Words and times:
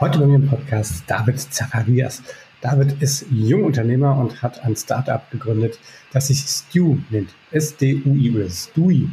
Heute 0.00 0.20
bei 0.20 0.26
mir 0.26 0.36
im 0.36 0.46
Podcast 0.46 1.02
David 1.08 1.40
Zacharias. 1.40 2.22
David 2.60 3.02
ist 3.02 3.26
Jungunternehmer 3.32 4.16
und 4.16 4.40
hat 4.42 4.64
ein 4.64 4.76
Startup 4.76 5.28
gegründet, 5.32 5.80
das 6.12 6.28
sich 6.28 6.38
Stew 6.38 6.98
nennt. 7.10 7.30
S-D-U-I 7.50 8.30
oder 8.30 8.48
Stewie. 8.48 9.08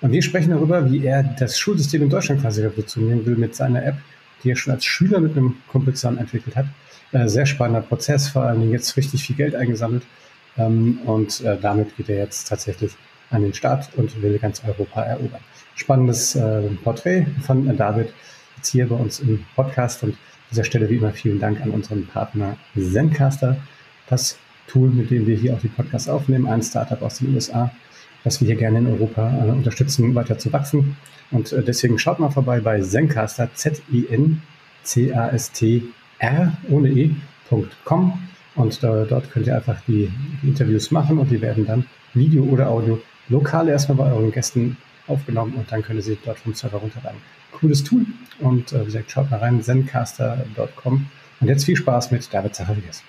Und 0.00 0.12
wir 0.12 0.22
sprechen 0.22 0.52
darüber, 0.52 0.90
wie 0.90 1.04
er 1.04 1.24
das 1.24 1.58
Schulsystem 1.58 2.04
in 2.04 2.08
Deutschland 2.08 2.40
quasi 2.40 2.62
revolutionieren 2.62 3.26
will 3.26 3.36
mit 3.36 3.54
seiner 3.54 3.84
App, 3.84 3.96
die 4.42 4.52
er 4.52 4.56
schon 4.56 4.72
als 4.72 4.86
Schüler 4.86 5.20
mit 5.20 5.36
einem 5.36 5.56
Kumpel 5.68 5.92
zusammen 5.92 6.16
entwickelt 6.16 6.56
hat. 6.56 6.66
Äh, 7.12 7.28
sehr 7.28 7.44
spannender 7.44 7.82
Prozess, 7.82 8.28
vor 8.28 8.44
allen 8.44 8.60
Dingen 8.60 8.72
jetzt 8.72 8.96
richtig 8.96 9.22
viel 9.24 9.36
Geld 9.36 9.54
eingesammelt. 9.54 10.04
Ähm, 10.56 11.00
und 11.04 11.42
äh, 11.42 11.58
damit 11.60 11.98
geht 11.98 12.08
er 12.08 12.16
jetzt 12.16 12.48
tatsächlich 12.48 12.96
an 13.28 13.42
den 13.42 13.52
Start 13.52 13.90
und 13.96 14.22
will 14.22 14.38
ganz 14.38 14.62
Europa 14.64 15.02
erobern. 15.02 15.42
Spannendes 15.74 16.34
äh, 16.34 16.62
Porträt 16.82 17.26
von 17.42 17.76
David 17.76 18.14
jetzt 18.56 18.70
hier 18.70 18.88
bei 18.88 18.96
uns 18.96 19.20
im 19.20 19.44
Podcast. 19.54 20.02
Und 20.02 20.10
an 20.10 20.18
dieser 20.50 20.64
Stelle 20.64 20.88
wie 20.90 20.96
immer 20.96 21.12
vielen 21.12 21.38
Dank 21.40 21.60
an 21.60 21.70
unseren 21.70 22.06
Partner 22.06 22.56
Zencaster, 22.76 23.56
das 24.08 24.38
Tool, 24.66 24.88
mit 24.90 25.10
dem 25.10 25.26
wir 25.26 25.36
hier 25.36 25.54
auch 25.54 25.60
die 25.60 25.68
Podcasts 25.68 26.08
aufnehmen, 26.08 26.46
ein 26.46 26.62
Startup 26.62 27.02
aus 27.02 27.18
den 27.18 27.34
USA, 27.34 27.70
das 28.22 28.40
wir 28.40 28.46
hier 28.46 28.56
gerne 28.56 28.78
in 28.78 28.86
Europa 28.86 29.44
äh, 29.44 29.50
unterstützen, 29.50 30.14
weiter 30.14 30.38
zu 30.38 30.52
wachsen. 30.52 30.96
Und 31.30 31.52
äh, 31.52 31.62
deswegen 31.62 31.98
schaut 31.98 32.18
mal 32.18 32.30
vorbei 32.30 32.60
bei 32.60 32.80
Zencaster, 32.80 33.50
Z-I-N-C-A-S-T-R 33.54 34.42
ohne 36.70 36.88
E.com 36.88 38.18
und 38.54 38.82
äh, 38.84 39.06
dort 39.06 39.30
könnt 39.30 39.46
ihr 39.46 39.56
einfach 39.56 39.76
die, 39.86 40.10
die 40.42 40.48
Interviews 40.48 40.90
machen 40.90 41.18
und 41.18 41.30
die 41.30 41.40
werden 41.40 41.66
dann 41.66 41.84
Video 42.14 42.44
oder 42.44 42.68
Audio 42.68 43.00
lokal 43.28 43.68
erstmal 43.68 43.98
bei 43.98 44.12
euren 44.12 44.30
Gästen 44.30 44.76
aufgenommen 45.06 45.54
und 45.54 45.70
dann 45.70 45.82
könnt 45.82 45.98
ihr 45.98 46.02
sie 46.02 46.18
dort 46.24 46.38
vom 46.38 46.54
Server 46.54 46.78
runterladen. 46.78 47.20
Cooles 47.52 47.84
Tool 47.84 48.06
und 48.40 48.72
äh, 48.72 48.80
wie 48.80 48.84
gesagt, 48.86 49.10
schaut 49.10 49.30
mal 49.30 49.38
rein, 49.38 49.62
zencaster.com. 49.62 51.06
Und 51.40 51.48
jetzt 51.48 51.64
viel 51.64 51.76
Spaß 51.76 52.10
mit 52.10 52.32
David 52.32 52.54
Zacharias. 52.54 53.02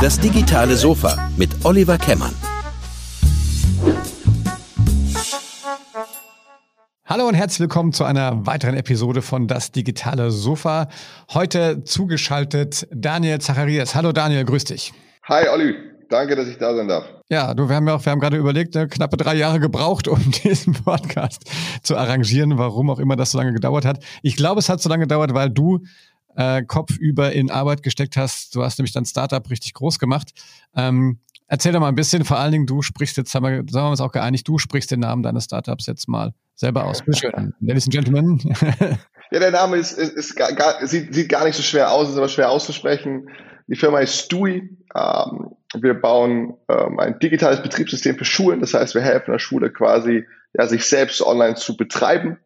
Das 0.00 0.18
digitale 0.18 0.74
Sofa 0.74 1.30
mit 1.36 1.64
Oliver 1.64 1.96
Kemmern. 1.96 2.34
Hallo 7.04 7.28
und 7.28 7.34
herzlich 7.34 7.60
willkommen 7.60 7.92
zu 7.92 8.04
einer 8.04 8.46
weiteren 8.46 8.74
Episode 8.74 9.22
von 9.22 9.46
Das 9.46 9.70
digitale 9.70 10.30
Sofa. 10.30 10.88
Heute 11.34 11.84
zugeschaltet 11.84 12.88
Daniel 12.90 13.38
Zacharias. 13.38 13.94
Hallo 13.94 14.12
Daniel, 14.12 14.44
grüß 14.44 14.64
dich. 14.64 14.92
Hi 15.24 15.46
Olli, 15.48 15.76
danke, 16.08 16.36
dass 16.36 16.48
ich 16.48 16.58
da 16.58 16.74
sein 16.74 16.88
darf. 16.88 17.04
Ja, 17.32 17.54
du, 17.54 17.66
wir 17.66 17.76
haben 17.76 17.88
ja 17.88 17.94
auch, 17.94 18.04
wir 18.04 18.12
haben 18.12 18.20
gerade 18.20 18.36
überlegt, 18.36 18.74
ne, 18.74 18.86
knappe 18.86 19.16
drei 19.16 19.34
Jahre 19.34 19.58
gebraucht, 19.58 20.06
um 20.06 20.20
diesen 20.44 20.74
Podcast 20.74 21.50
zu 21.82 21.96
arrangieren, 21.96 22.58
warum 22.58 22.90
auch 22.90 22.98
immer 22.98 23.16
das 23.16 23.30
so 23.30 23.38
lange 23.38 23.54
gedauert 23.54 23.86
hat. 23.86 24.04
Ich 24.20 24.36
glaube, 24.36 24.58
es 24.58 24.68
hat 24.68 24.82
so 24.82 24.90
lange 24.90 25.04
gedauert, 25.04 25.32
weil 25.32 25.48
du 25.48 25.80
äh, 26.36 26.62
kopfüber 26.62 27.32
in 27.32 27.50
Arbeit 27.50 27.82
gesteckt 27.82 28.18
hast. 28.18 28.54
Du 28.54 28.62
hast 28.62 28.78
nämlich 28.78 28.92
dein 28.92 29.06
Startup 29.06 29.48
richtig 29.48 29.72
groß 29.72 29.98
gemacht. 29.98 30.32
Ähm, 30.76 31.20
erzähl 31.46 31.72
doch 31.72 31.80
mal 31.80 31.88
ein 31.88 31.94
bisschen, 31.94 32.26
vor 32.26 32.38
allen 32.38 32.52
Dingen, 32.52 32.66
du 32.66 32.82
sprichst 32.82 33.16
jetzt, 33.16 33.34
haben 33.34 33.44
wir, 33.44 33.64
sagen 33.66 33.86
wir 33.86 33.90
uns 33.92 34.02
auch 34.02 34.12
geeinigt, 34.12 34.46
du 34.46 34.58
sprichst 34.58 34.90
den 34.90 35.00
Namen 35.00 35.22
deines 35.22 35.44
Startups 35.44 35.86
jetzt 35.86 36.08
mal 36.08 36.34
selber 36.54 36.84
aus. 36.84 37.00
Bitte 37.00 37.18
schön, 37.18 37.54
Ladies 37.60 37.86
and 37.86 37.94
Gentlemen. 37.94 38.40
ja, 39.30 39.38
der 39.40 39.52
Name 39.52 39.78
ist, 39.78 39.92
ist, 39.92 40.12
ist 40.18 40.36
gar, 40.36 40.52
gar, 40.52 40.86
sieht, 40.86 41.14
sieht 41.14 41.30
gar 41.30 41.46
nicht 41.46 41.56
so 41.56 41.62
schwer 41.62 41.92
aus, 41.92 42.10
ist 42.10 42.18
aber 42.18 42.28
schwer 42.28 42.50
auszusprechen. 42.50 43.26
Die 43.72 43.78
Firma 43.78 44.00
ist 44.00 44.18
Stui. 44.18 44.68
Ähm, 44.94 45.56
wir 45.74 45.94
bauen 45.94 46.58
ähm, 46.68 47.00
ein 47.00 47.18
digitales 47.20 47.62
Betriebssystem 47.62 48.18
für 48.18 48.26
Schulen. 48.26 48.60
Das 48.60 48.74
heißt, 48.74 48.94
wir 48.94 49.00
helfen 49.00 49.30
der 49.32 49.38
Schule 49.38 49.72
quasi, 49.72 50.26
ja, 50.52 50.66
sich 50.66 50.84
selbst 50.84 51.22
online 51.22 51.54
zu 51.54 51.78
betreiben 51.78 52.36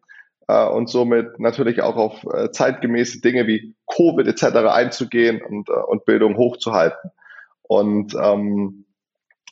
äh, 0.47 0.65
und 0.65 0.89
somit 0.89 1.37
natürlich 1.37 1.81
auch 1.81 1.97
auf 1.97 2.23
äh, 2.33 2.49
zeitgemäße 2.51 3.19
Dinge 3.19 3.45
wie 3.45 3.75
Covid 3.93 4.25
etc. 4.25 4.69
einzugehen 4.69 5.41
und, 5.41 5.67
äh, 5.67 5.73
und 5.73 6.05
Bildung 6.05 6.37
hochzuhalten. 6.37 7.11
Und 7.63 8.15
ähm, 8.15 8.85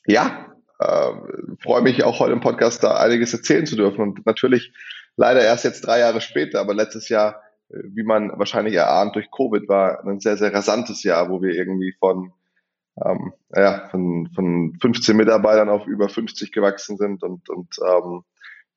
ja, 0.07 0.45
äh, 0.79 1.11
freue 1.59 1.81
mich 1.81 2.05
auch 2.05 2.21
heute 2.21 2.31
im 2.31 2.39
Podcast 2.39 2.85
da 2.85 2.95
einiges 2.95 3.33
erzählen 3.33 3.65
zu 3.65 3.75
dürfen. 3.75 3.99
Und 3.99 4.25
natürlich 4.25 4.71
leider 5.17 5.41
erst 5.41 5.65
jetzt 5.65 5.85
drei 5.85 5.99
Jahre 5.99 6.21
später, 6.21 6.61
aber 6.61 6.73
letztes 6.73 7.09
Jahr 7.09 7.41
wie 7.69 8.03
man 8.03 8.31
wahrscheinlich 8.37 8.75
erahnt 8.75 9.15
durch 9.15 9.29
Covid, 9.31 9.67
war 9.67 10.05
ein 10.05 10.19
sehr, 10.19 10.37
sehr 10.37 10.53
rasantes 10.53 11.03
Jahr, 11.03 11.29
wo 11.29 11.41
wir 11.41 11.53
irgendwie 11.53 11.93
von, 11.99 12.31
ähm, 13.03 13.33
ja, 13.53 13.87
von, 13.89 14.29
von 14.33 14.77
15 14.81 15.15
Mitarbeitern 15.15 15.69
auf 15.69 15.85
über 15.87 16.09
50 16.09 16.51
gewachsen 16.51 16.97
sind 16.97 17.23
und, 17.23 17.49
und 17.49 17.75
ähm, 17.87 18.23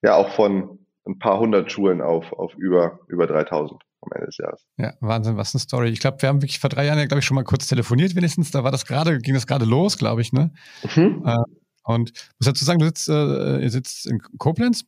ja 0.03 0.15
auch 0.15 0.31
von 0.35 0.79
ein 1.07 1.19
paar 1.19 1.39
hundert 1.39 1.73
Schulen 1.73 2.01
auf, 2.01 2.33
auf 2.33 2.55
über, 2.55 3.01
über 3.09 3.27
3000 3.27 3.81
am 4.03 4.13
Ende 4.15 4.27
des 4.27 4.39
Jahres. 4.39 4.67
Ja, 4.77 4.93
Wahnsinn, 5.01 5.37
was 5.37 5.55
eine 5.55 5.61
Story. 5.61 5.89
Ich 5.89 6.01
glaube, 6.01 6.21
wir 6.21 6.29
haben 6.29 6.43
wirklich 6.43 6.61
vor 6.61 6.71
drei 6.71 6.87
Jahren 6.87 6.99
ja, 6.99 7.07
glaube 7.07 7.21
ich, 7.21 7.25
schon 7.25 7.35
mal 7.35 7.45
kurz 7.45 7.67
telefoniert 7.67 8.15
wenigstens. 8.15 8.51
Da 8.51 8.63
war 8.63 8.71
das 8.71 8.87
gerade, 8.87 9.19
ging 9.19 9.35
das 9.35 9.47
gerade 9.47 9.65
los, 9.65 9.99
glaube 9.99 10.21
ich, 10.21 10.33
ne? 10.33 10.53
Mhm. 10.95 11.23
Äh, 11.27 11.37
und 11.85 12.13
muss 12.39 12.47
dazu 12.47 12.65
sagen, 12.65 12.79
du 12.79 12.87
sitzt, 12.87 13.09
äh, 13.09 13.59
ihr 13.61 13.71
sitzt 13.71 14.07
in 14.07 14.21
Koblenz? 14.39 14.85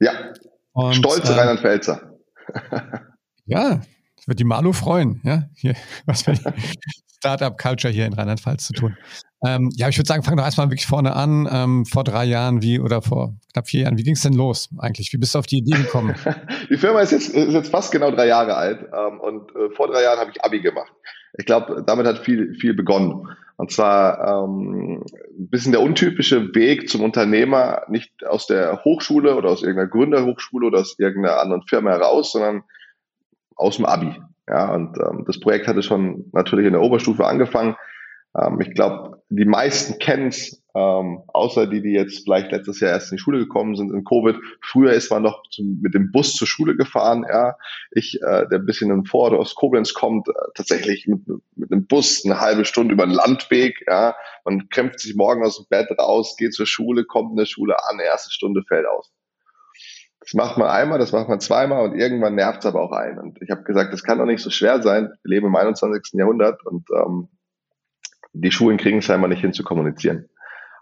Ja. 0.00 0.12
Und, 0.72 0.94
Stolze 0.94 1.32
äh, 1.32 1.36
Rheinland-Pfälzer. 1.36 2.18
Ja, 3.44 3.80
das 4.16 4.28
wird 4.28 4.38
die 4.38 4.44
Malu 4.44 4.72
freuen, 4.72 5.20
ja, 5.24 5.44
hier, 5.54 5.74
was 6.06 6.22
für 6.22 6.34
Startup-Culture 7.18 7.92
hier 7.92 8.06
in 8.06 8.12
Rheinland-Pfalz 8.12 8.66
zu 8.66 8.72
tun. 8.72 8.96
Ähm, 9.44 9.70
ja, 9.74 9.88
ich 9.88 9.98
würde 9.98 10.06
sagen, 10.06 10.22
fang 10.22 10.36
doch 10.36 10.44
erstmal 10.44 10.68
wirklich 10.68 10.86
vorne 10.86 11.16
an. 11.16 11.48
Ähm, 11.50 11.84
vor 11.84 12.04
drei 12.04 12.24
Jahren, 12.24 12.62
wie 12.62 12.78
oder 12.78 13.02
vor 13.02 13.34
knapp 13.52 13.68
vier 13.68 13.82
Jahren, 13.82 13.98
wie 13.98 14.04
ging 14.04 14.14
es 14.14 14.22
denn 14.22 14.34
los 14.34 14.68
eigentlich? 14.78 15.12
Wie 15.12 15.16
bist 15.16 15.34
du 15.34 15.40
auf 15.40 15.46
die 15.46 15.58
Idee 15.58 15.76
gekommen? 15.76 16.14
die 16.70 16.76
Firma 16.76 17.00
ist 17.00 17.10
jetzt, 17.10 17.30
ist 17.30 17.52
jetzt 17.52 17.70
fast 17.70 17.90
genau 17.90 18.12
drei 18.12 18.26
Jahre 18.26 18.56
alt 18.56 18.86
ähm, 18.92 19.20
und 19.20 19.50
äh, 19.56 19.74
vor 19.74 19.88
drei 19.88 20.02
Jahren 20.02 20.20
habe 20.20 20.30
ich 20.32 20.44
Abi 20.44 20.60
gemacht. 20.60 20.92
Ich 21.38 21.46
glaube, 21.46 21.82
damit 21.84 22.06
hat 22.06 22.18
viel, 22.18 22.54
viel 22.54 22.74
begonnen. 22.74 23.28
Und 23.56 23.70
zwar 23.70 24.44
ähm, 24.44 25.04
ein 25.38 25.48
bisschen 25.48 25.72
der 25.72 25.82
untypische 25.82 26.54
Weg 26.54 26.88
zum 26.88 27.02
Unternehmer, 27.02 27.82
nicht 27.88 28.12
aus 28.26 28.46
der 28.46 28.84
Hochschule 28.84 29.36
oder 29.36 29.50
aus 29.50 29.62
irgendeiner 29.62 29.88
Gründerhochschule 29.88 30.66
oder 30.66 30.80
aus 30.80 30.98
irgendeiner 30.98 31.40
anderen 31.40 31.62
Firma 31.62 31.90
heraus, 31.90 32.32
sondern 32.32 32.64
aus 33.56 33.76
dem 33.76 33.86
Abi. 33.86 34.14
Ja, 34.48 34.74
und 34.74 34.98
ähm, 34.98 35.24
das 35.26 35.40
Projekt 35.40 35.68
hatte 35.68 35.82
schon 35.82 36.30
natürlich 36.32 36.66
in 36.66 36.72
der 36.72 36.82
Oberstufe 36.82 37.26
angefangen. 37.26 37.76
Ähm, 38.36 38.60
ich 38.60 38.74
glaube, 38.74 39.22
die 39.28 39.44
meisten 39.44 39.98
kennen 39.98 40.28
es, 40.28 40.62
ähm, 40.74 41.22
außer 41.28 41.66
die, 41.66 41.82
die 41.82 41.92
jetzt 41.92 42.24
vielleicht 42.24 42.50
letztes 42.50 42.80
Jahr 42.80 42.92
erst 42.92 43.12
in 43.12 43.16
die 43.16 43.22
Schule 43.22 43.38
gekommen 43.38 43.76
sind 43.76 43.92
in 43.92 44.04
Covid. 44.04 44.36
Früher 44.62 44.92
ist 44.92 45.10
man 45.10 45.22
noch 45.22 45.42
zum, 45.50 45.80
mit 45.80 45.94
dem 45.94 46.10
Bus 46.10 46.34
zur 46.34 46.46
Schule 46.46 46.76
gefahren. 46.76 47.24
Ja, 47.28 47.56
ich, 47.90 48.18
äh, 48.22 48.48
der 48.48 48.58
ein 48.58 48.66
bisschen 48.66 48.90
in 48.90 49.04
Vor- 49.04 49.38
aus 49.38 49.54
Koblenz 49.54 49.94
kommt, 49.94 50.28
äh, 50.28 50.32
tatsächlich 50.54 51.06
mit, 51.06 51.20
mit 51.54 51.70
einem 51.70 51.86
Bus 51.86 52.24
eine 52.24 52.40
halbe 52.40 52.64
Stunde 52.64 52.94
über 52.94 53.06
den 53.06 53.14
Landweg. 53.14 53.84
Ja, 53.86 54.16
man 54.44 54.68
kämpft 54.70 55.00
sich 55.00 55.14
morgen 55.14 55.44
aus 55.44 55.58
dem 55.58 55.66
Bett 55.68 55.88
raus, 55.98 56.34
geht 56.36 56.54
zur 56.54 56.66
Schule, 56.66 57.04
kommt 57.04 57.30
in 57.32 57.36
der 57.36 57.46
Schule 57.46 57.76
an, 57.88 58.00
erste 58.00 58.32
Stunde 58.32 58.62
fällt 58.66 58.86
aus. 58.86 59.12
Das 60.22 60.34
macht 60.34 60.56
man 60.56 60.68
einmal, 60.68 61.00
das 61.00 61.12
macht 61.12 61.28
man 61.28 61.40
zweimal 61.40 61.84
und 61.84 61.98
irgendwann 61.98 62.36
nervt 62.36 62.60
es 62.60 62.66
aber 62.66 62.80
auch 62.80 62.92
ein. 62.92 63.18
Und 63.18 63.42
ich 63.42 63.50
habe 63.50 63.64
gesagt, 63.64 63.92
das 63.92 64.04
kann 64.04 64.18
doch 64.18 64.24
nicht 64.24 64.42
so 64.42 64.50
schwer 64.50 64.80
sein. 64.80 65.12
Wir 65.24 65.34
leben 65.34 65.48
im 65.48 65.56
21. 65.56 66.12
Jahrhundert 66.12 66.64
und 66.64 66.88
ähm, 66.94 67.28
die 68.32 68.52
Schulen 68.52 68.78
kriegen 68.78 68.98
es 68.98 69.04
scheinbar 69.04 69.28
nicht 69.28 69.40
hin 69.40 69.52
zu 69.52 69.64
kommunizieren. 69.64 70.28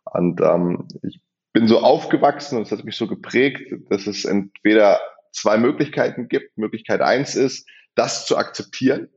Und 0.04 0.40
ähm, 0.42 0.88
ich 1.02 1.22
bin 1.52 1.68
so 1.68 1.80
aufgewachsen 1.80 2.58
und 2.58 2.66
es 2.66 2.72
hat 2.72 2.84
mich 2.84 2.96
so 2.96 3.06
geprägt, 3.06 3.72
dass 3.88 4.06
es 4.06 4.24
entweder 4.24 5.00
zwei 5.32 5.56
Möglichkeiten 5.56 6.28
gibt. 6.28 6.58
Möglichkeit 6.58 7.00
eins 7.00 7.34
ist, 7.34 7.68
das 7.94 8.26
zu 8.26 8.36
akzeptieren 8.36 9.08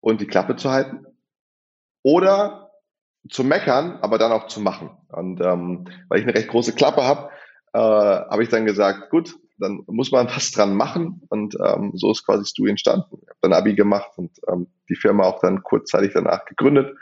und 0.00 0.20
die 0.20 0.26
Klappe 0.26 0.56
zu 0.56 0.70
halten. 0.70 1.06
Oder 2.02 2.70
zu 3.30 3.44
meckern, 3.44 3.98
aber 4.02 4.18
dann 4.18 4.32
auch 4.32 4.48
zu 4.48 4.60
machen. 4.60 4.90
Und 5.08 5.40
ähm, 5.40 5.86
weil 6.08 6.20
ich 6.20 6.24
eine 6.24 6.34
recht 6.34 6.48
große 6.48 6.74
Klappe 6.74 7.04
habe, 7.04 7.30
äh, 7.78 8.30
habe 8.30 8.42
ich 8.42 8.48
dann 8.48 8.66
gesagt, 8.66 9.10
gut, 9.10 9.36
dann 9.58 9.82
muss 9.86 10.10
man 10.10 10.26
was 10.26 10.50
dran 10.50 10.74
machen 10.74 11.22
und 11.28 11.56
ähm, 11.64 11.92
so 11.94 12.10
ist 12.10 12.24
quasi 12.24 12.44
Stu 12.44 12.66
entstanden. 12.66 13.18
Ich 13.22 13.28
habe 13.28 13.38
dann 13.42 13.52
Abi 13.52 13.74
gemacht 13.74 14.10
und 14.16 14.32
ähm, 14.48 14.68
die 14.88 14.96
Firma 14.96 15.24
auch 15.24 15.40
dann 15.40 15.62
kurzzeitig 15.62 16.12
danach 16.14 16.44
gegründet 16.44 16.96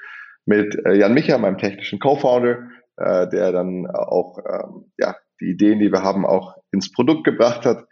mit 0.44 0.76
äh, 0.86 0.94
Jan 0.94 1.14
Micha, 1.14 1.38
meinem 1.38 1.58
technischen 1.58 1.98
Co-Founder, 1.98 2.68
äh, 2.96 3.28
der 3.28 3.52
dann 3.52 3.86
auch 3.86 4.38
ähm, 4.38 4.92
ja, 4.98 5.16
die 5.40 5.50
Ideen, 5.50 5.80
die 5.80 5.92
wir 5.92 6.02
haben, 6.02 6.26
auch 6.26 6.56
ins 6.72 6.92
Produkt 6.92 7.24
gebracht 7.24 7.64
hat. 7.66 7.84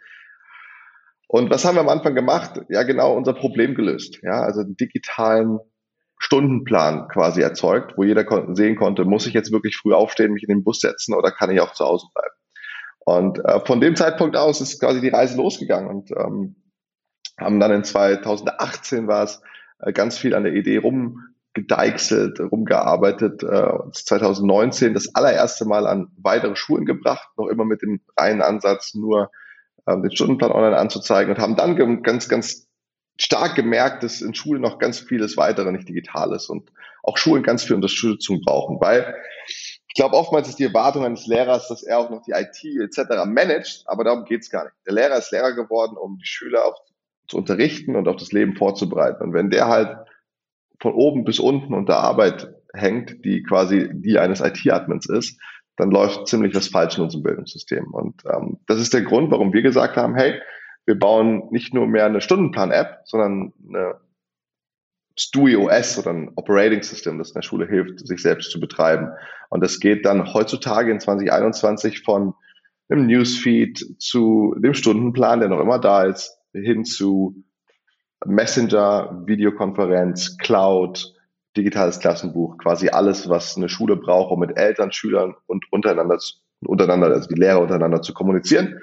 Und 1.27 1.49
was 1.49 1.65
haben 1.65 1.75
wir 1.75 1.81
am 1.81 1.89
Anfang 1.89 2.15
gemacht? 2.15 2.61
Ja, 2.69 2.83
genau 2.83 3.15
unser 3.15 3.33
Problem 3.33 3.75
gelöst. 3.75 4.19
Ja, 4.21 4.41
also 4.41 4.61
einen 4.61 4.77
digitalen 4.77 5.59
Stundenplan 6.17 7.07
quasi 7.09 7.41
erzeugt, 7.41 7.97
wo 7.97 8.03
jeder 8.03 8.23
kon 8.23 8.55
sehen 8.55 8.75
konnte, 8.75 9.05
muss 9.05 9.27
ich 9.27 9.33
jetzt 9.33 9.51
wirklich 9.51 9.75
früh 9.75 9.93
aufstehen, 9.93 10.33
mich 10.33 10.43
in 10.43 10.49
den 10.49 10.63
Bus 10.63 10.79
setzen 10.79 11.13
oder 11.13 11.31
kann 11.31 11.51
ich 11.51 11.59
auch 11.59 11.73
zu 11.73 11.83
Hause 11.83 12.07
bleiben? 12.13 12.35
Und 13.05 13.43
äh, 13.45 13.61
von 13.65 13.79
dem 13.79 13.95
Zeitpunkt 13.95 14.35
aus 14.35 14.61
ist 14.61 14.79
quasi 14.79 14.99
die 14.99 15.09
Reise 15.09 15.37
losgegangen 15.37 15.89
und 15.89 16.11
ähm, 16.11 16.55
haben 17.39 17.59
dann 17.59 17.71
in 17.71 17.83
2018 17.83 19.07
war 19.07 19.23
es 19.23 19.41
äh, 19.79 19.93
ganz 19.93 20.17
viel 20.17 20.33
an 20.33 20.43
der 20.43 20.53
Idee 20.53 20.77
rumgedeichselt, 20.77 22.39
rumgearbeitet. 22.39 23.43
Äh, 23.43 23.91
2019 23.91 24.95
das 24.95 25.13
allererste 25.13 25.65
Mal 25.65 25.85
an 25.85 26.07
weitere 26.17 26.55
Schulen 26.55 26.85
gebracht, 26.85 27.29
noch 27.37 27.47
immer 27.47 27.63
mit 27.63 27.83
dem 27.83 28.01
reinen 28.17 28.41
Ansatz, 28.41 28.95
nur 28.95 29.29
ähm, 29.87 30.01
den 30.01 30.11
Stundenplan 30.11 30.51
online 30.51 30.77
anzuzeigen 30.77 31.35
und 31.35 31.39
haben 31.39 31.55
dann 31.55 32.01
ganz, 32.01 32.27
ganz 32.27 32.67
stark 33.19 33.55
gemerkt, 33.55 34.01
dass 34.03 34.21
in 34.21 34.33
Schulen 34.33 34.61
noch 34.61 34.79
ganz 34.79 34.99
vieles 34.99 35.37
weitere 35.37 35.71
nicht 35.71 35.87
digital 35.87 36.33
ist 36.33 36.49
und 36.49 36.71
auch 37.03 37.17
Schulen 37.17 37.43
ganz 37.43 37.63
viel 37.63 37.75
Unterstützung 37.75 38.41
brauchen, 38.41 38.81
weil 38.81 39.15
ich 39.95 40.01
glaube, 40.01 40.17
oftmals 40.17 40.49
ist 40.49 40.59
die 40.59 40.65
Erwartung 40.65 41.05
eines 41.05 41.25
Lehrers, 41.25 41.69
dass 41.69 41.81
er 41.81 41.99
auch 41.99 42.09
noch 42.09 42.21
die 42.21 42.31
IT 42.31 42.65
etc. 42.65 43.23
managt, 43.25 43.85
aber 43.85 44.03
darum 44.03 44.25
geht's 44.25 44.49
gar 44.49 44.65
nicht. 44.65 44.75
Der 44.85 44.93
Lehrer 44.93 45.17
ist 45.17 45.31
Lehrer 45.31 45.53
geworden, 45.53 45.95
um 45.95 46.17
die 46.17 46.25
Schüler 46.25 46.65
auf, 46.65 46.75
zu 47.29 47.37
unterrichten 47.37 47.95
und 47.95 48.09
auf 48.09 48.17
das 48.17 48.33
Leben 48.33 48.57
vorzubereiten. 48.57 49.23
Und 49.23 49.31
wenn 49.31 49.49
der 49.49 49.69
halt 49.69 49.95
von 50.81 50.93
oben 50.95 51.23
bis 51.23 51.39
unten 51.39 51.73
unter 51.73 51.99
Arbeit 51.99 52.53
hängt, 52.73 53.23
die 53.23 53.41
quasi 53.43 53.89
die 53.93 54.19
eines 54.19 54.41
IT-Admins 54.41 55.07
ist, 55.07 55.39
dann 55.77 55.91
läuft 55.91 56.27
ziemlich 56.27 56.53
was 56.53 56.67
falsch 56.67 56.97
in 56.97 57.05
unserem 57.05 57.23
Bildungssystem. 57.23 57.93
Und 57.93 58.21
ähm, 58.25 58.59
das 58.67 58.81
ist 58.81 58.93
der 58.93 59.03
Grund, 59.03 59.31
warum 59.31 59.53
wir 59.53 59.61
gesagt 59.61 59.95
haben, 59.95 60.15
hey, 60.15 60.41
wir 60.85 60.99
bauen 60.99 61.47
nicht 61.51 61.73
nur 61.73 61.87
mehr 61.87 62.05
eine 62.05 62.19
Stundenplan-App, 62.19 63.03
sondern 63.05 63.53
eine 63.65 63.95
STUI 65.17 65.55
OS 65.55 65.97
oder 65.97 66.11
ein 66.11 66.31
Operating 66.35 66.83
System, 66.83 67.17
das 67.17 67.29
in 67.29 67.35
der 67.35 67.41
Schule 67.41 67.67
hilft, 67.67 68.05
sich 68.05 68.21
selbst 68.21 68.51
zu 68.51 68.59
betreiben. 68.59 69.09
Und 69.49 69.63
das 69.63 69.79
geht 69.79 70.05
dann 70.05 70.33
heutzutage 70.33 70.91
in 70.91 70.99
2021 70.99 72.03
von 72.03 72.33
einem 72.89 73.07
Newsfeed 73.07 73.95
zu 73.99 74.55
dem 74.59 74.73
Stundenplan, 74.73 75.39
der 75.39 75.49
noch 75.49 75.61
immer 75.61 75.79
da 75.79 76.03
ist, 76.03 76.37
hin 76.53 76.85
zu 76.85 77.43
Messenger, 78.25 79.23
Videokonferenz, 79.25 80.37
Cloud, 80.37 81.13
digitales 81.55 81.99
Klassenbuch, 81.99 82.57
quasi 82.57 82.89
alles, 82.89 83.29
was 83.29 83.55
eine 83.55 83.69
Schule 83.69 83.95
braucht, 83.95 84.31
um 84.31 84.39
mit 84.39 84.57
Eltern, 84.57 84.91
Schülern 84.91 85.35
und 85.47 85.71
untereinander, 85.71 86.19
untereinander, 86.61 87.07
also 87.07 87.29
die 87.29 87.39
Lehrer 87.39 87.61
untereinander 87.61 88.01
zu 88.01 88.13
kommunizieren 88.13 88.79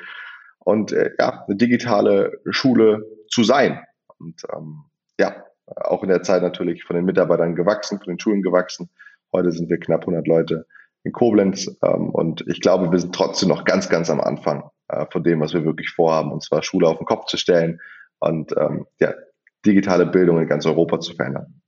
und 0.58 0.92
äh, 0.92 1.10
ja, 1.18 1.44
eine 1.46 1.56
digitale 1.56 2.40
Schule 2.50 3.04
zu 3.28 3.44
sein. 3.44 3.80
Und 4.18 4.42
ähm, 4.54 4.84
ja, 5.18 5.44
auch 5.76 6.02
in 6.02 6.08
der 6.08 6.22
Zeit 6.22 6.42
natürlich 6.42 6.84
von 6.84 6.96
den 6.96 7.04
Mitarbeitern 7.04 7.54
gewachsen, 7.54 7.98
von 7.98 8.08
den 8.08 8.20
Schulen 8.20 8.42
gewachsen. 8.42 8.90
Heute 9.32 9.52
sind 9.52 9.70
wir 9.70 9.78
knapp 9.78 10.02
100 10.02 10.26
Leute 10.26 10.66
in 11.04 11.12
Koblenz 11.12 11.68
ähm, 11.82 12.10
und 12.10 12.44
ich 12.46 12.60
glaube, 12.60 12.90
wir 12.92 12.98
sind 12.98 13.14
trotzdem 13.14 13.48
noch 13.48 13.64
ganz, 13.64 13.88
ganz 13.88 14.10
am 14.10 14.20
Anfang 14.20 14.70
äh, 14.88 15.06
von 15.10 15.22
dem, 15.22 15.40
was 15.40 15.52
wir 15.52 15.64
wirklich 15.64 15.90
vorhaben, 15.90 16.32
und 16.32 16.42
zwar 16.42 16.62
Schule 16.62 16.86
auf 16.86 16.98
den 16.98 17.06
Kopf 17.06 17.26
zu 17.26 17.36
stellen 17.36 17.80
und 18.20 18.54
ähm, 18.56 18.86
ja, 19.00 19.14
digitale 19.66 20.06
Bildung 20.06 20.40
in 20.40 20.48
ganz 20.48 20.66
Europa 20.66 21.00
zu 21.00 21.14
verändern. 21.14 21.60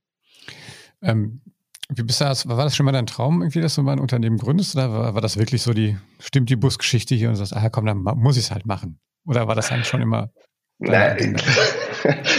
Ähm, 1.01 1.41
wie 1.89 2.03
bist 2.03 2.19
du 2.19 2.25
das, 2.25 2.47
war 2.47 2.57
das 2.57 2.75
schon 2.75 2.85
mal 2.85 2.91
dein 2.91 3.05
Traum, 3.05 3.41
irgendwie, 3.41 3.61
dass 3.61 3.75
du 3.75 3.83
mal 3.83 3.93
ein 3.93 3.99
Unternehmen 3.99 4.37
gründest? 4.37 4.75
Oder 4.75 4.91
war, 4.91 5.15
war 5.15 5.21
das 5.21 5.37
wirklich 5.37 5.61
so 5.61 5.73
die, 5.73 5.97
stimmt 6.19 6.49
die 6.49 6.55
Busgeschichte 6.55 7.13
hier 7.13 7.27
und 7.27 7.35
du 7.35 7.45
sagst, 7.45 7.55
ah 7.55 7.69
komm, 7.69 7.85
dann 7.85 7.97
muss 7.97 8.37
ich 8.37 8.45
es 8.45 8.51
halt 8.51 8.65
machen? 8.65 8.99
Oder 9.25 9.47
war 9.47 9.55
das 9.55 9.71
eigentlich 9.71 9.87
schon 9.87 10.01
immer? 10.01 10.31
Nein. 10.79 11.37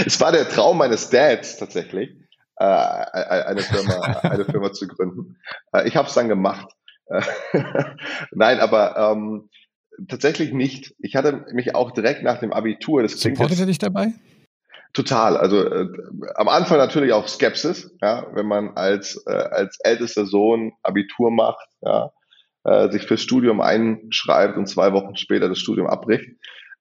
Es 0.07 0.21
war 0.21 0.33
der 0.33 0.49
Traum 0.49 0.79
meines 0.79 1.11
Dads 1.11 1.57
tatsächlich, 1.57 2.11
äh, 2.57 2.65
eine, 2.65 3.61
Firma, 3.61 3.95
eine 4.23 4.45
Firma 4.45 4.73
zu 4.73 4.87
gründen. 4.89 5.37
Äh, 5.73 5.89
ich 5.89 5.97
habe 5.97 6.09
es 6.09 6.15
dann 6.15 6.29
gemacht. 6.29 6.73
Nein, 8.33 8.59
aber 8.59 8.97
ähm, 8.97 9.49
tatsächlich 10.09 10.53
nicht. 10.53 10.95
Ich 10.99 11.17
hatte 11.17 11.45
mich 11.53 11.75
auch 11.75 11.93
direkt 11.93 12.23
nach 12.23 12.39
dem 12.39 12.53
Abitur, 12.53 13.03
das 13.03 13.21
klingt 13.21 13.37
Supportet 13.37 13.61
er 13.61 13.67
dich 13.67 13.79
dabei? 13.79 14.13
Total. 14.93 15.37
Also 15.37 15.63
äh, 15.63 15.89
am 16.37 16.49
Anfang 16.49 16.79
natürlich 16.79 17.13
auch 17.13 17.29
Skepsis, 17.29 17.95
ja, 18.01 18.27
wenn 18.33 18.47
man 18.47 18.71
als, 18.77 19.23
äh, 19.27 19.31
als 19.31 19.79
ältester 19.81 20.25
Sohn 20.27 20.73
Abitur 20.83 21.31
macht, 21.31 21.69
ja, 21.83 22.11
äh, 22.65 22.91
sich 22.91 23.03
fürs 23.03 23.21
Studium 23.21 23.61
einschreibt 23.61 24.57
und 24.57 24.67
zwei 24.67 24.93
Wochen 24.93 25.15
später 25.17 25.49
das 25.49 25.59
Studium 25.59 25.87
abbricht. 25.87 26.31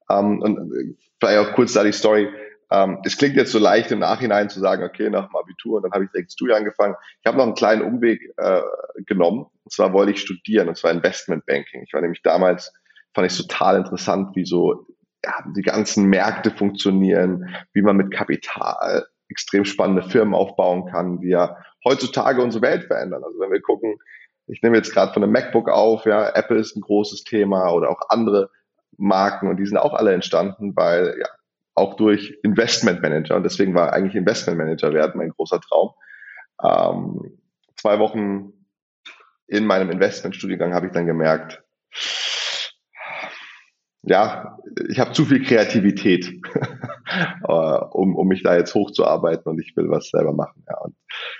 Ähm, 0.09 0.41
und 0.41 0.57
äh, 0.71 0.95
vielleicht 1.19 1.39
auch 1.39 1.53
kurz 1.55 1.73
da 1.73 1.83
die 1.83 1.91
Story. 1.91 2.29
Ähm, 2.75 2.99
es 3.05 3.17
klingt 3.17 3.37
jetzt 3.37 3.51
so 3.51 3.59
leicht 3.59 3.91
im 3.91 3.99
Nachhinein 3.99 4.49
zu 4.49 4.59
sagen, 4.59 4.83
okay, 4.83 5.09
nach 5.09 5.27
dem 5.27 5.35
Abitur 5.35 5.77
und 5.77 5.83
dann 5.83 5.93
habe 5.93 6.03
ich 6.03 6.11
direkt 6.11 6.33
Studium 6.33 6.57
angefangen. 6.57 6.95
Ich 7.21 7.25
habe 7.25 7.37
noch 7.37 7.45
einen 7.45 7.55
kleinen 7.55 7.83
Umweg 7.83 8.33
äh, 8.35 8.61
genommen. 9.05 9.45
Und 9.63 9.71
zwar 9.71 9.93
wollte 9.93 10.11
ich 10.11 10.19
studieren, 10.19 10.67
und 10.67 10.77
zwar 10.77 10.91
Investment 10.91 11.45
Banking. 11.45 11.83
Ich 11.83 11.93
war 11.93 12.01
nämlich 12.01 12.21
damals, 12.21 12.73
fand 13.13 13.31
ich 13.31 13.37
total 13.37 13.77
interessant, 13.77 14.35
wie 14.35 14.45
so 14.45 14.87
ja, 15.23 15.33
die 15.55 15.61
ganzen 15.61 16.05
Märkte 16.05 16.51
funktionieren, 16.51 17.55
wie 17.73 17.81
man 17.81 17.95
mit 17.95 18.11
Kapital 18.11 19.05
extrem 19.29 19.63
spannende 19.63 20.03
Firmen 20.03 20.35
aufbauen 20.35 20.85
kann, 20.91 21.19
die 21.19 21.29
ja 21.29 21.57
heutzutage 21.83 22.41
unsere 22.41 22.63
Welt 22.63 22.83
verändern. 22.83 23.23
Also 23.23 23.39
wenn 23.39 23.51
wir 23.51 23.61
gucken, 23.61 23.95
ich 24.47 24.61
nehme 24.61 24.75
jetzt 24.75 24.93
gerade 24.93 25.13
von 25.13 25.23
einem 25.23 25.31
MacBook 25.31 25.69
auf, 25.69 26.05
ja, 26.05 26.29
Apple 26.35 26.59
ist 26.59 26.75
ein 26.75 26.81
großes 26.81 27.23
Thema 27.23 27.71
oder 27.71 27.89
auch 27.89 28.01
andere 28.09 28.51
Marken 28.97 29.49
und 29.49 29.57
die 29.57 29.65
sind 29.65 29.77
auch 29.77 29.93
alle 29.93 30.13
entstanden, 30.13 30.75
weil 30.75 31.15
ja 31.19 31.27
auch 31.75 31.95
durch 31.95 32.39
Investment 32.43 33.01
Manager 33.01 33.35
und 33.35 33.43
deswegen 33.43 33.75
war 33.75 33.93
eigentlich 33.93 34.15
Investment 34.15 34.57
Manager 34.57 34.93
werden 34.93 35.13
mein 35.17 35.29
großer 35.29 35.59
Traum. 35.59 35.91
Ähm, 36.63 37.37
zwei 37.75 37.99
Wochen 37.99 38.53
in 39.47 39.65
meinem 39.65 39.91
Investmentstudiengang 39.91 40.73
habe 40.73 40.87
ich 40.87 40.93
dann 40.93 41.05
gemerkt, 41.05 41.61
ja, 44.07 44.57
ich 44.87 44.99
habe 44.99 45.13
zu 45.13 45.25
viel 45.25 45.43
Kreativität, 45.43 46.27
äh, 47.47 47.51
um, 47.51 48.15
um 48.15 48.27
mich 48.27 48.43
da 48.43 48.55
jetzt 48.55 48.75
hochzuarbeiten 48.75 49.51
und 49.51 49.59
ich 49.59 49.75
will 49.75 49.89
was 49.89 50.09
selber 50.09 50.31
machen. 50.31 50.63
Ja. 50.69 50.77
Und 50.79 50.95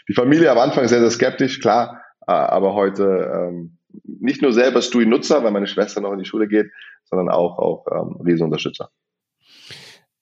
die 0.10 0.14
Familie 0.14 0.52
am 0.52 0.58
Anfang 0.58 0.88
sehr, 0.88 1.00
sehr 1.00 1.12
skeptisch, 1.12 1.60
klar, 1.62 2.02
äh, 2.28 2.32
aber 2.32 2.74
heute 2.74 3.32
ähm, 3.34 3.78
nicht 4.04 4.42
nur 4.42 4.52
selber 4.52 4.82
Stui-Nutzer, 4.82 5.44
weil 5.44 5.52
meine 5.52 5.68
Schwester 5.68 6.02
noch 6.02 6.12
in 6.12 6.20
die 6.20 6.26
Schule 6.26 6.48
geht, 6.48 6.72
sondern 7.06 7.30
auch, 7.30 7.60
auch 7.60 7.86
ähm, 7.92 8.20
Riesenunterstützer. 8.26 8.90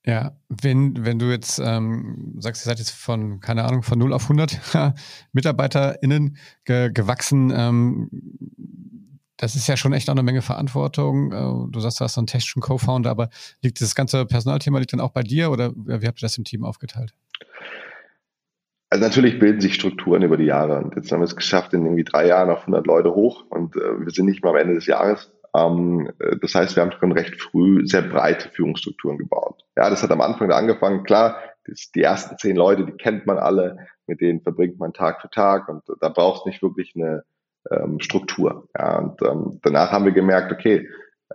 Ja, 0.05 0.35
wenn, 0.49 1.05
wenn 1.05 1.17
du 1.17 1.31
jetzt 1.31 1.59
ähm, 1.63 2.35
sagst, 2.39 2.63
ihr 2.63 2.69
seid 2.69 2.79
jetzt 2.79 2.91
von, 2.91 3.39
keine 3.39 3.63
Ahnung, 3.63 3.83
von 3.83 3.97
0 3.97 4.11
auf 4.11 4.23
100 4.23 4.59
MitarbeiterInnen 5.31 6.37
ge 6.65 6.91
gewachsen, 6.91 7.53
ähm, 7.55 8.09
das 9.37 9.55
ist 9.55 9.67
ja 9.67 9.77
schon 9.77 9.93
echt 9.93 10.09
auch 10.09 10.13
eine 10.13 10.23
Menge 10.23 10.41
Verantwortung. 10.41 11.31
Äh, 11.31 11.71
du 11.71 11.79
sagst, 11.79 11.99
du 11.99 12.05
hast 12.05 12.15
so 12.15 12.21
einen 12.21 12.27
technischen 12.27 12.61
Co-Founder, 12.61 13.09
aber 13.09 13.29
liegt 13.61 13.81
das 13.81 13.95
ganze 13.95 14.25
Personalthema 14.25 14.79
liegt 14.79 14.93
dann 14.93 14.99
auch 14.99 15.11
bei 15.11 15.23
dir 15.23 15.51
oder 15.51 15.73
wie 15.75 16.07
habt 16.07 16.19
ihr 16.19 16.25
das 16.25 16.37
im 16.37 16.43
Team 16.43 16.63
aufgeteilt? 16.63 17.13
Also 18.89 19.05
natürlich 19.05 19.39
bilden 19.39 19.59
sich 19.59 19.73
Strukturen 19.73 20.21
über 20.21 20.37
die 20.37 20.45
Jahre 20.45 20.77
und 20.79 20.95
jetzt 20.95 21.11
haben 21.11 21.19
wir 21.19 21.25
es 21.25 21.35
geschafft, 21.35 21.73
in 21.73 21.83
irgendwie 21.83 22.03
drei 22.03 22.27
Jahren 22.27 22.51
auf 22.51 22.61
100 22.61 22.85
Leute 22.85 23.15
hoch 23.15 23.43
und 23.49 23.75
äh, 23.75 24.05
wir 24.05 24.11
sind 24.11 24.27
nicht 24.27 24.43
mal 24.43 24.51
am 24.51 24.57
Ende 24.57 24.75
des 24.75 24.85
Jahres. 24.85 25.31
Ähm, 25.55 26.11
äh, 26.19 26.37
das 26.41 26.55
heißt, 26.55 26.75
wir 26.75 26.83
haben 26.83 26.91
schon 26.91 27.11
recht 27.11 27.41
früh 27.41 27.85
sehr 27.85 28.01
breite 28.01 28.49
Führungsstrukturen 28.49 29.17
gebaut. 29.17 29.63
Ja, 29.75 29.89
das 29.89 30.03
hat 30.03 30.11
am 30.11 30.21
Anfang 30.21 30.49
da 30.49 30.57
angefangen. 30.57 31.03
Klar, 31.03 31.37
die 31.95 32.01
ersten 32.01 32.37
zehn 32.37 32.55
Leute, 32.55 32.85
die 32.85 32.91
kennt 32.93 33.25
man 33.25 33.37
alle, 33.37 33.77
mit 34.07 34.21
denen 34.21 34.41
verbringt 34.41 34.79
man 34.79 34.93
Tag 34.93 35.21
für 35.21 35.29
Tag 35.29 35.69
und 35.69 35.83
da 36.01 36.09
braucht 36.09 36.41
es 36.41 36.45
nicht 36.45 36.61
wirklich 36.61 36.93
eine 36.95 37.23
ähm, 37.71 37.99
Struktur. 37.99 38.67
Ja, 38.77 38.99
und 38.99 39.21
ähm, 39.21 39.59
danach 39.63 39.91
haben 39.91 40.05
wir 40.05 40.11
gemerkt, 40.11 40.51
okay, 40.51 40.89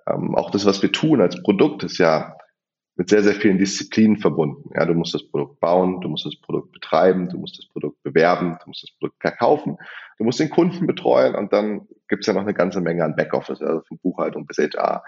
ähm, 0.06 0.34
auch 0.34 0.50
das, 0.50 0.66
was 0.66 0.82
wir 0.82 0.92
tun 0.92 1.20
als 1.20 1.42
Produkt, 1.42 1.82
ist 1.82 1.98
ja 1.98 2.37
mit 2.96 3.08
sehr, 3.08 3.22
sehr 3.22 3.34
vielen 3.34 3.58
Disziplinen 3.58 4.16
verbunden. 4.16 4.70
Ja, 4.75 4.84
du 4.84 4.92
musst 4.92 5.14
das 5.14 5.26
Produkt 5.28 5.60
bauen, 5.60 6.00
du 6.00 6.08
musst 6.08 6.26
das 6.26 6.37
Produkt 6.40 6.72
betreiben, 6.72 7.28
du 7.28 7.38
musst 7.38 7.56
das 7.56 7.66
Produkt 7.68 8.02
bewerben, 8.02 8.58
du 8.62 8.68
musst 8.68 8.82
das 8.82 8.90
Produkt 8.98 9.20
verkaufen, 9.20 9.78
du 10.18 10.25
musst 10.25 10.40
den 10.40 10.50
Kunden 10.50 10.87
betreuen 10.87 11.37
und 11.37 11.52
dann 11.52 11.87
gibt's 12.08 12.26
ja 12.26 12.32
noch 12.32 12.42
eine 12.42 12.54
ganze 12.54 12.80
Menge 12.80 13.04
an 13.04 13.16
Backoffice, 13.16 13.62
also 13.62 13.82
von 13.82 13.98
Buchhaltung 13.98 14.46
bis 14.46 14.58
HR, 14.58 15.02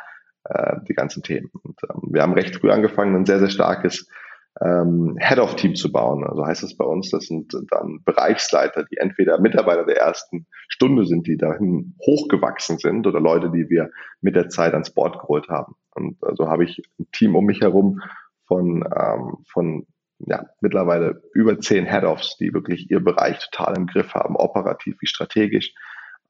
äh, 0.44 0.76
die 0.88 0.94
ganzen 0.94 1.22
Themen. 1.22 1.50
Und 1.62 1.78
ähm, 1.88 2.02
wir 2.12 2.22
haben 2.22 2.34
recht 2.34 2.56
früh 2.56 2.70
angefangen, 2.70 3.14
ein 3.14 3.26
sehr, 3.26 3.38
sehr 3.38 3.50
starkes 3.50 4.08
ähm, 4.60 5.16
Head-of-Team 5.20 5.74
zu 5.74 5.92
bauen. 5.92 6.24
Also 6.24 6.44
heißt 6.44 6.62
es 6.62 6.76
bei 6.76 6.84
uns, 6.84 7.10
das 7.10 7.26
sind 7.26 7.54
dann 7.70 8.02
Bereichsleiter, 8.04 8.84
die 8.84 8.96
entweder 8.96 9.40
Mitarbeiter 9.40 9.84
der 9.84 9.98
ersten 9.98 10.46
Stunde 10.68 11.06
sind, 11.06 11.26
die 11.26 11.36
dahin 11.36 11.94
hochgewachsen 12.04 12.78
sind 12.78 13.06
oder 13.06 13.20
Leute, 13.20 13.50
die 13.50 13.68
wir 13.70 13.90
mit 14.20 14.36
der 14.36 14.48
Zeit 14.48 14.72
ans 14.72 14.90
Board 14.90 15.18
geholt 15.20 15.48
haben. 15.48 15.74
Und 15.94 16.18
so 16.20 16.26
also 16.26 16.48
habe 16.48 16.64
ich 16.64 16.82
ein 16.98 17.06
Team 17.12 17.36
um 17.36 17.46
mich 17.46 17.60
herum 17.60 18.00
von, 18.46 18.84
ähm, 18.96 19.36
von 19.50 19.86
ja, 20.26 20.46
mittlerweile 20.60 21.22
über 21.32 21.58
zehn 21.60 21.86
Head-Offs, 21.86 22.36
die 22.36 22.52
wirklich 22.52 22.90
ihr 22.90 23.00
Bereich 23.00 23.38
total 23.50 23.76
im 23.76 23.86
Griff 23.86 24.14
haben, 24.14 24.36
operativ 24.36 24.96
wie 25.00 25.06
strategisch, 25.06 25.72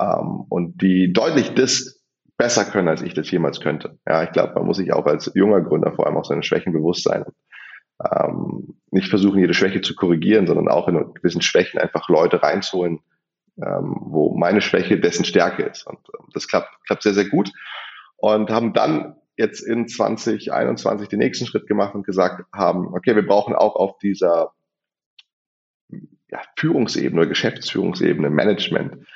ähm, 0.00 0.46
und 0.48 0.80
die 0.82 1.12
deutlich 1.12 1.54
das 1.54 2.02
besser 2.36 2.64
können, 2.64 2.88
als 2.88 3.02
ich 3.02 3.14
das 3.14 3.30
jemals 3.30 3.60
könnte. 3.60 3.98
Ja, 4.06 4.22
ich 4.22 4.32
glaube, 4.32 4.54
man 4.54 4.66
muss 4.66 4.78
sich 4.78 4.92
auch 4.92 5.06
als 5.06 5.30
junger 5.34 5.60
Gründer 5.60 5.92
vor 5.92 6.06
allem 6.06 6.16
auch 6.16 6.24
seine 6.24 6.42
Schwächen 6.42 6.72
bewusst 6.72 7.04
sein 7.04 7.24
ähm, 8.04 8.76
nicht 8.90 9.08
versuchen, 9.08 9.40
jede 9.40 9.54
Schwäche 9.54 9.80
zu 9.80 9.94
korrigieren, 9.94 10.46
sondern 10.46 10.68
auch 10.68 10.88
in 10.88 11.14
gewissen 11.14 11.42
Schwächen 11.42 11.78
einfach 11.78 12.08
Leute 12.08 12.42
reinzuholen, 12.42 13.00
ähm, 13.62 13.96
wo 14.00 14.36
meine 14.36 14.60
Schwäche 14.60 14.98
dessen 14.98 15.24
Stärke 15.24 15.64
ist. 15.64 15.86
Und 15.86 15.98
ähm, 16.18 16.26
das 16.32 16.48
klappt, 16.48 16.70
klappt 16.86 17.02
sehr, 17.02 17.14
sehr 17.14 17.28
gut. 17.28 17.52
Und 18.16 18.50
haben 18.50 18.72
dann 18.72 19.16
jetzt 19.36 19.60
in 19.60 19.88
2021 19.88 21.08
den 21.08 21.18
nächsten 21.18 21.46
Schritt 21.46 21.66
gemacht 21.66 21.94
und 21.94 22.06
gesagt 22.06 22.44
haben, 22.54 22.94
okay, 22.94 23.14
wir 23.14 23.26
brauchen 23.26 23.54
auch 23.54 23.76
auf 23.76 23.98
dieser 23.98 24.52
ja, 25.88 26.40
Führungsebene, 26.56 27.26
Geschäftsführungsebene, 27.26 28.30
Management 28.30 29.06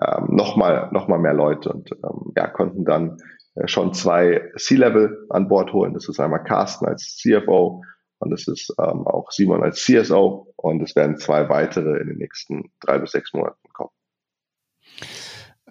ähm, 0.00 0.26
nochmal 0.28 0.88
noch 0.92 1.08
mal 1.08 1.18
mehr 1.18 1.34
Leute 1.34 1.72
und 1.72 1.90
ähm, 1.92 2.32
ja, 2.36 2.48
konnten 2.48 2.84
dann 2.84 3.18
äh, 3.54 3.68
schon 3.68 3.94
zwei 3.94 4.50
C-Level 4.56 5.26
an 5.30 5.48
Bord 5.48 5.72
holen. 5.72 5.94
Das 5.94 6.08
ist 6.08 6.18
einmal 6.18 6.42
Carsten 6.42 6.86
als 6.86 7.16
CFO 7.16 7.82
und 8.18 8.30
das 8.30 8.48
ist 8.48 8.74
ähm, 8.78 9.06
auch 9.06 9.30
Simon 9.30 9.62
als 9.62 9.84
CSO 9.84 10.52
und 10.56 10.82
es 10.82 10.96
werden 10.96 11.18
zwei 11.18 11.48
weitere 11.48 12.00
in 12.00 12.08
den 12.08 12.18
nächsten 12.18 12.72
drei 12.80 12.98
bis 12.98 13.12
sechs 13.12 13.32
Monaten 13.32 13.68
kommen. 13.72 13.90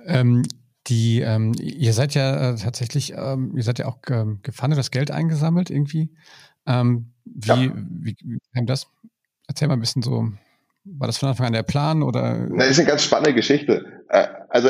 Ähm, 0.06 0.44
die, 0.88 1.22
ähm, 1.22 1.53
ihr 1.60 1.94
seid 1.94 2.13
ja 2.13 2.51
äh, 2.51 2.56
tatsächlich, 2.56 3.13
ähm, 3.15 3.53
ihr 3.56 3.63
seid 3.63 3.80
ja 3.80 3.88
auch 3.88 4.00
ähm, 4.10 4.39
gefahren, 4.44 4.72
das 4.72 4.92
Geld 4.92 5.12
eingesammelt 5.12 5.70
irgendwie. 5.70 6.13
Ähm, 6.65 7.13
wie, 7.25 7.48
ja. 7.48 7.74
wie, 7.75 8.15
wie 8.24 8.39
kam 8.53 8.65
das? 8.65 8.88
Erzähl 9.48 9.68
mal 9.68 9.75
ein 9.75 9.80
bisschen 9.80 10.01
so, 10.01 10.30
war 10.86 11.08
das 11.08 11.18
von 11.18 11.30
Anfang 11.30 11.48
an 11.48 11.54
der 11.54 11.63
Plan 11.63 12.04
oder? 12.04 12.48
Das 12.58 12.72
ist 12.72 12.80
eine 12.80 12.90
ganz 12.90 13.04
spannende 13.04 13.34
Geschichte. 13.34 14.04
Äh, 14.10 14.28
also 14.50 14.70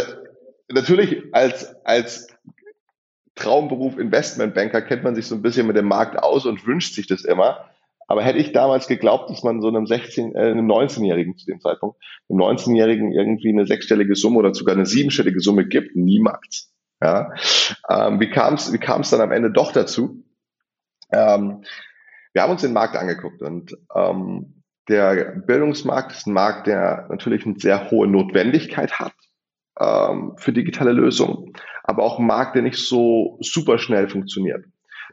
natürlich 0.69 1.23
als, 1.31 1.75
als 1.85 2.27
Traumberuf 3.35 3.97
Investmentbanker 3.97 4.81
kennt 4.81 5.03
man 5.03 5.15
sich 5.15 5.25
so 5.25 5.35
ein 5.35 5.41
bisschen 5.41 5.67
mit 5.67 5.75
dem 5.75 5.87
Markt 5.87 6.21
aus 6.21 6.45
und 6.45 6.65
wünscht 6.67 6.93
sich 6.93 7.07
das 7.07 7.23
immer. 7.23 7.69
Aber 8.07 8.21
hätte 8.21 8.37
ich 8.37 8.51
damals 8.51 8.87
geglaubt, 8.87 9.29
dass 9.29 9.43
man 9.43 9.61
so 9.61 9.69
einem 9.69 9.87
16, 9.87 10.35
äh, 10.35 10.39
einem 10.39 10.69
19-Jährigen 10.69 11.37
zu 11.37 11.45
dem 11.45 11.61
Zeitpunkt, 11.61 11.97
einem 12.29 12.41
19-Jährigen 12.41 13.11
irgendwie 13.11 13.49
eine 13.49 13.65
sechsstellige 13.65 14.15
Summe 14.15 14.39
oder 14.39 14.53
sogar 14.53 14.75
eine 14.75 14.85
siebenstellige 14.85 15.39
Summe 15.39 15.65
gibt, 15.65 15.95
niemals. 15.95 16.71
Ja. 17.01 17.33
Ähm, 17.89 18.19
wie 18.19 18.29
kam 18.29 18.53
es 18.53 18.71
wie 18.71 18.77
kam's 18.77 19.09
dann 19.09 19.21
am 19.21 19.31
Ende 19.31 19.51
doch 19.51 19.71
dazu? 19.71 20.23
Ähm, 21.11 21.63
wir 22.33 22.41
haben 22.41 22.51
uns 22.51 22.61
den 22.61 22.73
Markt 22.73 22.95
angeguckt 22.95 23.41
und 23.41 23.75
ähm, 23.95 24.62
der 24.89 25.35
Bildungsmarkt 25.45 26.11
ist 26.11 26.27
ein 26.27 26.33
Markt, 26.33 26.67
der 26.67 27.07
natürlich 27.09 27.45
eine 27.45 27.57
sehr 27.57 27.89
hohe 27.89 28.07
Notwendigkeit 28.07 28.99
hat 28.99 29.13
ähm, 29.79 30.33
für 30.37 30.53
digitale 30.53 30.91
Lösungen, 30.91 31.53
aber 31.83 32.03
auch 32.03 32.19
ein 32.19 32.25
Markt, 32.25 32.55
der 32.55 32.61
nicht 32.61 32.77
so 32.77 33.37
super 33.41 33.77
schnell 33.77 34.07
funktioniert. 34.09 34.65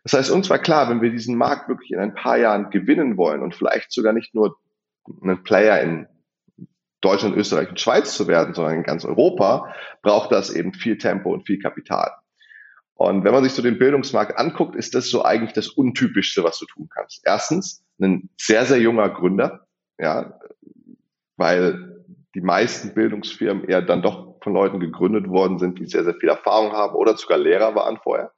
Das 0.02 0.14
heißt, 0.14 0.30
uns 0.30 0.48
war 0.48 0.58
klar, 0.58 0.88
wenn 0.88 1.02
wir 1.02 1.10
diesen 1.10 1.36
Markt 1.36 1.68
wirklich 1.68 1.90
in 1.92 1.98
ein 1.98 2.14
paar 2.14 2.38
Jahren 2.38 2.70
gewinnen 2.70 3.16
wollen 3.16 3.42
und 3.42 3.54
vielleicht 3.54 3.92
sogar 3.92 4.12
nicht 4.12 4.34
nur 4.34 4.56
einen 5.22 5.42
Player 5.42 5.80
in 5.80 6.06
Deutschland, 7.00 7.36
Österreich 7.36 7.70
und 7.70 7.80
Schweiz 7.80 8.14
zu 8.14 8.26
werden, 8.26 8.54
sondern 8.54 8.74
in 8.74 8.82
ganz 8.82 9.04
Europa, 9.04 9.74
braucht 10.02 10.32
das 10.32 10.50
eben 10.50 10.72
viel 10.74 10.98
Tempo 10.98 11.32
und 11.32 11.46
viel 11.46 11.58
Kapital. 11.58 12.12
Und 12.94 13.24
wenn 13.24 13.32
man 13.32 13.42
sich 13.42 13.54
so 13.54 13.62
den 13.62 13.78
Bildungsmarkt 13.78 14.36
anguckt, 14.36 14.76
ist 14.76 14.94
das 14.94 15.08
so 15.08 15.24
eigentlich 15.24 15.54
das 15.54 15.68
Untypischste, 15.68 16.44
was 16.44 16.58
du 16.58 16.66
tun 16.66 16.88
kannst. 16.94 17.22
Erstens, 17.24 17.82
ein 18.00 18.30
sehr, 18.36 18.64
sehr 18.64 18.78
junger 18.78 19.08
Gründer, 19.10 19.66
ja, 19.98 20.38
weil 21.36 22.04
die 22.34 22.40
meisten 22.40 22.94
Bildungsfirmen 22.94 23.64
eher 23.64 23.82
dann 23.82 24.02
doch 24.02 24.40
von 24.42 24.54
Leuten 24.54 24.80
gegründet 24.80 25.28
worden 25.28 25.58
sind, 25.58 25.78
die 25.78 25.86
sehr, 25.86 26.04
sehr 26.04 26.14
viel 26.14 26.28
Erfahrung 26.28 26.72
haben 26.72 26.94
oder 26.94 27.16
sogar 27.16 27.38
Lehrer 27.38 27.74
waren 27.74 27.98
vorher 27.98 28.32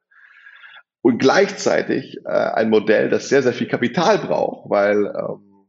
und 1.02 1.18
gleichzeitig 1.18 2.18
äh, 2.24 2.28
ein 2.28 2.70
Modell, 2.70 3.10
das 3.10 3.28
sehr, 3.28 3.42
sehr 3.42 3.52
viel 3.52 3.66
Kapital 3.66 4.18
braucht, 4.18 4.70
weil 4.70 5.06
ähm, 5.06 5.68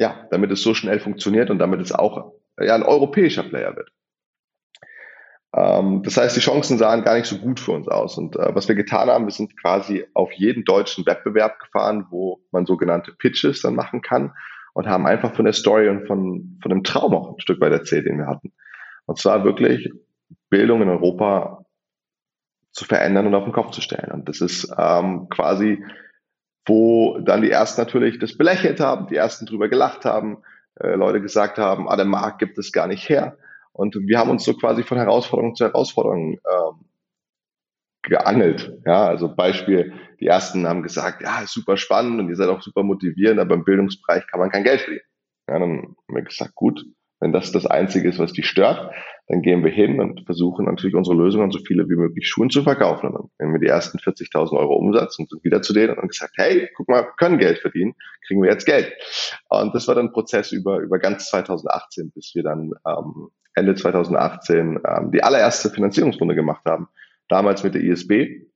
ja, 0.00 0.26
damit 0.30 0.50
es 0.50 0.62
so 0.62 0.74
schnell 0.74 1.00
funktioniert 1.00 1.50
und 1.50 1.58
damit 1.58 1.80
es 1.80 1.92
auch 1.92 2.32
ja, 2.58 2.74
ein 2.74 2.82
europäischer 2.82 3.42
Player 3.42 3.76
wird. 3.76 3.90
Ähm, 5.54 6.02
das 6.02 6.16
heißt, 6.16 6.36
die 6.36 6.40
Chancen 6.40 6.78
sahen 6.78 7.04
gar 7.04 7.16
nicht 7.16 7.26
so 7.26 7.38
gut 7.38 7.60
für 7.60 7.72
uns 7.72 7.88
aus. 7.88 8.18
Und 8.18 8.36
äh, 8.36 8.54
was 8.54 8.68
wir 8.68 8.74
getan 8.74 9.08
haben, 9.08 9.26
wir 9.26 9.32
sind 9.32 9.60
quasi 9.60 10.06
auf 10.14 10.32
jeden 10.32 10.64
deutschen 10.64 11.06
Wettbewerb 11.06 11.58
gefahren, 11.58 12.06
wo 12.10 12.40
man 12.50 12.66
sogenannte 12.66 13.12
Pitches 13.12 13.62
dann 13.62 13.74
machen 13.74 14.02
kann 14.02 14.32
und 14.74 14.86
haben 14.86 15.06
einfach 15.06 15.34
von 15.34 15.44
der 15.44 15.54
Story 15.54 15.88
und 15.88 16.06
von, 16.06 16.58
von 16.62 16.70
dem 16.70 16.84
Traum 16.84 17.14
auch 17.14 17.34
ein 17.34 17.40
Stück 17.40 17.60
weit 17.60 17.72
erzählt, 17.72 18.06
den 18.06 18.18
wir 18.18 18.26
hatten. 18.26 18.52
Und 19.06 19.18
zwar 19.18 19.44
wirklich 19.44 19.90
Bildung 20.50 20.82
in 20.82 20.90
Europa 20.90 21.64
zu 22.72 22.84
verändern 22.84 23.26
und 23.26 23.34
auf 23.34 23.44
den 23.44 23.52
Kopf 23.52 23.70
zu 23.70 23.80
stellen. 23.80 24.12
Und 24.12 24.28
das 24.28 24.40
ist 24.40 24.70
ähm, 24.78 25.28
quasi, 25.30 25.82
wo 26.66 27.18
dann 27.20 27.40
die 27.42 27.50
ersten 27.50 27.80
natürlich 27.80 28.18
das 28.18 28.36
belächelt 28.36 28.80
haben, 28.80 29.06
die 29.06 29.16
ersten 29.16 29.46
drüber 29.46 29.68
gelacht 29.68 30.04
haben, 30.04 30.42
äh, 30.78 30.94
Leute 30.94 31.22
gesagt 31.22 31.58
haben, 31.58 31.88
ah, 31.88 31.96
der 31.96 32.04
Markt 32.04 32.38
gibt 32.38 32.58
es 32.58 32.70
gar 32.70 32.86
nicht 32.86 33.08
her. 33.08 33.38
Und 33.78 33.94
wir 33.94 34.18
haben 34.18 34.30
uns 34.30 34.44
so 34.44 34.54
quasi 34.54 34.82
von 34.82 34.98
Herausforderung 34.98 35.54
zu 35.54 35.64
Herausforderung 35.64 36.32
ähm, 36.32 36.84
geangelt. 38.02 38.72
Ja, 38.84 39.06
also 39.06 39.32
Beispiel, 39.32 39.92
die 40.18 40.26
ersten 40.26 40.66
haben 40.66 40.82
gesagt, 40.82 41.22
ja, 41.22 41.42
ist 41.42 41.52
super 41.52 41.76
spannend 41.76 42.18
und 42.18 42.28
ihr 42.28 42.34
seid 42.34 42.48
auch 42.48 42.60
super 42.60 42.82
motivierend, 42.82 43.38
aber 43.38 43.54
im 43.54 43.62
Bildungsbereich 43.62 44.26
kann 44.26 44.40
man 44.40 44.50
kein 44.50 44.64
Geld 44.64 44.80
verdienen. 44.80 45.04
Ja, 45.48 45.60
dann 45.60 45.70
haben 45.70 45.96
wir 46.08 46.22
gesagt, 46.22 46.56
gut, 46.56 46.84
wenn 47.20 47.32
das 47.32 47.52
das 47.52 47.66
Einzige 47.66 48.08
ist, 48.08 48.18
was 48.18 48.32
die 48.32 48.42
stört, 48.42 48.92
dann 49.26 49.42
gehen 49.42 49.62
wir 49.62 49.70
hin 49.70 50.00
und 50.00 50.24
versuchen 50.24 50.64
natürlich 50.64 50.94
unsere 50.94 51.16
Lösungen 51.16 51.44
an 51.44 51.50
so 51.50 51.58
viele 51.58 51.88
wie 51.88 51.96
möglich 51.96 52.28
Schulen 52.28 52.48
zu 52.48 52.62
verkaufen. 52.62 53.08
Und 53.08 53.14
dann 53.14 53.30
nehmen 53.38 53.54
wir 53.54 53.60
die 53.60 53.66
ersten 53.66 53.98
40.000 53.98 54.52
Euro 54.52 54.74
Umsatz 54.76 55.18
und 55.18 55.28
sind 55.28 55.44
wieder 55.44 55.60
zu 55.60 55.72
denen 55.72 55.98
und 55.98 56.08
gesagt, 56.08 56.34
hey, 56.36 56.68
guck 56.76 56.88
mal, 56.88 57.06
können 57.18 57.38
Geld 57.38 57.58
verdienen, 57.58 57.94
kriegen 58.26 58.42
wir 58.42 58.50
jetzt 58.50 58.64
Geld. 58.64 58.92
Und 59.48 59.74
das 59.74 59.86
war 59.86 59.94
dann 59.94 60.06
ein 60.06 60.12
Prozess 60.12 60.52
über, 60.52 60.78
über 60.78 60.98
ganz 60.98 61.28
2018, 61.28 62.10
bis 62.12 62.32
wir 62.34 62.42
dann 62.42 62.72
ähm, 62.86 63.28
Ende 63.54 63.74
2018 63.74 64.80
ähm, 64.86 65.10
die 65.12 65.22
allererste 65.22 65.70
Finanzierungsrunde 65.70 66.34
gemacht 66.34 66.64
haben. 66.64 66.88
Damals 67.28 67.64
mit 67.64 67.74
der 67.74 67.82
ISB, 67.82 68.12
äh, 68.12 68.46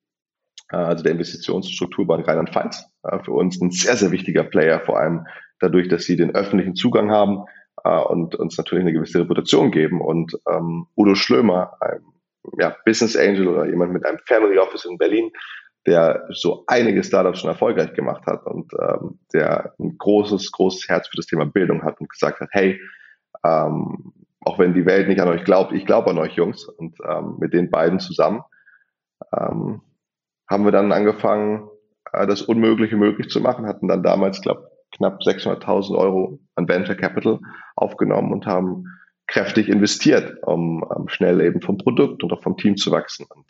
also 0.70 1.02
der 1.02 1.12
Investitionsstrukturbank 1.12 2.26
Rheinland-Pfalz. 2.26 2.86
Äh, 3.02 3.18
für 3.24 3.32
uns 3.32 3.60
ein 3.60 3.72
sehr, 3.72 3.96
sehr 3.96 4.10
wichtiger 4.10 4.44
Player, 4.44 4.80
vor 4.80 4.98
allem 4.98 5.26
dadurch, 5.58 5.88
dass 5.88 6.04
sie 6.04 6.16
den 6.16 6.34
öffentlichen 6.34 6.74
Zugang 6.74 7.10
haben 7.10 7.44
äh, 7.84 8.00
und 8.00 8.34
uns 8.34 8.56
natürlich 8.58 8.82
eine 8.82 8.92
gewisse 8.92 9.20
Reputation 9.20 9.70
geben. 9.70 10.00
Und 10.00 10.38
ähm, 10.48 10.86
Udo 10.96 11.14
Schlömer, 11.14 11.76
ein 11.80 12.00
ja, 12.58 12.76
Business 12.84 13.16
Angel 13.16 13.48
oder 13.48 13.66
jemand 13.66 13.92
mit 13.92 14.04
einem 14.04 14.18
Family 14.26 14.58
Office 14.58 14.84
in 14.84 14.98
Berlin, 14.98 15.30
der 15.86 16.26
so 16.30 16.64
einige 16.66 17.02
Startups 17.02 17.40
schon 17.40 17.50
erfolgreich 17.50 17.92
gemacht 17.94 18.24
hat 18.26 18.46
und 18.46 18.72
ähm, 18.80 19.18
der 19.32 19.74
ein 19.78 19.96
großes, 19.98 20.52
großes 20.52 20.88
Herz 20.88 21.08
für 21.08 21.16
das 21.16 21.26
Thema 21.26 21.44
Bildung 21.44 21.82
hat 21.82 22.00
und 22.00 22.08
gesagt 22.08 22.40
hat, 22.40 22.48
hey, 22.52 22.80
ähm, 23.44 24.12
auch 24.40 24.58
wenn 24.58 24.74
die 24.74 24.86
Welt 24.86 25.08
nicht 25.08 25.20
an 25.20 25.28
euch 25.28 25.44
glaubt, 25.44 25.72
ich 25.72 25.86
glaube 25.86 26.10
an 26.10 26.18
euch 26.18 26.34
Jungs. 26.34 26.64
Und 26.64 26.98
ähm, 27.08 27.36
mit 27.38 27.52
den 27.52 27.70
beiden 27.70 28.00
zusammen 28.00 28.42
ähm, 29.36 29.82
haben 30.48 30.64
wir 30.64 30.72
dann 30.72 30.92
angefangen, 30.92 31.68
äh, 32.12 32.26
das 32.26 32.42
Unmögliche 32.42 32.96
möglich 32.96 33.28
zu 33.28 33.40
machen, 33.40 33.66
hatten 33.66 33.88
dann 33.88 34.02
damals, 34.02 34.40
glaube 34.40 34.70
knapp 34.92 35.20
600.000 35.22 35.96
Euro 35.96 36.38
an 36.54 36.68
Venture 36.68 36.94
Capital 36.94 37.40
aufgenommen 37.76 38.32
und 38.32 38.46
haben 38.46 38.86
kräftig 39.26 39.68
investiert, 39.68 40.36
um 40.42 40.82
um 40.82 41.08
schnell 41.08 41.40
eben 41.40 41.60
vom 41.60 41.78
Produkt 41.78 42.22
und 42.22 42.32
auch 42.32 42.42
vom 42.42 42.56
Team 42.56 42.76
zu 42.76 42.90
wachsen. 42.90 43.26
Und 43.28 43.46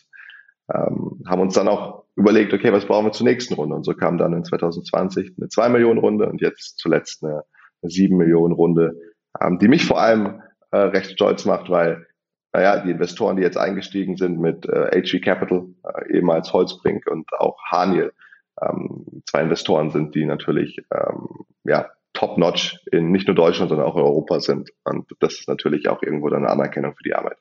ähm, 0.72 1.22
haben 1.26 1.40
uns 1.40 1.54
dann 1.54 1.68
auch 1.68 2.04
überlegt, 2.14 2.52
okay, 2.52 2.72
was 2.72 2.86
brauchen 2.86 3.06
wir 3.06 3.12
zur 3.12 3.26
nächsten 3.26 3.54
Runde? 3.54 3.74
Und 3.74 3.84
so 3.84 3.94
kam 3.94 4.18
dann 4.18 4.32
in 4.32 4.44
2020 4.44 5.34
eine 5.36 5.48
2 5.48 5.68
Millionen 5.70 5.98
Runde 5.98 6.28
und 6.28 6.40
jetzt 6.40 6.78
zuletzt 6.78 7.24
eine, 7.24 7.42
eine 7.82 7.90
7 7.90 8.16
Millionen 8.16 8.54
Runde, 8.54 8.96
ähm, 9.40 9.58
die 9.58 9.68
mich 9.68 9.84
vor 9.84 10.00
allem 10.00 10.40
äh, 10.70 10.78
recht 10.78 11.12
stolz 11.12 11.44
macht, 11.44 11.68
weil 11.68 12.06
naja, 12.52 12.80
die 12.80 12.90
Investoren, 12.90 13.36
die 13.36 13.42
jetzt 13.42 13.56
eingestiegen 13.56 14.16
sind 14.16 14.38
mit 14.38 14.66
äh, 14.66 15.02
HG 15.02 15.20
Capital, 15.20 15.66
äh, 15.84 16.16
ehemals 16.16 16.52
Holzbrink 16.52 17.06
und 17.10 17.32
auch 17.32 17.56
Haniel, 17.70 18.12
ähm, 18.60 19.22
zwei 19.28 19.42
Investoren 19.42 19.90
sind, 19.90 20.14
die 20.14 20.24
natürlich 20.24 20.78
ähm, 20.92 21.28
ja, 21.64 21.90
top-notch 22.12 22.80
in 22.90 23.10
nicht 23.10 23.26
nur 23.26 23.34
Deutschland, 23.34 23.70
sondern 23.70 23.86
auch 23.86 23.96
in 23.96 24.02
Europa 24.02 24.40
sind. 24.40 24.70
Und 24.84 25.10
das 25.20 25.34
ist 25.34 25.48
natürlich 25.48 25.88
auch 25.88 26.02
irgendwo 26.02 26.28
dann 26.28 26.44
eine 26.44 26.52
Anerkennung 26.52 26.94
für 26.94 27.02
die 27.02 27.14
Arbeit. 27.14 27.38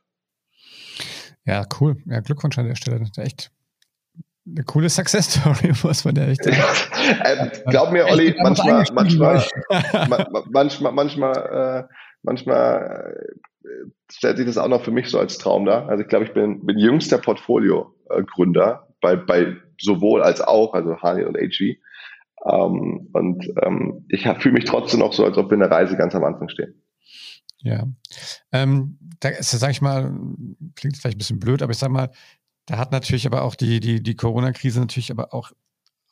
Ja, 1.45 1.65
cool. 1.79 1.97
Ja, 2.05 2.19
Glückwunsch 2.19 2.57
an 2.57 2.67
der 2.67 2.75
Stelle. 2.75 2.99
Das 2.99 3.09
ist 3.09 3.17
echt 3.17 3.51
eine 4.45 4.63
coole 4.63 4.89
Success 4.89 5.31
Story, 5.31 5.73
muss 5.83 6.05
man 6.05 6.15
ja 6.15 6.27
echt 6.27 6.43
sagen. 6.43 6.57
ähm, 7.25 7.51
glaub 7.67 7.91
mir, 7.91 8.05
Olli, 8.05 8.35
manchmal, 8.41 8.83
manchmal, 8.93 9.43
manchmal, 10.49 10.91
manchmal, 10.91 11.87
äh, 11.89 11.93
manchmal 12.23 13.15
äh, 13.63 13.67
stellt 14.11 14.37
sich 14.37 14.45
das 14.45 14.57
auch 14.57 14.67
noch 14.67 14.83
für 14.83 14.91
mich 14.91 15.09
so 15.09 15.19
als 15.19 15.37
Traum 15.37 15.65
dar. 15.65 15.89
Also 15.89 16.03
ich 16.03 16.09
glaube, 16.09 16.25
ich 16.25 16.33
bin, 16.33 16.65
bin 16.65 16.77
jüngster 16.77 17.17
Portfolio-Gründer 17.17 18.87
bei, 19.01 19.15
bei 19.15 19.57
sowohl 19.81 20.21
als 20.21 20.41
auch, 20.41 20.73
also 20.73 20.97
Hani 21.01 21.23
und 21.23 21.37
AG. 21.37 21.77
Ähm, 22.43 23.09
und 23.13 23.47
ähm, 23.61 24.05
ich 24.09 24.27
fühle 24.39 24.53
mich 24.53 24.65
trotzdem 24.65 24.99
noch 24.99 25.13
so, 25.13 25.25
als 25.25 25.37
ob 25.37 25.49
wir 25.49 25.53
in 25.53 25.59
der 25.59 25.71
Reise 25.71 25.97
ganz 25.97 26.15
am 26.15 26.23
Anfang 26.23 26.49
stehen. 26.49 26.81
Ja. 27.59 27.87
Ähm, 28.51 28.97
da 29.19 29.29
ist, 29.29 29.51
sag 29.51 29.71
ich 29.71 29.81
mal, 29.81 30.11
klingt 30.75 30.97
vielleicht 30.97 31.15
ein 31.15 31.19
bisschen 31.19 31.39
blöd, 31.39 31.61
aber 31.61 31.71
ich 31.71 31.77
sag 31.77 31.91
mal, 31.91 32.09
da 32.65 32.77
hat 32.77 32.91
natürlich 32.91 33.27
aber 33.27 33.43
auch 33.43 33.55
die, 33.55 33.79
die, 33.79 34.01
die 34.01 34.15
Corona-Krise 34.15 34.79
natürlich 34.79 35.11
aber 35.11 35.33
auch 35.33 35.51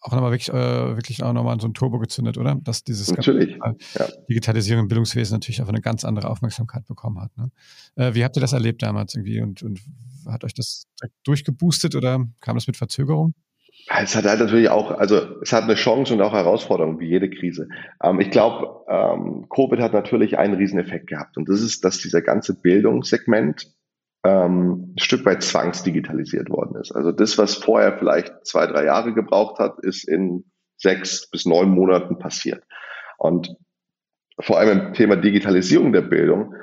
auch 0.01 0.13
nochmal 0.13 0.31
wirklich, 0.31 0.49
äh, 0.49 0.95
wirklich 0.95 1.23
auch 1.23 1.33
nochmal 1.33 1.59
so 1.59 1.67
ein 1.67 1.73
Turbo 1.73 1.99
gezündet, 1.99 2.37
oder? 2.37 2.55
Dass 2.55 2.83
dieses 2.83 3.11
natürlich, 3.11 3.57
ja. 3.57 4.07
Digitalisierung 4.29 4.83
im 4.83 4.87
Bildungswesen 4.87 5.35
natürlich 5.35 5.61
auch 5.61 5.67
eine 5.67 5.81
ganz 5.81 6.05
andere 6.05 6.29
Aufmerksamkeit 6.29 6.85
bekommen 6.85 7.19
hat. 7.19 7.35
Ne? 7.37 7.51
Äh, 7.95 8.13
wie 8.13 8.23
habt 8.23 8.37
ihr 8.37 8.41
das 8.41 8.53
erlebt 8.53 8.81
damals 8.81 9.15
irgendwie 9.15 9.41
und, 9.41 9.61
und 9.61 9.81
hat 10.25 10.43
euch 10.43 10.53
das 10.53 10.87
durchgeboostet 11.23 11.95
oder 11.95 12.25
kam 12.39 12.55
das 12.55 12.67
mit 12.67 12.77
Verzögerung? 12.77 13.33
Es 13.97 14.15
hat 14.15 14.25
halt 14.25 14.39
natürlich 14.39 14.69
auch, 14.69 14.91
also 14.91 15.41
es 15.41 15.51
hat 15.51 15.63
eine 15.63 15.73
Chance 15.73 16.13
und 16.13 16.21
auch 16.21 16.33
Herausforderungen, 16.33 16.99
wie 16.99 17.07
jede 17.07 17.29
Krise. 17.29 17.67
Ähm, 18.03 18.19
ich 18.19 18.29
glaube, 18.29 18.85
ähm, 18.87 19.47
Covid 19.49 19.79
hat 19.79 19.93
natürlich 19.93 20.37
einen 20.37 20.53
Rieseneffekt 20.53 21.07
gehabt 21.07 21.37
und 21.37 21.49
das 21.49 21.61
ist, 21.61 21.83
dass 21.83 21.97
dieser 21.97 22.21
ganze 22.21 22.59
Bildungssegment 22.59 23.73
ähm, 24.23 24.93
ein 24.95 24.99
Stück 24.99 25.25
weit 25.25 25.41
zwangsdigitalisiert 25.41 26.49
worden 26.49 26.79
ist. 26.79 26.91
Also 26.91 27.11
das, 27.11 27.37
was 27.37 27.55
vorher 27.55 27.97
vielleicht 27.97 28.45
zwei, 28.45 28.67
drei 28.67 28.85
Jahre 28.85 29.13
gebraucht 29.13 29.57
hat, 29.59 29.79
ist 29.79 30.07
in 30.07 30.45
sechs 30.77 31.29
bis 31.29 31.45
neun 31.45 31.69
Monaten 31.69 32.19
passiert. 32.19 32.63
Und 33.17 33.55
vor 34.39 34.59
allem 34.59 34.87
im 34.87 34.93
Thema 34.93 35.15
Digitalisierung 35.15 35.93
der 35.93 36.01
Bildung 36.01 36.53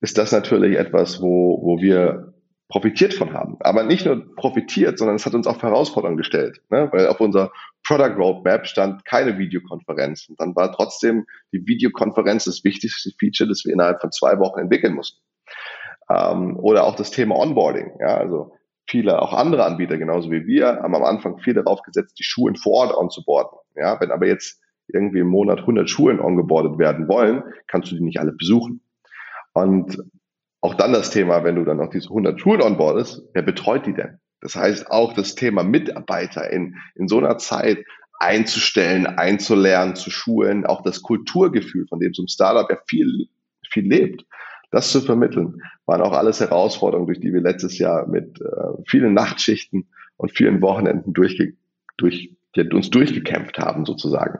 ist 0.00 0.18
das 0.18 0.32
natürlich 0.32 0.76
etwas, 0.76 1.22
wo, 1.22 1.60
wo 1.62 1.80
wir 1.80 2.33
profitiert 2.68 3.14
von 3.14 3.32
haben. 3.32 3.56
Aber 3.60 3.82
nicht 3.82 4.06
nur 4.06 4.34
profitiert, 4.36 4.98
sondern 4.98 5.16
es 5.16 5.26
hat 5.26 5.34
uns 5.34 5.46
auch 5.46 5.62
Herausforderungen 5.62 6.16
gestellt. 6.16 6.60
Ne? 6.70 6.88
Weil 6.92 7.06
auf 7.08 7.20
unserer 7.20 7.52
Product 7.86 8.16
Roadmap 8.16 8.66
stand 8.66 9.04
keine 9.04 9.38
Videokonferenz. 9.38 10.28
Und 10.28 10.40
dann 10.40 10.56
war 10.56 10.72
trotzdem 10.72 11.26
die 11.52 11.66
Videokonferenz 11.66 12.44
das 12.44 12.64
wichtigste 12.64 13.10
Feature, 13.18 13.48
das 13.48 13.64
wir 13.64 13.72
innerhalb 13.72 14.00
von 14.00 14.12
zwei 14.12 14.38
Wochen 14.38 14.60
entwickeln 14.60 14.94
mussten. 14.94 15.20
Ähm, 16.10 16.58
oder 16.58 16.84
auch 16.84 16.96
das 16.96 17.10
Thema 17.10 17.36
Onboarding. 17.36 17.92
Ja, 18.00 18.16
also 18.16 18.52
viele, 18.88 19.20
auch 19.20 19.32
andere 19.32 19.64
Anbieter, 19.64 19.98
genauso 19.98 20.30
wie 20.30 20.46
wir, 20.46 20.80
haben 20.82 20.94
am 20.94 21.04
Anfang 21.04 21.38
viel 21.38 21.54
darauf 21.54 21.82
gesetzt, 21.82 22.18
die 22.18 22.24
Schulen 22.24 22.56
vor 22.56 22.72
Ort 22.72 22.96
onzuboarden. 22.96 23.58
Ja, 23.76 24.00
wenn 24.00 24.10
aber 24.10 24.26
jetzt 24.26 24.60
irgendwie 24.88 25.20
im 25.20 25.28
Monat 25.28 25.60
100 25.60 25.88
Schulen 25.88 26.20
ongeboardet 26.20 26.78
werden 26.78 27.08
wollen, 27.08 27.42
kannst 27.66 27.90
du 27.90 27.96
die 27.96 28.02
nicht 28.02 28.20
alle 28.20 28.32
besuchen. 28.32 28.80
Und 29.52 29.98
auch 30.64 30.72
dann 30.72 30.94
das 30.94 31.10
Thema, 31.10 31.44
wenn 31.44 31.56
du 31.56 31.64
dann 31.64 31.76
noch 31.76 31.90
diese 31.90 32.08
100 32.08 32.40
Schulen 32.40 32.62
onboardest, 32.62 33.22
wer 33.34 33.42
betreut 33.42 33.84
die 33.84 33.92
denn? 33.92 34.18
Das 34.40 34.56
heißt, 34.56 34.90
auch 34.90 35.12
das 35.12 35.34
Thema 35.34 35.62
Mitarbeiter 35.62 36.50
in, 36.50 36.76
in 36.94 37.06
so 37.06 37.18
einer 37.18 37.36
Zeit 37.36 37.84
einzustellen, 38.18 39.06
einzulernen, 39.06 39.94
zu 39.94 40.10
schulen, 40.10 40.64
auch 40.64 40.80
das 40.80 41.02
Kulturgefühl, 41.02 41.86
von 41.86 42.00
dem 42.00 42.14
so 42.14 42.22
ein 42.22 42.28
Startup 42.28 42.66
ja 42.70 42.78
viel, 42.86 43.26
viel 43.68 43.86
lebt, 43.86 44.24
das 44.70 44.90
zu 44.90 45.02
vermitteln, 45.02 45.60
waren 45.84 46.00
auch 46.00 46.14
alles 46.14 46.40
Herausforderungen, 46.40 47.08
durch 47.08 47.20
die 47.20 47.34
wir 47.34 47.42
letztes 47.42 47.78
Jahr 47.78 48.06
mit 48.06 48.40
äh, 48.40 48.82
vielen 48.88 49.12
Nachtschichten 49.12 49.88
und 50.16 50.34
vielen 50.34 50.62
Wochenenden 50.62 51.12
durchge 51.12 51.52
durch, 51.98 52.34
die 52.56 52.70
uns 52.70 52.88
durchgekämpft 52.88 53.58
haben, 53.58 53.84
sozusagen, 53.84 54.38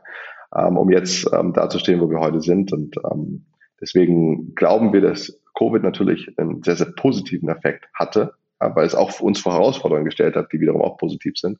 ähm, 0.56 0.78
um 0.78 0.90
jetzt 0.90 1.30
ähm, 1.34 1.52
da 1.52 1.68
zu 1.68 1.78
stehen, 1.78 2.00
wo 2.00 2.08
wir 2.08 2.20
heute 2.20 2.40
sind. 2.40 2.72
Und 2.72 2.96
ähm, 3.12 3.44
deswegen 3.78 4.54
glauben 4.54 4.94
wir, 4.94 5.02
dass 5.02 5.38
Covid 5.56 5.82
natürlich 5.82 6.36
einen 6.38 6.62
sehr, 6.62 6.76
sehr 6.76 6.92
positiven 6.92 7.48
Effekt 7.48 7.88
hatte, 7.94 8.34
weil 8.58 8.86
es 8.86 8.94
auch 8.94 9.10
für 9.10 9.24
uns 9.24 9.40
vor 9.40 9.52
Herausforderungen 9.52 10.04
gestellt 10.04 10.36
hat, 10.36 10.52
die 10.52 10.60
wiederum 10.60 10.82
auch 10.82 10.96
positiv 10.96 11.36
sind. 11.36 11.58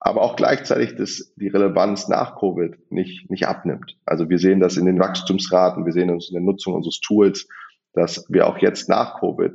Aber 0.00 0.22
auch 0.22 0.36
gleichzeitig, 0.36 0.94
dass 0.94 1.32
die 1.36 1.48
Relevanz 1.48 2.08
nach 2.08 2.38
Covid 2.38 2.78
nicht, 2.90 3.28
nicht 3.30 3.48
abnimmt. 3.48 3.98
Also 4.06 4.30
wir 4.30 4.38
sehen 4.38 4.60
das 4.60 4.76
in 4.76 4.86
den 4.86 5.00
Wachstumsraten, 5.00 5.84
wir 5.84 5.92
sehen 5.92 6.10
uns 6.10 6.28
in 6.28 6.34
der 6.34 6.42
Nutzung 6.42 6.74
unseres 6.74 7.00
Tools, 7.00 7.48
dass 7.94 8.24
wir 8.28 8.46
auch 8.46 8.58
jetzt 8.58 8.88
nach 8.88 9.18
Covid 9.18 9.54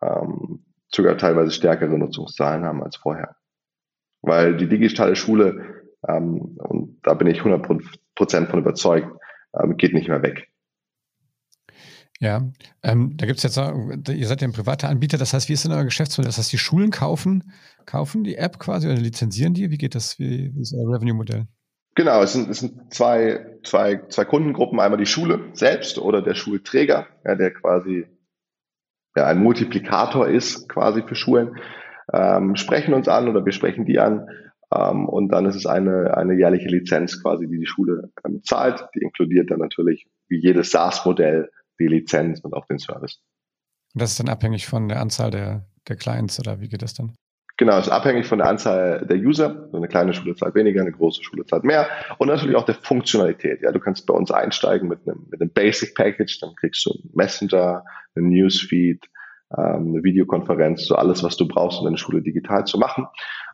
ähm, 0.00 0.64
sogar 0.88 1.16
teilweise 1.18 1.50
stärkere 1.50 1.98
Nutzungszahlen 1.98 2.64
haben 2.64 2.82
als 2.82 2.96
vorher. 2.96 3.34
Weil 4.20 4.56
die 4.56 4.68
digitale 4.68 5.16
Schule, 5.16 5.82
ähm, 6.06 6.58
und 6.58 7.00
da 7.02 7.14
bin 7.14 7.26
ich 7.26 7.38
100 7.38 7.66
Prozent 8.14 8.50
von 8.50 8.60
überzeugt, 8.60 9.08
ähm, 9.58 9.76
geht 9.76 9.94
nicht 9.94 10.08
mehr 10.08 10.22
weg. 10.22 10.51
Ja, 12.22 12.40
ähm, 12.84 13.16
da 13.16 13.26
gibt 13.26 13.38
es 13.38 13.42
jetzt, 13.42 13.56
ihr 13.56 14.26
seid 14.28 14.42
ja 14.42 14.46
ein 14.46 14.52
privater 14.52 14.88
Anbieter, 14.88 15.18
das 15.18 15.34
heißt, 15.34 15.48
wie 15.48 15.54
ist 15.54 15.64
denn 15.64 15.72
euer 15.72 15.82
Geschäftsmodell? 15.82 16.28
Das 16.28 16.38
heißt, 16.38 16.52
die 16.52 16.58
Schulen 16.58 16.92
kaufen, 16.92 17.50
kaufen 17.84 18.22
die 18.22 18.36
App 18.36 18.60
quasi 18.60 18.86
oder 18.86 18.96
lizenzieren 18.96 19.54
die? 19.54 19.72
Wie 19.72 19.76
geht 19.76 19.96
das? 19.96 20.20
Wie, 20.20 20.54
wie 20.54 20.60
ist 20.60 20.72
euer 20.72 20.94
Revenue-Modell? 20.94 21.48
Genau, 21.96 22.22
es 22.22 22.34
sind, 22.34 22.48
es 22.48 22.60
sind 22.60 22.94
zwei, 22.94 23.58
zwei, 23.64 24.06
zwei 24.06 24.24
Kundengruppen, 24.24 24.78
einmal 24.78 25.00
die 25.00 25.06
Schule 25.06 25.50
selbst 25.54 25.98
oder 25.98 26.22
der 26.22 26.34
Schulträger, 26.34 27.08
ja, 27.24 27.34
der 27.34 27.52
quasi 27.52 28.06
ja, 29.16 29.26
ein 29.26 29.42
Multiplikator 29.42 30.28
ist 30.28 30.68
quasi 30.68 31.02
für 31.02 31.16
Schulen, 31.16 31.56
ähm, 32.12 32.54
sprechen 32.54 32.94
uns 32.94 33.08
an 33.08 33.28
oder 33.28 33.44
wir 33.44 33.52
sprechen 33.52 33.84
die 33.84 33.98
an 33.98 34.28
ähm, 34.72 35.08
und 35.08 35.30
dann 35.30 35.44
ist 35.46 35.56
es 35.56 35.66
eine, 35.66 36.16
eine 36.16 36.34
jährliche 36.34 36.68
Lizenz 36.68 37.20
quasi, 37.20 37.48
die 37.48 37.58
die 37.58 37.66
Schule 37.66 38.12
ähm, 38.24 38.44
zahlt. 38.44 38.86
Die 38.94 39.00
inkludiert 39.00 39.50
dann 39.50 39.58
natürlich 39.58 40.06
wie 40.28 40.38
jedes 40.38 40.70
SaaS-Modell 40.70 41.50
die 41.82 41.94
Lizenz 41.94 42.40
und 42.40 42.54
auch 42.54 42.66
den 42.66 42.78
Service. 42.78 43.20
Und 43.94 44.02
das 44.02 44.12
ist 44.12 44.20
dann 44.20 44.28
abhängig 44.28 44.66
von 44.66 44.88
der 44.88 45.00
Anzahl 45.00 45.30
der, 45.30 45.66
der 45.88 45.96
Clients 45.96 46.38
oder 46.40 46.60
wie 46.60 46.68
geht 46.68 46.82
das 46.82 46.94
dann? 46.94 47.14
Genau, 47.58 47.78
ist 47.78 47.90
abhängig 47.90 48.26
von 48.26 48.38
der 48.38 48.48
Anzahl 48.48 49.06
der 49.06 49.18
User. 49.18 49.68
Eine 49.72 49.86
kleine 49.86 50.14
Schule 50.14 50.34
zahlt 50.34 50.54
weniger, 50.54 50.80
eine 50.80 50.92
große 50.92 51.22
Schule 51.22 51.44
zahlt 51.44 51.64
mehr. 51.64 51.86
Und 52.18 52.28
natürlich 52.28 52.56
auch 52.56 52.64
der 52.64 52.74
Funktionalität. 52.76 53.60
Ja, 53.62 53.72
du 53.72 53.78
kannst 53.78 54.06
bei 54.06 54.14
uns 54.14 54.30
einsteigen 54.30 54.88
mit 54.88 55.00
einem, 55.06 55.26
mit 55.30 55.40
einem 55.40 55.52
Basic 55.52 55.94
Package, 55.94 56.40
dann 56.40 56.54
kriegst 56.56 56.84
du 56.86 56.90
einen 56.90 57.10
Messenger, 57.14 57.84
einen 58.16 58.30
Newsfeed, 58.30 59.04
ähm, 59.56 59.92
eine 59.92 60.02
Videokonferenz, 60.02 60.86
so 60.86 60.94
alles, 60.94 61.22
was 61.22 61.36
du 61.36 61.46
brauchst, 61.46 61.78
um 61.78 61.84
deine 61.84 61.98
Schule 61.98 62.22
digital 62.22 62.64
zu 62.64 62.78
machen. 62.78 63.06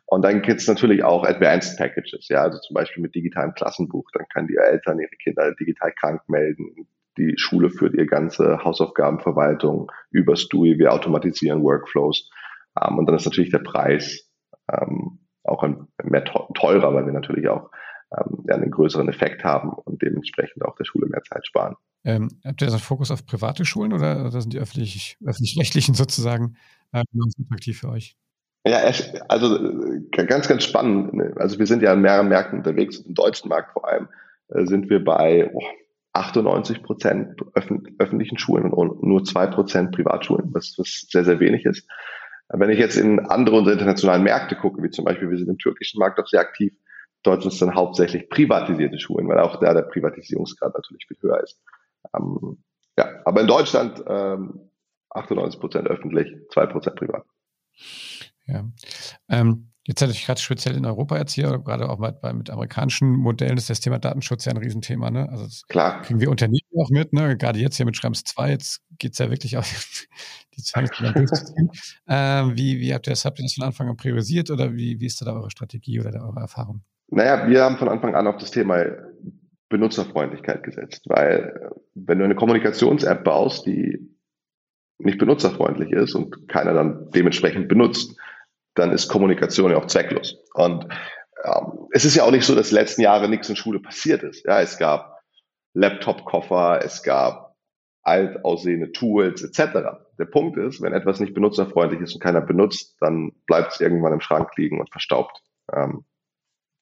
Und 0.05 0.23
dann 0.23 0.41
gibt 0.41 0.61
es 0.61 0.67
natürlich 0.67 1.03
auch 1.03 1.23
Advanced 1.23 1.77
Packages, 1.77 2.29
ja, 2.29 2.41
also 2.41 2.57
zum 2.59 2.73
Beispiel 2.73 3.03
mit 3.03 3.13
digitalem 3.13 3.53
Klassenbuch. 3.53 4.09
Dann 4.13 4.25
kann 4.33 4.47
die 4.47 4.55
Eltern 4.55 4.99
ihre 4.99 5.15
Kinder 5.21 5.53
digital 5.59 5.91
krank 5.99 6.21
melden, 6.27 6.87
die 7.19 7.35
Schule 7.37 7.69
führt 7.69 7.93
ihr 7.93 8.05
ganze 8.05 8.63
Hausaufgabenverwaltung 8.63 9.91
über 10.11 10.35
STUI. 10.35 10.79
Wir 10.79 10.93
automatisieren 10.93 11.61
Workflows. 11.63 12.29
Ähm, 12.81 12.97
und 12.97 13.05
dann 13.05 13.15
ist 13.15 13.25
natürlich 13.25 13.51
der 13.51 13.59
Preis 13.59 14.27
ähm, 14.71 15.19
auch 15.43 15.63
mehr 16.03 16.23
teurer, 16.23 16.93
weil 16.93 17.05
wir 17.05 17.13
natürlich 17.13 17.47
auch 17.47 17.69
ähm, 18.17 18.45
einen 18.49 18.71
größeren 18.71 19.09
Effekt 19.09 19.43
haben 19.43 19.71
und 19.71 20.01
dementsprechend 20.01 20.63
auch 20.65 20.75
der 20.75 20.85
Schule 20.85 21.07
mehr 21.07 21.21
Zeit 21.23 21.45
sparen. 21.45 21.75
Ähm, 22.05 22.29
habt 22.45 22.61
ihr 22.61 22.67
da 22.67 22.71
so 22.71 22.77
einen 22.77 22.83
Fokus 22.83 23.11
auf 23.11 23.25
private 23.25 23.65
Schulen 23.65 23.93
oder, 23.93 24.31
sind 24.31 24.53
die 24.53 24.59
öffentlich, 24.59 25.17
öffentlich-rechtlichen 25.25 25.95
sozusagen 25.95 26.55
ähm, 26.93 27.03
attraktiv 27.45 27.79
für 27.79 27.89
euch? 27.89 28.15
Ja, 28.65 28.79
also 29.29 29.57
ganz, 30.11 30.47
ganz 30.47 30.63
spannend. 30.63 31.13
Ne? 31.13 31.33
Also 31.37 31.59
wir 31.59 31.65
sind 31.65 31.81
ja 31.81 31.93
in 31.93 32.01
mehreren 32.01 32.29
Märkten 32.29 32.59
unterwegs, 32.59 32.99
im 32.99 33.15
deutschen 33.15 33.49
Markt 33.49 33.73
vor 33.73 33.87
allem 33.87 34.07
äh, 34.49 34.65
sind 34.65 34.89
wir 34.89 35.03
bei 35.03 35.49
oh, 35.53 35.63
98 36.13 36.83
Prozent 36.83 37.39
öffentlichen 37.53 38.37
Schulen 38.37 38.71
und 38.71 39.03
nur 39.03 39.23
zwei 39.23 39.47
Prozent 39.47 39.91
Privatschulen, 39.91 40.53
was, 40.53 40.75
was 40.77 41.05
sehr, 41.09 41.23
sehr 41.23 41.39
wenig 41.39 41.65
ist. 41.65 41.87
Wenn 42.49 42.71
ich 42.71 42.79
jetzt 42.79 42.97
in 42.97 43.19
andere 43.19 43.57
unserer 43.57 43.73
internationalen 43.73 44.23
Märkte 44.23 44.55
gucke, 44.55 44.81
wie 44.81 44.89
zum 44.89 45.05
Beispiel 45.05 45.29
wir 45.29 45.37
sind 45.37 45.49
im 45.49 45.59
türkischen 45.59 45.99
Markt 45.99 46.19
auch 46.19 46.27
sehr 46.27 46.39
aktiv, 46.39 46.73
dort 47.21 47.43
sind 47.43 47.53
es 47.53 47.59
dann 47.59 47.75
hauptsächlich 47.75 48.29
privatisierte 48.29 48.99
Schulen, 48.99 49.27
weil 49.27 49.39
auch 49.39 49.59
da 49.59 49.73
der 49.73 49.83
Privatisierungsgrad 49.83 50.73
natürlich 50.73 51.05
viel 51.07 51.17
höher 51.21 51.43
ist. 51.43 51.61
Ähm, 52.15 52.63
ja, 52.97 53.21
aber 53.25 53.41
in 53.41 53.47
Deutschland 53.47 54.03
ähm, 54.07 54.71
98 55.11 55.59
Prozent 55.59 55.87
öffentlich, 55.87 56.35
zwei 56.51 56.65
Prozent 56.65 56.95
privat. 56.95 57.23
Ja. 58.47 58.65
Ähm, 59.29 59.69
Jetzt 59.89 60.01
natürlich 60.01 60.27
gerade 60.27 60.39
speziell 60.39 60.77
in 60.77 60.85
Europa 60.85 61.17
jetzt 61.17 61.33
hier, 61.33 61.57
gerade 61.65 61.89
auch 61.89 61.97
mit, 61.97 62.21
mit 62.35 62.51
amerikanischen 62.51 63.09
Modellen, 63.09 63.57
ist 63.57 63.71
das 63.71 63.79
Thema 63.79 63.97
Datenschutz 63.97 64.45
ja 64.45 64.51
ein 64.51 64.57
Riesenthema. 64.57 65.09
Ne? 65.09 65.27
Also 65.31 65.45
das 65.45 65.63
Klar. 65.67 66.03
kriegen 66.03 66.19
wir 66.19 66.29
Unternehmen 66.29 66.61
auch 66.77 66.91
mit, 66.91 67.11
ne? 67.11 67.35
gerade 67.35 67.57
jetzt 67.57 67.77
hier 67.77 67.87
mit 67.87 67.97
Schrems 67.97 68.23
2, 68.23 68.51
jetzt 68.51 68.83
geht 68.99 69.13
es 69.13 69.17
ja 69.17 69.31
wirklich 69.31 69.57
auf 69.57 69.65
die 70.55 70.61
Zwangsprogramm 70.61 71.15
durchzuziehen. 71.15 71.71
ähm, 72.07 72.55
wie, 72.55 72.79
wie 72.79 72.93
habt 72.93 73.07
ihr 73.07 73.13
das, 73.13 73.25
habt 73.25 73.39
ihr 73.39 73.43
das 73.45 73.55
von 73.55 73.63
Anfang 73.63 73.89
an 73.89 73.97
priorisiert 73.97 74.51
oder 74.51 74.75
wie, 74.75 74.99
wie 74.99 75.07
ist 75.07 75.25
da 75.25 75.33
eure 75.33 75.49
Strategie 75.49 75.99
oder 75.99 76.11
eure 76.23 76.41
Erfahrung? 76.41 76.83
Naja, 77.07 77.47
wir 77.47 77.63
haben 77.63 77.77
von 77.77 77.89
Anfang 77.89 78.13
an 78.13 78.27
auf 78.27 78.37
das 78.37 78.51
Thema 78.51 78.85
Benutzerfreundlichkeit 79.69 80.61
gesetzt, 80.61 81.05
weil 81.07 81.71
wenn 81.95 82.19
du 82.19 82.25
eine 82.25 82.35
Kommunikations-App 82.35 83.23
baust, 83.23 83.65
die 83.65 83.97
nicht 84.99 85.17
benutzerfreundlich 85.17 85.91
ist 85.93 86.13
und 86.13 86.47
keiner 86.47 86.73
dann 86.73 87.09
dementsprechend 87.09 87.69
benutzt, 87.69 88.15
dann 88.79 88.91
ist 88.91 89.07
Kommunikation 89.07 89.71
ja 89.71 89.77
auch 89.77 89.87
zwecklos. 89.87 90.37
Und 90.53 90.85
ähm, 91.43 91.87
es 91.91 92.05
ist 92.05 92.15
ja 92.15 92.23
auch 92.23 92.31
nicht 92.31 92.45
so, 92.45 92.55
dass 92.55 92.69
die 92.69 92.75
letzten 92.75 93.01
Jahre 93.01 93.29
nichts 93.29 93.49
in 93.49 93.55
Schule 93.55 93.79
passiert 93.79 94.23
ist. 94.23 94.45
Ja, 94.45 94.61
es 94.61 94.77
gab 94.77 95.19
Laptop-Koffer, 95.73 96.81
es 96.83 97.03
gab 97.03 97.55
alt 98.01 98.43
aussehende 98.43 98.91
Tools 98.91 99.43
etc. 99.43 99.99
Der 100.17 100.25
Punkt 100.25 100.57
ist, 100.57 100.81
wenn 100.81 100.93
etwas 100.93 101.19
nicht 101.19 101.33
benutzerfreundlich 101.33 102.01
ist 102.01 102.15
und 102.15 102.21
keiner 102.21 102.41
benutzt, 102.41 102.95
dann 102.99 103.31
bleibt 103.45 103.73
es 103.73 103.81
irgendwann 103.81 104.13
im 104.13 104.21
Schrank 104.21 104.49
liegen 104.57 104.79
und 104.79 104.89
verstaubt. 104.89 105.41
Ähm, 105.71 106.05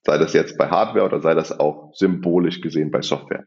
sei 0.06 0.16
das 0.18 0.32
jetzt 0.32 0.56
bei 0.56 0.68
Hardware 0.68 1.04
oder 1.04 1.20
sei 1.20 1.34
das 1.34 1.58
auch 1.58 1.92
symbolisch 1.94 2.60
gesehen 2.60 2.90
bei 2.90 3.02
Software. 3.02 3.44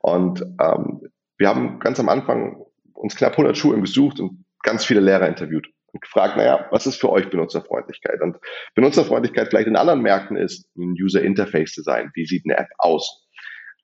Und 0.00 0.42
ähm, 0.60 1.00
wir 1.36 1.48
haben 1.48 1.80
ganz 1.80 1.98
am 1.98 2.08
Anfang 2.08 2.64
uns 2.92 3.16
knapp 3.16 3.32
100 3.32 3.56
Schulen 3.56 3.80
gesucht 3.80 4.20
und 4.20 4.44
ganz 4.62 4.84
viele 4.84 5.00
Lehrer 5.00 5.26
interviewt 5.26 5.73
und 5.94 6.00
gefragt, 6.00 6.36
naja, 6.36 6.66
was 6.70 6.86
ist 6.86 7.00
für 7.00 7.10
euch 7.10 7.30
Benutzerfreundlichkeit? 7.30 8.20
Und 8.20 8.36
Benutzerfreundlichkeit 8.74 9.48
vielleicht 9.48 9.68
in 9.68 9.76
anderen 9.76 10.02
Märkten 10.02 10.36
ist 10.36 10.68
ein 10.76 10.94
User 11.00 11.22
Interface 11.22 11.72
Design. 11.72 12.10
Wie 12.14 12.26
sieht 12.26 12.44
eine 12.44 12.58
App 12.58 12.68
aus? 12.78 13.26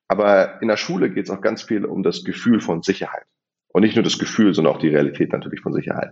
Aber 0.07 0.61
in 0.61 0.67
der 0.67 0.77
Schule 0.77 1.09
geht 1.09 1.25
es 1.25 1.31
auch 1.31 1.41
ganz 1.41 1.63
viel 1.63 1.85
um 1.85 2.03
das 2.03 2.23
Gefühl 2.23 2.59
von 2.59 2.81
Sicherheit. 2.81 3.23
Und 3.69 3.83
nicht 3.83 3.95
nur 3.95 4.03
das 4.03 4.19
Gefühl, 4.19 4.53
sondern 4.53 4.75
auch 4.75 4.79
die 4.79 4.89
Realität 4.89 5.31
natürlich 5.31 5.61
von 5.61 5.71
Sicherheit. 5.71 6.11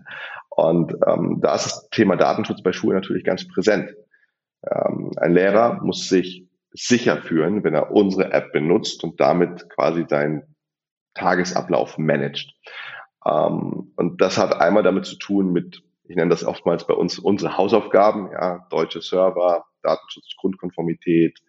Und 0.49 0.93
ähm, 1.05 1.39
da 1.41 1.55
ist 1.55 1.65
das 1.65 1.89
Thema 1.89 2.15
Datenschutz 2.15 2.63
bei 2.63 2.71
Schulen 2.71 2.95
natürlich 2.95 3.25
ganz 3.25 3.45
präsent. 3.47 3.93
Ähm, 4.65 5.11
ein 5.17 5.33
Lehrer 5.33 5.81
muss 5.83 6.07
sich 6.07 6.47
sicher 6.71 7.17
fühlen, 7.17 7.63
wenn 7.65 7.73
er 7.73 7.91
unsere 7.91 8.31
App 8.31 8.53
benutzt 8.53 9.03
und 9.03 9.19
damit 9.19 9.69
quasi 9.69 10.05
seinen 10.07 10.55
Tagesablauf 11.15 11.97
managt. 11.97 12.53
Ähm, 13.25 13.91
und 13.95 14.21
das 14.21 14.37
hat 14.37 14.61
einmal 14.61 14.83
damit 14.83 15.05
zu 15.05 15.17
tun 15.17 15.51
mit, 15.51 15.83
ich 16.09 16.15
nenne 16.15 16.31
das 16.31 16.43
oftmals 16.43 16.87
bei 16.87 16.95
uns 16.95 17.19
unsere 17.19 17.55
Hausaufgaben, 17.55 18.31
ja, 18.31 18.65
deutsche 18.71 19.01
Server, 19.01 19.65
Datenschutz, 19.83 20.35
Grundkonformität, 20.37 21.39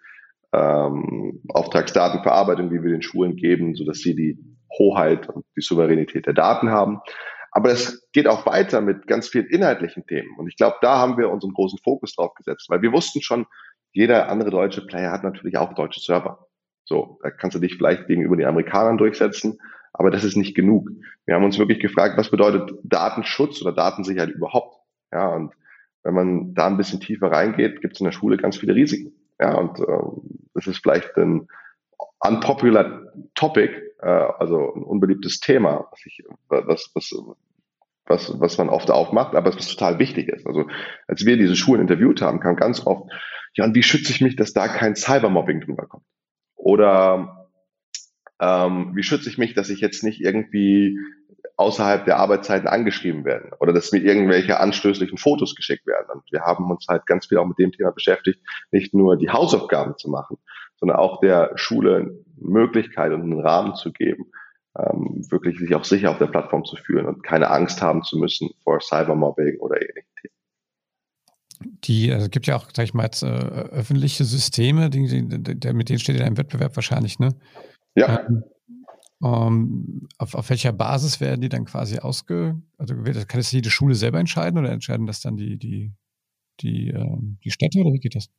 ähm, 0.52 1.42
Auftragsdatenverarbeitung, 1.48 2.68
die 2.68 2.82
wir 2.82 2.90
den 2.90 3.02
Schulen 3.02 3.36
geben, 3.36 3.74
so 3.74 3.84
dass 3.86 3.98
sie 3.98 4.14
die 4.14 4.38
Hoheit 4.78 5.28
und 5.30 5.46
die 5.56 5.62
Souveränität 5.62 6.26
der 6.26 6.34
Daten 6.34 6.70
haben. 6.70 7.00
Aber 7.52 7.70
es 7.70 8.06
geht 8.12 8.28
auch 8.28 8.44
weiter 8.44 8.82
mit 8.82 9.06
ganz 9.06 9.28
vielen 9.28 9.46
inhaltlichen 9.46 10.06
Themen. 10.06 10.36
Und 10.38 10.46
ich 10.46 10.56
glaube, 10.56 10.76
da 10.82 10.98
haben 10.98 11.16
wir 11.16 11.30
unseren 11.30 11.54
großen 11.54 11.78
Fokus 11.82 12.14
drauf 12.14 12.34
gesetzt, 12.34 12.68
weil 12.68 12.82
wir 12.82 12.92
wussten 12.92 13.22
schon, 13.22 13.46
jeder 13.92 14.28
andere 14.28 14.50
deutsche 14.50 14.86
Player 14.86 15.10
hat 15.10 15.24
natürlich 15.24 15.56
auch 15.56 15.72
deutsche 15.72 16.00
Server. 16.00 16.46
So, 16.84 17.18
da 17.22 17.30
kannst 17.30 17.56
du 17.56 17.60
dich 17.60 17.76
vielleicht 17.76 18.06
gegenüber 18.08 18.36
den 18.36 18.46
Amerikanern 18.46 18.98
durchsetzen, 18.98 19.58
aber 20.00 20.10
das 20.10 20.24
ist 20.24 20.34
nicht 20.34 20.54
genug. 20.54 20.88
Wir 21.26 21.34
haben 21.34 21.44
uns 21.44 21.58
wirklich 21.58 21.78
gefragt, 21.78 22.16
was 22.16 22.30
bedeutet 22.30 22.72
Datenschutz 22.84 23.60
oder 23.60 23.72
Datensicherheit 23.72 24.30
überhaupt? 24.30 24.78
Ja, 25.12 25.28
und 25.28 25.52
wenn 26.02 26.14
man 26.14 26.54
da 26.54 26.68
ein 26.68 26.78
bisschen 26.78 27.00
tiefer 27.00 27.30
reingeht, 27.30 27.82
gibt 27.82 27.92
es 27.92 28.00
in 28.00 28.06
der 28.06 28.12
Schule 28.12 28.38
ganz 28.38 28.56
viele 28.56 28.74
Risiken. 28.74 29.12
Ja, 29.38 29.58
und 29.58 29.78
äh, 29.78 29.84
das 30.54 30.66
ist 30.68 30.78
vielleicht 30.78 31.14
ein 31.18 31.48
unpopular 32.18 33.12
Topic, 33.34 33.74
äh, 34.00 34.06
also 34.06 34.72
ein 34.74 34.84
unbeliebtes 34.84 35.38
Thema, 35.38 35.86
was, 35.90 36.00
ich, 36.06 36.24
was, 36.48 36.90
was, 36.94 37.14
was, 38.06 38.40
was 38.40 38.56
man 38.56 38.70
oft 38.70 38.90
aufmacht, 38.90 39.34
aber 39.34 39.54
was 39.54 39.68
total 39.68 39.98
wichtig 39.98 40.28
ist. 40.28 40.46
Also 40.46 40.66
als 41.08 41.26
wir 41.26 41.36
diese 41.36 41.56
Schulen 41.56 41.82
interviewt 41.82 42.22
haben, 42.22 42.40
kam 42.40 42.56
ganz 42.56 42.86
oft, 42.86 43.12
ja, 43.52 43.66
und 43.66 43.74
wie 43.74 43.82
schütze 43.82 44.12
ich 44.12 44.22
mich, 44.22 44.34
dass 44.34 44.54
da 44.54 44.66
kein 44.66 44.96
Cybermobbing 44.96 45.60
drüber 45.60 45.84
kommt? 45.86 46.06
Oder 46.56 47.39
ähm, 48.40 48.92
wie 48.94 49.02
schütze 49.02 49.28
ich 49.28 49.38
mich, 49.38 49.54
dass 49.54 49.70
ich 49.70 49.80
jetzt 49.80 50.02
nicht 50.02 50.20
irgendwie 50.20 50.98
außerhalb 51.56 52.06
der 52.06 52.16
Arbeitszeiten 52.16 52.68
angeschrieben 52.68 53.24
werde 53.26 53.50
oder 53.60 53.74
dass 53.74 53.92
mir 53.92 53.98
irgendwelche 53.98 54.58
anstößlichen 54.58 55.18
Fotos 55.18 55.54
geschickt 55.54 55.86
werden. 55.86 56.06
Und 56.14 56.22
wir 56.32 56.40
haben 56.40 56.70
uns 56.70 56.86
halt 56.88 57.06
ganz 57.06 57.26
viel 57.26 57.36
auch 57.36 57.46
mit 57.46 57.58
dem 57.58 57.70
Thema 57.70 57.90
beschäftigt, 57.90 58.40
nicht 58.70 58.94
nur 58.94 59.16
die 59.18 59.28
Hausaufgaben 59.28 59.96
zu 59.98 60.08
machen, 60.08 60.38
sondern 60.76 60.96
auch 60.96 61.20
der 61.20 61.52
Schule 61.56 62.24
Möglichkeit 62.36 63.12
und 63.12 63.22
einen 63.22 63.40
Rahmen 63.40 63.74
zu 63.74 63.92
geben, 63.92 64.24
ähm, 64.78 65.22
wirklich 65.30 65.58
sich 65.58 65.74
auch 65.74 65.84
sicher 65.84 66.10
auf 66.10 66.18
der 66.18 66.28
Plattform 66.28 66.64
zu 66.64 66.76
fühlen 66.76 67.06
und 67.06 67.22
keine 67.22 67.50
Angst 67.50 67.82
haben 67.82 68.02
zu 68.02 68.18
müssen 68.18 68.50
vor 68.64 68.80
Cybermobbing 68.80 69.58
oder 69.58 69.76
ähnlichen 69.76 70.10
Themen. 70.20 70.34
Die, 71.84 72.10
also 72.10 72.30
gibt 72.30 72.46
ja 72.46 72.56
auch, 72.56 72.68
sag 72.74 72.84
ich 72.84 72.94
mal, 72.94 73.04
jetzt, 73.04 73.22
äh, 73.22 73.26
öffentliche 73.26 74.24
Systeme, 74.24 74.88
die, 74.88 75.26
die, 75.26 75.58
der, 75.58 75.74
mit 75.74 75.90
denen 75.90 75.98
steht 75.98 76.16
in 76.16 76.22
einem 76.22 76.38
Wettbewerb 76.38 76.74
wahrscheinlich, 76.74 77.18
ne? 77.18 77.34
Ja. 77.94 78.26
Ähm, 78.26 78.44
um, 79.22 80.08
auf, 80.16 80.34
auf 80.34 80.48
welcher 80.48 80.72
Basis 80.72 81.20
werden 81.20 81.42
die 81.42 81.50
dann 81.50 81.66
quasi 81.66 81.98
ausge, 81.98 82.60
also 82.78 82.94
kann 82.94 83.26
das 83.34 83.52
jede 83.52 83.68
Schule 83.68 83.94
selber 83.94 84.18
entscheiden 84.18 84.58
oder 84.58 84.70
entscheiden 84.70 85.06
das 85.06 85.20
dann 85.20 85.36
die, 85.36 85.58
die, 85.58 85.92
die, 86.60 86.88
ähm, 86.88 87.38
die 87.44 87.50
Städte 87.50 87.80
oder 87.80 87.92
wie 87.92 88.00
geht 88.00 88.14
das? 88.14 88.30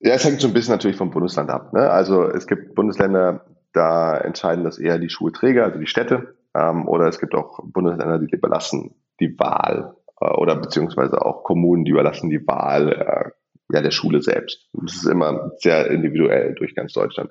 Ja, 0.00 0.14
es 0.14 0.24
hängt 0.24 0.40
so 0.40 0.48
ein 0.48 0.52
bisschen 0.52 0.74
natürlich 0.74 0.96
vom 0.96 1.10
Bundesland 1.10 1.48
ab. 1.48 1.72
Ne? 1.72 1.88
Also 1.88 2.24
es 2.28 2.46
gibt 2.46 2.74
Bundesländer, 2.74 3.46
da 3.72 4.18
entscheiden 4.18 4.64
das 4.64 4.78
eher 4.78 4.98
die 4.98 5.08
Schulträger, 5.08 5.64
also 5.64 5.78
die 5.78 5.86
Städte, 5.86 6.36
ähm, 6.54 6.86
oder 6.86 7.06
es 7.06 7.18
gibt 7.18 7.34
auch 7.34 7.60
Bundesländer, 7.64 8.18
die 8.18 8.30
überlassen 8.30 8.94
die 9.20 9.38
Wahl 9.38 9.94
äh, 10.20 10.30
oder 10.34 10.56
beziehungsweise 10.56 11.24
auch 11.24 11.44
Kommunen, 11.44 11.84
die 11.84 11.92
überlassen 11.92 12.30
die 12.30 12.46
Wahl 12.46 12.92
äh, 12.92 13.30
ja, 13.74 13.80
der 13.80 13.90
Schule 13.90 14.20
selbst. 14.20 14.68
Das 14.72 14.96
ist 14.96 15.06
immer 15.06 15.52
sehr 15.58 15.90
individuell 15.90 16.54
durch 16.54 16.74
ganz 16.74 16.92
Deutschland. 16.92 17.30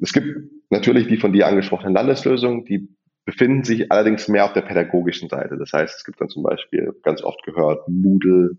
Es 0.00 0.12
gibt 0.12 0.50
natürlich 0.70 1.08
die 1.08 1.16
von 1.16 1.32
dir 1.32 1.46
angesprochenen 1.46 1.94
Landeslösungen, 1.94 2.64
die 2.64 2.88
befinden 3.24 3.64
sich 3.64 3.90
allerdings 3.90 4.28
mehr 4.28 4.44
auf 4.44 4.52
der 4.52 4.62
pädagogischen 4.62 5.28
Seite. 5.28 5.56
Das 5.58 5.72
heißt, 5.72 5.96
es 5.96 6.04
gibt 6.04 6.20
dann 6.20 6.28
zum 6.28 6.42
Beispiel 6.42 6.94
ganz 7.02 7.22
oft 7.22 7.42
gehört 7.44 7.88
Moodle 7.88 8.58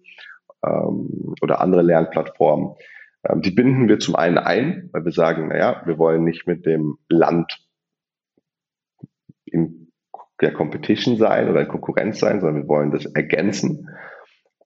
ähm, 0.66 1.36
oder 1.42 1.62
andere 1.62 1.84
Lernplattformen, 1.84 2.76
ähm, 3.28 3.42
die 3.42 3.52
binden 3.52 3.88
wir 3.88 4.00
zum 4.00 4.16
einen 4.16 4.38
ein, 4.38 4.90
weil 4.92 5.06
wir 5.06 5.12
sagen, 5.12 5.48
naja, 5.48 5.82
wir 5.86 5.98
wollen 5.98 6.24
nicht 6.24 6.48
mit 6.48 6.66
dem 6.66 6.98
Land 7.10 7.66
in 9.46 9.92
der 10.42 10.54
Competition 10.54 11.18
sein 11.18 11.50
oder 11.50 11.62
in 11.62 11.68
Konkurrenz 11.68 12.20
sein, 12.20 12.42
sondern 12.42 12.64
wir 12.64 12.68
wollen 12.68 12.92
das 12.92 13.06
ergänzen. 13.06 13.90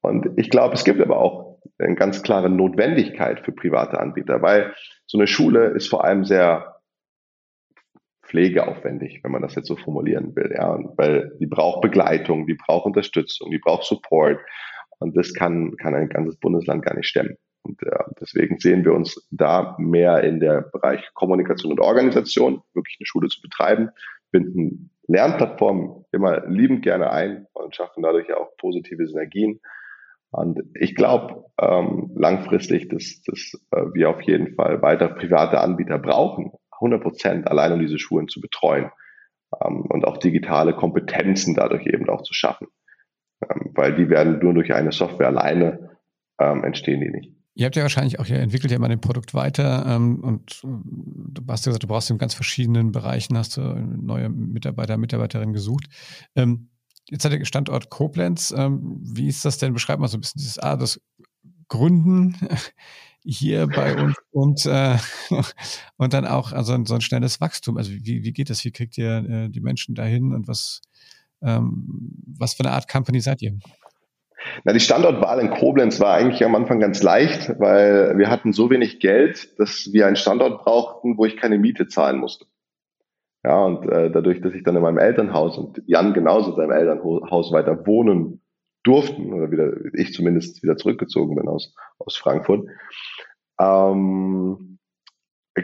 Und 0.01 0.31
ich 0.37 0.49
glaube, 0.49 0.73
es 0.73 0.83
gibt 0.83 0.99
aber 0.99 1.17
auch 1.17 1.50
eine 1.77 1.95
ganz 1.95 2.23
klare 2.23 2.49
Notwendigkeit 2.49 3.41
für 3.41 3.51
private 3.51 3.99
Anbieter, 3.99 4.41
weil 4.41 4.73
so 5.05 5.17
eine 5.17 5.27
Schule 5.27 5.67
ist 5.69 5.89
vor 5.89 6.03
allem 6.03 6.25
sehr 6.25 6.81
pflegeaufwendig, 8.25 9.19
wenn 9.23 9.31
man 9.31 9.41
das 9.41 9.55
jetzt 9.55 9.67
so 9.67 9.75
formulieren 9.75 10.35
will, 10.35 10.53
ja, 10.55 10.79
weil 10.95 11.35
die 11.39 11.47
braucht 11.47 11.81
Begleitung, 11.81 12.47
die 12.47 12.55
braucht 12.55 12.85
Unterstützung, 12.85 13.51
die 13.51 13.59
braucht 13.59 13.83
Support 13.83 14.39
und 14.99 15.17
das 15.17 15.33
kann, 15.33 15.75
kann 15.77 15.95
ein 15.95 16.09
ganzes 16.09 16.37
Bundesland 16.37 16.85
gar 16.85 16.95
nicht 16.95 17.07
stemmen. 17.07 17.37
Und 17.63 17.81
äh, 17.83 18.03
deswegen 18.19 18.57
sehen 18.59 18.85
wir 18.85 18.93
uns 18.93 19.27
da 19.29 19.75
mehr 19.77 20.23
in 20.23 20.39
der 20.39 20.61
Bereich 20.61 21.13
Kommunikation 21.13 21.73
und 21.73 21.79
Organisation, 21.79 22.61
wirklich 22.73 22.97
eine 22.99 23.05
Schule 23.05 23.27
zu 23.27 23.41
betreiben, 23.41 23.89
binden 24.31 24.91
Lernplattformen 25.07 26.05
immer 26.11 26.47
liebend 26.47 26.83
gerne 26.83 27.11
ein 27.11 27.47
und 27.53 27.75
schaffen 27.75 28.01
dadurch 28.01 28.33
auch 28.33 28.55
positive 28.57 29.05
Synergien. 29.07 29.59
Und 30.31 30.61
ich 30.75 30.95
glaube 30.95 31.45
ähm, 31.59 32.11
langfristig, 32.15 32.87
dass, 32.89 33.21
dass 33.23 33.53
äh, 33.71 33.85
wir 33.93 34.09
auf 34.09 34.21
jeden 34.21 34.55
Fall 34.55 34.81
weiter 34.81 35.09
private 35.09 35.59
Anbieter 35.59 35.99
brauchen, 35.99 36.51
100 36.71 37.01
Prozent 37.01 37.47
allein 37.47 37.73
um 37.73 37.79
diese 37.79 37.99
Schulen 37.99 38.27
zu 38.27 38.39
betreuen 38.39 38.89
ähm, 39.61 39.85
und 39.89 40.05
auch 40.05 40.17
digitale 40.17 40.73
Kompetenzen 40.73 41.53
dadurch 41.53 41.85
eben 41.85 42.09
auch 42.09 42.23
zu 42.23 42.33
schaffen. 42.33 42.67
Ähm, 43.43 43.71
weil 43.75 43.95
die 43.95 44.09
werden 44.09 44.39
nur 44.39 44.53
durch 44.53 44.73
eine 44.73 44.91
Software 44.91 45.27
alleine 45.27 45.97
ähm, 46.39 46.63
entstehen 46.63 47.01
die 47.01 47.11
nicht. 47.11 47.35
Ihr 47.53 47.65
habt 47.65 47.75
ja 47.75 47.81
wahrscheinlich 47.81 48.17
auch, 48.19 48.25
ihr 48.27 48.39
entwickelt 48.39 48.71
ja 48.71 48.79
mal 48.79 48.87
den 48.87 49.01
Produkt 49.01 49.33
weiter 49.33 49.85
ähm, 49.85 50.23
und 50.23 50.61
äh, 50.63 50.67
du 50.67 51.41
hast 51.49 51.65
ja 51.65 51.71
gesagt, 51.71 51.83
du 51.83 51.87
brauchst 51.87 52.09
in 52.09 52.17
ganz 52.17 52.33
verschiedenen 52.33 52.93
Bereichen, 52.93 53.37
hast 53.37 53.57
du 53.57 53.61
neue 53.61 54.29
Mitarbeiter, 54.29 54.97
Mitarbeiterinnen 54.97 55.53
gesucht. 55.53 55.87
Ähm, 56.35 56.69
jetzt 57.09 57.25
hat 57.25 57.31
der 57.31 57.43
Standort 57.45 57.89
Koblenz. 57.89 58.53
Ähm, 58.55 58.99
wie 59.01 59.27
ist 59.27 59.45
das 59.45 59.57
denn? 59.57 59.73
Beschreib 59.73 59.99
mal 59.99 60.07
so 60.07 60.17
ein 60.17 60.21
bisschen 60.21 60.39
dieses, 60.39 60.59
ah, 60.59 60.77
das 60.77 61.01
Gründen 61.67 62.35
hier 63.23 63.67
bei 63.67 63.95
uns 64.01 64.15
und, 64.31 64.65
äh, 64.65 64.97
und 65.97 66.13
dann 66.13 66.25
auch 66.25 66.51
also 66.51 66.77
so 66.85 66.95
ein 66.95 67.01
schnelles 67.01 67.41
Wachstum. 67.41 67.77
Also 67.77 67.91
wie, 67.91 68.23
wie 68.23 68.33
geht 68.33 68.49
das? 68.49 68.63
Wie 68.65 68.71
kriegt 68.71 68.97
ihr 68.97 69.17
äh, 69.29 69.49
die 69.49 69.61
Menschen 69.61 69.95
dahin 69.95 70.33
und 70.33 70.47
was, 70.47 70.81
ähm, 71.41 72.13
was 72.37 72.53
für 72.53 72.63
eine 72.63 72.73
Art 72.73 72.87
Company 72.87 73.19
seid 73.21 73.41
ihr? 73.41 73.57
Na, 74.63 74.73
die 74.73 74.79
Standortwahl 74.79 75.39
in 75.39 75.51
Koblenz 75.51 75.99
war 75.99 76.15
eigentlich 76.15 76.43
am 76.43 76.55
Anfang 76.55 76.79
ganz 76.79 77.03
leicht, 77.03 77.59
weil 77.59 78.17
wir 78.17 78.29
hatten 78.29 78.53
so 78.53 78.71
wenig 78.71 78.99
Geld, 78.99 79.59
dass 79.59 79.89
wir 79.93 80.07
einen 80.07 80.15
Standort 80.15 80.63
brauchten, 80.63 81.17
wo 81.17 81.25
ich 81.25 81.37
keine 81.37 81.59
Miete 81.59 81.87
zahlen 81.87 82.17
musste. 82.17 82.45
Ja, 83.43 83.63
und 83.63 83.89
äh, 83.89 84.11
dadurch, 84.11 84.41
dass 84.41 84.53
ich 84.53 84.63
dann 84.63 84.75
in 84.75 84.83
meinem 84.83 84.99
Elternhaus 84.99 85.57
und 85.57 85.81
Jan 85.87 86.13
genauso 86.13 86.51
in 86.51 86.57
seinem 86.57 86.71
Elternhaus 86.71 87.51
weiter 87.51 87.85
wohnen 87.87 88.41
durften, 88.83 89.33
oder 89.33 89.51
wieder, 89.51 89.73
ich 89.93 90.13
zumindest 90.13 90.61
wieder 90.61 90.77
zurückgezogen 90.77 91.35
bin 91.35 91.47
aus, 91.47 91.73
aus 91.97 92.15
Frankfurt, 92.15 92.67
ähm, 93.59 94.79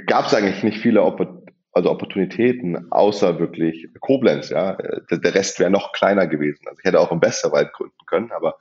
gab 0.07 0.25
es 0.25 0.33
eigentlich 0.33 0.63
nicht 0.63 0.79
viele 0.79 1.01
also 1.71 1.91
Opportunitäten, 1.91 2.91
außer 2.91 3.39
wirklich 3.39 3.87
Koblenz, 3.99 4.49
ja. 4.49 4.75
Der, 5.11 5.19
der 5.19 5.35
Rest 5.35 5.59
wäre 5.59 5.69
noch 5.69 5.93
kleiner 5.93 6.25
gewesen. 6.27 6.65
Also 6.67 6.79
ich 6.79 6.85
hätte 6.85 6.99
auch 6.99 7.11
im 7.11 7.21
Westerwald 7.21 7.71
gründen 7.73 8.05
können, 8.07 8.31
aber 8.31 8.55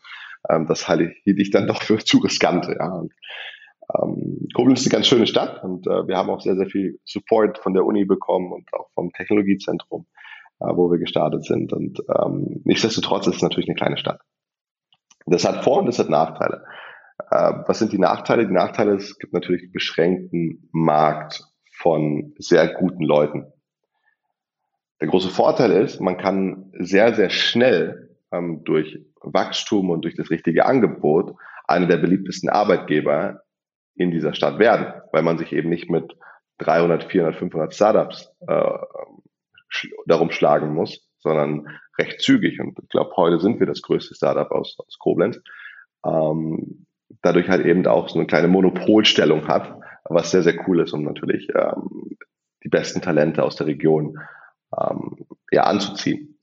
ähm, 0.51 0.67
das 0.67 0.89
halte 0.89 1.05
ich, 1.05 1.23
hielt 1.25 1.39
ich 1.39 1.51
dann 1.51 1.67
doch 1.67 1.83
für 1.83 1.99
zu 1.99 2.19
riskant, 2.19 2.69
ja. 2.69 2.89
Und, 2.91 3.13
ähm, 3.94 4.49
Koblenz 4.55 4.81
ist 4.81 4.87
eine 4.87 4.99
ganz 4.99 5.07
schöne 5.07 5.27
Stadt 5.27 5.62
und 5.62 5.87
äh, 5.87 6.09
wir 6.09 6.16
haben 6.16 6.31
auch 6.31 6.40
sehr, 6.40 6.57
sehr 6.57 6.66
viel 6.66 6.99
Support 7.05 7.59
von 7.59 7.75
der 7.75 7.85
Uni 7.85 8.05
bekommen 8.05 8.53
und 8.53 8.72
auch 8.72 8.88
vom 8.94 9.12
Technologiezentrum, 9.12 10.07
äh, 10.61 10.66
wo 10.66 10.90
wir 10.90 10.99
gestartet 10.99 11.44
sind. 11.44 11.72
Und 11.72 12.03
ähm, 12.09 12.62
nichtsdestotrotz 12.64 13.27
ist 13.27 13.37
es 13.37 13.42
natürlich 13.42 13.68
eine 13.68 13.77
kleine 13.77 13.99
Stadt. 13.99 14.20
Das 15.27 15.44
hat 15.44 15.64
Vor- 15.64 15.81
und 15.81 15.87
das 15.87 15.99
hat 15.99 16.09
Nachteile. 16.09 16.64
Äh, 17.31 17.53
was 17.66 17.79
sind 17.79 17.92
die 17.92 17.99
Nachteile? 17.99 18.46
Die 18.46 18.53
Nachteile, 18.53 18.94
es 18.94 19.18
gibt 19.18 19.33
natürlich 19.33 19.70
beschränkten 19.72 20.68
Markt 20.72 21.44
von 21.72 22.35
sehr 22.38 22.68
guten 22.75 23.05
Leuten. 23.05 23.46
Der 25.01 25.09
große 25.09 25.29
Vorteil 25.29 25.72
ist, 25.72 26.01
man 26.01 26.16
kann 26.16 26.72
sehr, 26.79 27.14
sehr 27.14 27.31
schnell 27.31 28.16
ähm, 28.33 28.62
durch 28.64 28.99
Wachstum 29.20 29.90
und 29.90 30.03
durch 30.03 30.14
das 30.14 30.31
richtige 30.31 30.66
Angebot 30.66 31.35
einer 31.66 31.87
der 31.87 31.99
beliebtesten 31.99 32.49
Arbeitgeber 32.49 33.42
in 33.97 34.11
dieser 34.11 34.35
Stadt 34.35 34.59
werden, 34.59 35.01
weil 35.13 35.23
man 35.23 35.39
sich 35.39 35.53
eben 35.53 35.69
nicht 35.69 35.91
mit 35.91 36.17
300, 36.59 37.05
400, 37.05 37.37
500 37.37 37.75
Startups 37.75 38.33
äh, 38.47 38.79
darum 40.07 40.31
schlagen 40.31 40.73
muss, 40.73 41.07
sondern 41.19 41.67
recht 41.99 42.21
zügig. 42.21 42.61
Und 42.61 42.79
ich 42.81 42.89
glaube, 42.89 43.11
heute 43.17 43.41
sind 43.41 43.59
wir 43.61 43.67
das 43.67 43.83
größte 43.83 44.15
Startup 44.15 44.51
aus, 44.51 44.77
aus 44.79 44.99
Koblenz. 44.99 45.41
Ähm, 46.05 46.87
dadurch 47.23 47.49
halt 47.49 47.67
eben 47.67 47.87
auch 47.87 48.09
so 48.09 48.19
eine 48.19 48.27
kleine 48.27 48.49
Monopolstellung 48.49 49.49
hat 49.49 49.77
was 50.09 50.31
sehr, 50.31 50.43
sehr 50.43 50.69
cool 50.69 50.81
ist, 50.81 50.93
um 50.93 51.03
natürlich 51.03 51.49
ähm, 51.55 52.17
die 52.65 52.69
besten 52.69 53.01
Talente 53.01 53.43
aus 53.43 53.57
der 53.57 53.67
Region 53.67 54.19
ähm, 54.79 55.27
ja, 55.51 55.65
anzuziehen. 55.65 56.39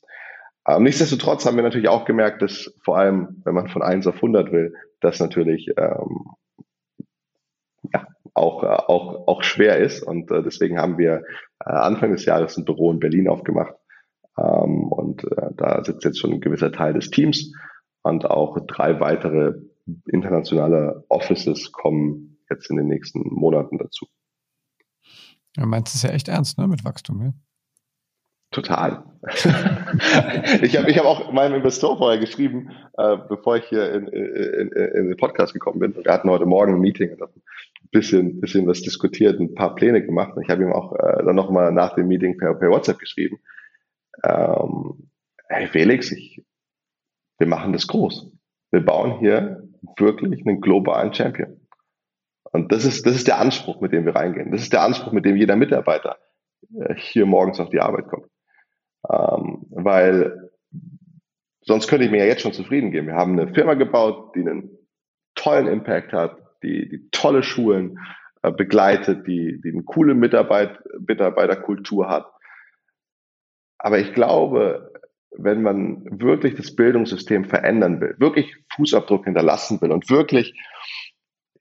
Ähm, 0.68 0.84
nichtsdestotrotz 0.84 1.46
haben 1.46 1.56
wir 1.56 1.64
natürlich 1.64 1.90
auch 1.90 2.06
gemerkt, 2.06 2.42
dass 2.42 2.74
vor 2.84 2.98
allem, 2.98 3.42
wenn 3.44 3.54
man 3.54 3.68
von 3.68 3.82
1 3.82 4.08
auf 4.08 4.16
100 4.16 4.52
will, 4.52 4.74
das 5.02 5.20
natürlich 5.20 5.70
ähm, 5.78 6.28
auch, 8.34 8.64
äh, 8.64 8.68
auch, 8.68 9.28
auch 9.28 9.44
schwer 9.44 9.78
ist. 9.78 10.04
Und 10.04 10.32
äh, 10.32 10.44
deswegen 10.44 10.78
haben 10.78 10.98
wir 10.98 11.24
äh, 11.60 11.70
Anfang 11.70 12.12
des 12.12 12.26
Jahres 12.26 12.58
ein 12.58 12.66
Büro 12.66 12.92
in 12.92 13.00
Berlin 13.00 13.28
aufgemacht. 13.28 13.74
Ähm, 14.38 14.92
und 14.92 15.24
äh, 15.24 15.50
da 15.56 15.84
sitzt 15.84 16.04
jetzt 16.04 16.20
schon 16.20 16.34
ein 16.34 16.42
gewisser 16.42 16.72
Teil 16.72 16.94
des 16.94 17.10
Teams. 17.10 17.54
Und 18.02 18.26
auch 18.26 18.58
drei 18.68 19.00
weitere 19.00 19.54
internationale 20.08 21.04
Offices 21.10 21.72
kommen 21.72 22.38
jetzt 22.50 22.70
in 22.70 22.78
den 22.78 22.88
nächsten 22.88 23.22
Monaten 23.34 23.78
dazu. 23.78 24.08
Ja, 25.56 25.66
meinst 25.66 25.94
du 25.94 25.98
es 25.98 26.04
ja 26.04 26.10
echt 26.10 26.28
ernst, 26.28 26.58
ne, 26.58 26.68
mit 26.68 26.84
Wachstum, 26.84 27.22
ja? 27.22 27.34
Total. 28.52 29.04
ich 30.62 30.78
habe 30.78 30.90
ich 30.90 30.98
hab 31.00 31.06
auch 31.06 31.32
meinem 31.32 31.56
Investor 31.56 31.98
vorher 31.98 32.20
geschrieben, 32.20 32.70
äh, 32.98 33.18
bevor 33.28 33.58
ich 33.58 33.66
hier 33.66 33.92
in, 33.94 34.08
in, 34.08 34.70
in, 34.72 35.08
den 35.08 35.18
Podcast 35.18 35.54
gekommen 35.54 35.80
bin. 35.80 35.96
Wir 35.96 36.14
hatten 36.14 36.30
heute 36.30 36.46
Morgen 36.46 36.76
ein 36.76 36.80
Meeting 36.80 37.14
und 37.14 37.22
ein 37.24 37.43
bisschen, 37.94 38.42
bisschen 38.42 38.68
was 38.68 38.82
diskutiert, 38.82 39.40
ein 39.40 39.56
paar 39.56 39.76
Pläne 39.76 40.06
gemacht. 40.06 40.34
Ich 40.42 40.50
habe 40.50 40.64
ihm 40.64 40.74
auch 40.74 40.94
äh, 40.94 41.24
dann 41.24 41.36
nochmal 41.36 41.72
nach 41.72 41.96
dem 41.96 42.10
Meeting 42.10 42.38
per, 42.38 42.54
per 42.56 42.70
WhatsApp 42.70 43.00
geschrieben. 43.00 43.40
Ähm, 44.24 45.10
hey 45.48 45.68
Felix, 45.68 46.12
ich, 46.12 46.44
wir 47.38 47.48
machen 47.48 47.72
das 47.72 47.88
groß. 47.88 48.32
Wir 48.72 48.82
bauen 48.84 49.20
hier 49.20 49.64
wirklich 49.98 50.46
einen 50.46 50.60
globalen 50.60 51.14
Champion. 51.14 51.62
Und 52.52 52.72
das 52.72 52.86
ist, 52.86 53.06
das 53.06 53.16
ist 53.16 53.28
der 53.28 53.40
Anspruch, 53.40 53.80
mit 53.80 53.94
dem 53.94 54.06
wir 54.06 54.16
reingehen. 54.16 54.52
Das 54.52 54.62
ist 54.62 54.74
der 54.74 54.82
Anspruch, 54.82 55.14
mit 55.14 55.26
dem 55.26 55.38
jeder 55.38 55.56
Mitarbeiter 55.56 56.18
äh, 56.76 56.96
hier 56.96 57.26
morgens 57.26 57.60
auf 57.60 57.70
die 57.70 57.80
Arbeit 57.80 58.08
kommt. 58.08 58.28
Ähm, 59.10 59.66
weil 59.70 60.52
sonst 61.62 61.88
könnte 61.88 62.06
ich 62.06 62.12
mir 62.12 62.20
ja 62.20 62.26
jetzt 62.26 62.42
schon 62.42 62.54
zufrieden 62.54 62.92
geben. 62.92 63.08
Wir 63.08 63.16
haben 63.16 63.40
eine 63.40 63.54
Firma 63.54 63.74
gebaut, 63.74 64.36
die 64.36 64.42
einen 64.42 64.78
tollen 65.36 65.68
Impact 65.68 66.14
hat, 66.14 66.43
die, 66.64 66.90
die 66.90 67.10
tolle 67.12 67.44
Schulen 67.44 68.00
äh, 68.42 68.52
begleitet, 68.52 69.28
die, 69.28 69.62
die 69.62 69.72
eine 69.72 69.84
coole 69.84 70.16
Mitarbeit, 70.16 70.80
Mitarbeiterkultur 71.08 72.10
hat. 72.10 72.26
Aber 73.78 74.00
ich 74.00 74.14
glaube, 74.14 74.92
wenn 75.38 75.62
man 75.62 76.04
wirklich 76.20 76.56
das 76.56 76.76
Bildungssystem 76.76 77.46
verändern 77.46 78.02
will, 78.02 78.16
wirklich 78.20 78.56
Fußabdruck 78.76 79.26
hinterlassen 79.26 79.82
will 79.82 79.92
und 79.92 80.10
wirklich, 80.10 80.54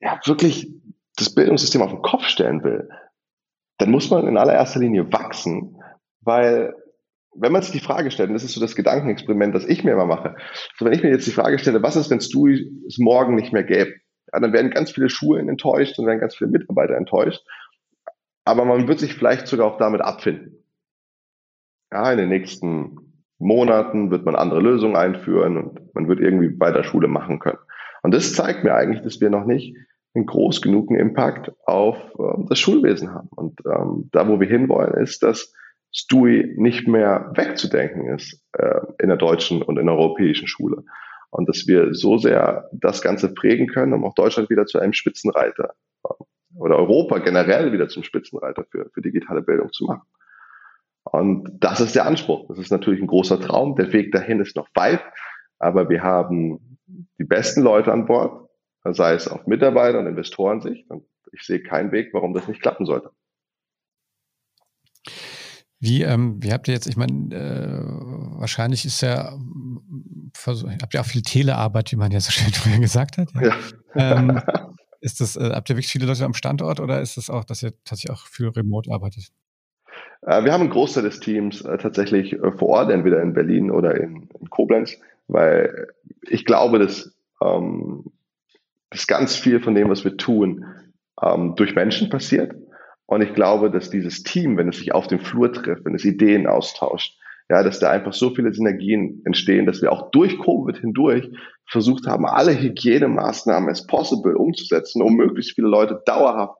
ja, 0.00 0.20
wirklich 0.24 0.72
das 1.16 1.34
Bildungssystem 1.34 1.82
auf 1.82 1.90
den 1.90 2.02
Kopf 2.02 2.24
stellen 2.24 2.62
will, 2.64 2.88
dann 3.78 3.90
muss 3.90 4.10
man 4.10 4.26
in 4.26 4.36
allererster 4.36 4.80
Linie 4.80 5.12
wachsen, 5.12 5.76
weil 6.20 6.74
wenn 7.34 7.52
man 7.52 7.62
sich 7.62 7.72
die 7.72 7.80
Frage 7.80 8.10
stellt, 8.10 8.28
und 8.28 8.34
das 8.34 8.44
ist 8.44 8.52
so 8.52 8.60
das 8.60 8.76
Gedankenexperiment, 8.76 9.54
das 9.54 9.64
ich 9.64 9.84
mir 9.84 9.92
immer 9.92 10.06
mache, 10.06 10.36
so 10.76 10.84
wenn 10.84 10.92
ich 10.92 11.02
mir 11.02 11.10
jetzt 11.10 11.26
die 11.26 11.32
Frage 11.32 11.58
stelle, 11.58 11.82
was 11.82 11.96
ist, 11.96 12.10
wenn 12.10 12.18
es 12.18 12.98
morgen 12.98 13.34
nicht 13.34 13.52
mehr 13.52 13.64
gäbe? 13.64 13.94
Ja, 14.32 14.40
dann 14.40 14.52
werden 14.52 14.70
ganz 14.70 14.90
viele 14.90 15.08
Schulen 15.08 15.48
enttäuscht 15.48 15.98
und 15.98 16.06
werden 16.06 16.20
ganz 16.20 16.36
viele 16.36 16.50
Mitarbeiter 16.50 16.96
enttäuscht. 16.96 17.42
Aber 18.44 18.64
man 18.64 18.88
wird 18.88 18.98
sich 18.98 19.14
vielleicht 19.14 19.46
sogar 19.46 19.66
auch 19.66 19.78
damit 19.78 20.00
abfinden. 20.00 20.64
Ja, 21.92 22.10
in 22.10 22.18
den 22.18 22.28
nächsten 22.28 23.24
Monaten 23.38 24.10
wird 24.10 24.24
man 24.24 24.34
andere 24.34 24.60
Lösungen 24.60 24.96
einführen 24.96 25.56
und 25.56 25.94
man 25.94 26.08
wird 26.08 26.20
irgendwie 26.20 26.48
bei 26.48 26.70
der 26.70 26.82
Schule 26.82 27.08
machen 27.08 27.38
können. 27.38 27.58
Und 28.02 28.14
das 28.14 28.34
zeigt 28.34 28.64
mir 28.64 28.74
eigentlich, 28.74 29.02
dass 29.02 29.20
wir 29.20 29.30
noch 29.30 29.44
nicht 29.44 29.76
einen 30.14 30.26
groß 30.26 30.60
genugen 30.60 30.96
Impact 30.96 31.52
auf 31.66 31.96
ähm, 32.18 32.46
das 32.48 32.58
Schulwesen 32.58 33.14
haben. 33.14 33.28
Und 33.34 33.60
ähm, 33.66 34.08
da, 34.12 34.28
wo 34.28 34.40
wir 34.40 34.46
hinwollen, 34.46 34.94
ist, 34.94 35.22
dass 35.22 35.54
Stui 35.90 36.54
nicht 36.56 36.88
mehr 36.88 37.32
wegzudenken 37.34 38.08
ist 38.14 38.42
äh, 38.52 38.80
in 38.98 39.08
der 39.08 39.18
deutschen 39.18 39.62
und 39.62 39.78
in 39.78 39.86
der 39.86 39.94
europäischen 39.94 40.48
Schule. 40.48 40.84
Und 41.32 41.48
dass 41.48 41.66
wir 41.66 41.94
so 41.94 42.18
sehr 42.18 42.68
das 42.72 43.00
Ganze 43.00 43.32
prägen 43.32 43.66
können, 43.66 43.94
um 43.94 44.04
auch 44.04 44.14
Deutschland 44.14 44.50
wieder 44.50 44.66
zu 44.66 44.78
einem 44.78 44.92
Spitzenreiter 44.92 45.74
äh, 46.04 46.12
oder 46.56 46.76
Europa 46.76 47.18
generell 47.20 47.72
wieder 47.72 47.88
zum 47.88 48.02
Spitzenreiter 48.02 48.64
für, 48.70 48.90
für 48.92 49.00
digitale 49.00 49.40
Bildung 49.40 49.72
zu 49.72 49.86
machen. 49.86 50.06
Und 51.04 51.48
das 51.58 51.80
ist 51.80 51.94
der 51.94 52.04
Anspruch. 52.04 52.46
Das 52.48 52.58
ist 52.58 52.70
natürlich 52.70 53.00
ein 53.00 53.06
großer 53.06 53.40
Traum. 53.40 53.76
Der 53.76 53.94
Weg 53.94 54.12
dahin 54.12 54.40
ist 54.40 54.56
noch 54.56 54.68
weit, 54.74 55.00
aber 55.58 55.88
wir 55.88 56.02
haben 56.02 56.78
die 57.18 57.24
besten 57.24 57.62
Leute 57.62 57.92
an 57.92 58.04
Bord, 58.04 58.50
sei 58.84 59.14
es 59.14 59.26
auf 59.26 59.46
Mitarbeiter- 59.46 60.00
und 60.00 60.06
Investorensicht. 60.06 60.90
Und 60.90 61.06
ich 61.32 61.42
sehe 61.42 61.62
keinen 61.62 61.92
Weg, 61.92 62.12
warum 62.12 62.34
das 62.34 62.46
nicht 62.46 62.60
klappen 62.60 62.84
sollte. 62.84 63.10
Wie, 65.82 66.02
ähm, 66.02 66.36
wie 66.40 66.52
habt 66.52 66.68
ihr 66.68 66.74
jetzt, 66.74 66.86
ich 66.86 66.96
meine, 66.96 67.34
äh, 67.34 68.38
wahrscheinlich 68.38 68.84
ist 68.84 69.00
ja, 69.00 69.36
habt 70.80 70.94
ihr 70.94 71.00
auch 71.00 71.04
viel 71.04 71.22
Telearbeit, 71.22 71.90
wie 71.90 71.96
man 71.96 72.12
ja 72.12 72.20
so 72.20 72.30
schön 72.30 72.52
früher 72.52 72.78
gesagt 72.78 73.18
hat. 73.18 73.30
Ja. 73.34 73.56
ja. 73.96 74.16
Ähm, 74.16 74.40
ist 75.00 75.20
das, 75.20 75.34
äh, 75.34 75.50
habt 75.52 75.68
ihr 75.68 75.74
wirklich 75.74 75.90
viele 75.90 76.06
Leute 76.06 76.24
am 76.24 76.34
Standort 76.34 76.78
oder 76.78 77.00
ist 77.00 77.16
es 77.18 77.26
das 77.26 77.30
auch, 77.30 77.42
dass 77.42 77.64
ihr 77.64 77.72
tatsächlich 77.84 78.16
auch 78.16 78.26
für 78.26 78.54
Remote 78.54 78.92
arbeitet? 78.92 79.32
Äh, 80.24 80.44
wir 80.44 80.52
haben 80.52 80.60
einen 80.60 80.70
Großteil 80.70 81.02
des 81.02 81.18
Teams 81.18 81.62
äh, 81.62 81.76
tatsächlich 81.78 82.32
äh, 82.32 82.52
vor 82.52 82.68
Ort, 82.68 82.92
entweder 82.92 83.20
in 83.20 83.32
Berlin 83.32 83.72
oder 83.72 84.00
in, 84.00 84.28
in 84.38 84.50
Koblenz, 84.50 84.96
weil 85.26 85.88
ich 86.28 86.44
glaube, 86.44 86.78
dass, 86.78 87.12
ähm, 87.42 88.04
dass 88.90 89.08
ganz 89.08 89.34
viel 89.34 89.58
von 89.58 89.74
dem, 89.74 89.90
was 89.90 90.04
wir 90.04 90.16
tun, 90.16 90.64
ähm, 91.20 91.56
durch 91.56 91.74
Menschen 91.74 92.08
passiert 92.08 92.54
und 93.06 93.22
ich 93.22 93.34
glaube, 93.34 93.70
dass 93.70 93.90
dieses 93.90 94.22
Team, 94.22 94.56
wenn 94.56 94.68
es 94.68 94.78
sich 94.78 94.94
auf 94.94 95.06
dem 95.06 95.20
Flur 95.20 95.52
trifft, 95.52 95.84
wenn 95.84 95.94
es 95.94 96.04
Ideen 96.04 96.46
austauscht, 96.46 97.18
ja, 97.48 97.62
dass 97.62 97.80
da 97.80 97.90
einfach 97.90 98.12
so 98.12 98.34
viele 98.34 98.52
Synergien 98.54 99.20
entstehen, 99.24 99.66
dass 99.66 99.82
wir 99.82 99.92
auch 99.92 100.10
durch 100.10 100.38
Covid 100.38 100.78
hindurch 100.78 101.28
versucht 101.66 102.06
haben, 102.06 102.24
alle 102.24 102.58
Hygienemaßnahmen 102.58 103.68
as 103.68 103.86
possible 103.86 104.36
umzusetzen, 104.36 105.02
um 105.02 105.16
möglichst 105.16 105.54
viele 105.54 105.68
Leute 105.68 106.02
dauerhaft 106.06 106.56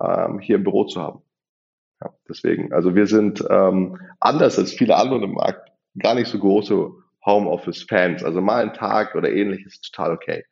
ähm, 0.00 0.38
hier 0.40 0.56
im 0.56 0.64
Büro 0.64 0.84
zu 0.84 1.00
haben. 1.00 1.22
Ja, 2.02 2.12
deswegen, 2.28 2.72
also 2.72 2.94
wir 2.94 3.06
sind 3.06 3.42
ähm, 3.48 3.98
anders 4.20 4.58
als 4.58 4.72
viele 4.72 4.96
andere 4.96 5.24
im 5.24 5.32
Markt 5.32 5.72
gar 5.98 6.14
nicht 6.14 6.28
so 6.28 6.38
große 6.38 6.90
Homeoffice-Fans. 7.24 8.22
Also 8.22 8.40
mal 8.40 8.62
einen 8.62 8.74
Tag 8.74 9.14
oder 9.14 9.32
ähnliches 9.32 9.80
total 9.80 10.12
okay. 10.12 10.44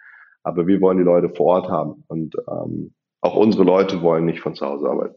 Aber 0.43 0.67
wir 0.67 0.81
wollen 0.81 0.99
die 0.99 1.05
Leute 1.05 1.29
vor 1.31 1.47
Ort 1.47 1.71
haben 1.71 2.05
und 2.09 2.35
ähm, 2.49 2.95
auch 3.21 3.37
unsere 3.37 3.65
Leute 3.65 4.03
wollen 4.03 4.25
nicht 4.25 4.41
von 4.41 4.55
zu 4.55 4.67
Hause 4.67 4.89
arbeiten. 4.89 5.15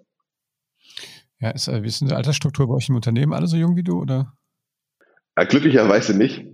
Ja, 1.40 1.52
ist, 1.52 1.68
äh, 1.68 1.84
wie 1.84 1.88
ist 1.88 2.02
denn 2.02 2.10
die 2.10 2.16
Altersstruktur 2.16 2.68
bei 2.68 2.74
euch 2.76 2.90
im 2.90 2.96
Unternehmen? 2.96 3.34
Alle 3.34 3.48
so 3.48 3.58
jung 3.58 3.76
wie 3.76 3.84
du, 3.84 4.02
oder? 4.02 4.34
Ja, 5.38 5.46
glücklicherweise 5.46 6.18
nicht. 6.18 6.52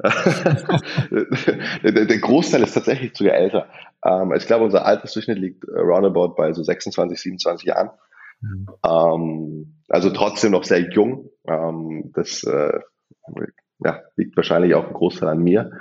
der, 1.83 2.19
Großteil 2.19 2.61
ist 2.61 2.73
tatsächlich 2.73 3.15
sogar 3.15 3.33
älter. 3.33 3.67
Ähm, 4.05 4.31
ich 4.35 4.45
glaube, 4.45 4.65
unser 4.65 4.85
Altersdurchschnitt 4.85 5.39
liegt 5.39 5.67
roundabout 5.67 6.35
bei 6.35 6.53
so 6.53 6.61
26, 6.61 7.19
27 7.19 7.67
Jahren. 7.67 7.89
Mhm. 8.41 8.67
Ähm, 8.85 9.81
also 9.89 10.11
trotzdem 10.11 10.51
noch 10.51 10.65
sehr 10.65 10.91
jung. 10.91 11.31
Ähm, 11.47 12.11
das 12.13 12.43
äh, 12.43 12.79
ja, 13.83 14.01
liegt 14.17 14.37
wahrscheinlich 14.37 14.75
auch 14.75 14.85
ein 14.85 14.93
Großteil 14.93 15.29
an 15.29 15.39
mir. 15.39 15.71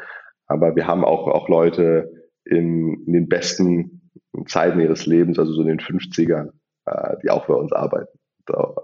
Aber 0.47 0.75
wir 0.75 0.87
haben 0.87 1.05
auch, 1.05 1.27
auch 1.29 1.49
Leute 1.51 2.11
in, 2.45 3.05
in 3.07 3.13
den 3.13 3.29
besten 3.29 4.04
Zeiten 4.47 4.81
ihres 4.81 5.07
Lebens, 5.07 5.39
also 5.39 5.53
so 5.53 5.63
in 5.63 5.69
den 5.69 5.81
50ern, 5.81 6.51
äh, 6.87 7.17
die 7.23 7.31
auch 7.31 7.47
bei 7.47 7.55
uns 7.55 7.73
arbeiten 7.73 8.19
da, 8.47 8.75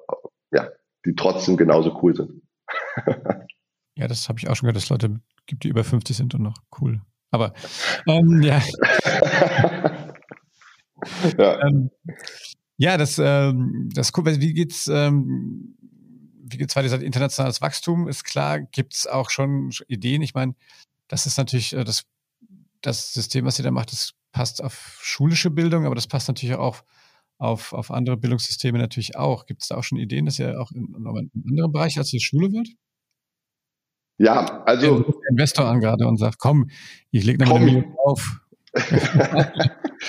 ja, 0.52 0.68
die 1.04 1.14
trotzdem 1.14 1.56
genauso 1.56 1.98
cool 2.02 2.14
sind. 2.14 2.42
ja, 3.96 4.08
das 4.08 4.28
habe 4.28 4.38
ich 4.38 4.48
auch 4.48 4.56
schon 4.56 4.66
gehört, 4.66 4.76
dass 4.76 4.84
es 4.84 4.90
Leute 4.90 5.20
gibt, 5.46 5.64
die 5.64 5.68
über 5.68 5.84
50 5.84 6.16
sind 6.16 6.34
und 6.34 6.42
noch 6.42 6.62
cool. 6.80 7.00
Aber 7.30 7.52
ähm, 8.06 8.42
ja. 8.42 8.60
ja. 11.38 11.66
Ähm, 11.66 11.90
ja, 12.76 12.96
das, 12.96 13.18
ähm, 13.18 13.88
das 13.92 14.12
cool. 14.16 14.24
Wie 14.24 14.54
geht's, 14.54 14.88
ähm, 14.88 15.76
wie 16.42 16.56
geht's 16.56 16.74
weiter? 16.74 17.00
Internationales 17.00 17.60
Wachstum 17.60 18.08
ist 18.08 18.24
klar. 18.24 18.60
Gibt 18.60 18.94
es 18.94 19.06
auch 19.06 19.30
schon 19.30 19.70
Ideen? 19.86 20.22
Ich 20.22 20.34
meine, 20.34 20.54
das 21.06 21.26
ist 21.26 21.38
natürlich 21.38 21.74
äh, 21.74 21.84
das, 21.84 22.04
das 22.80 23.12
System, 23.12 23.44
was 23.44 23.58
ihr 23.58 23.64
da 23.64 23.70
macht, 23.70 23.92
das 23.92 24.14
passt 24.32 24.62
auf 24.62 24.98
schulische 25.02 25.50
Bildung, 25.50 25.86
aber 25.86 25.94
das 25.94 26.06
passt 26.06 26.28
natürlich 26.28 26.56
auch 26.56 26.82
auf 27.38 27.72
auf, 27.72 27.90
andere 27.90 28.16
Bildungssysteme 28.16 28.78
natürlich 28.78 29.16
auch. 29.16 29.46
Gibt 29.46 29.62
es 29.62 29.68
da 29.68 29.76
auch 29.76 29.82
schon 29.82 29.98
Ideen, 29.98 30.26
dass 30.26 30.38
ihr 30.38 30.60
auch 30.60 30.70
in, 30.72 30.94
in 30.94 31.06
einem 31.06 31.30
anderen 31.48 31.72
Bereich 31.72 31.96
als 31.96 32.10
die 32.10 32.20
Schule 32.20 32.52
wird? 32.52 32.68
Ja, 34.18 34.62
also. 34.64 35.00
Ja, 35.00 35.14
Investor 35.30 35.64
an 35.66 35.80
gerade 35.80 36.06
und 36.06 36.18
sagt, 36.18 36.38
komm, 36.38 36.68
ich 37.10 37.24
lege 37.24 37.42
noch 37.42 37.56
eine 37.56 37.94
auf. 38.04 38.40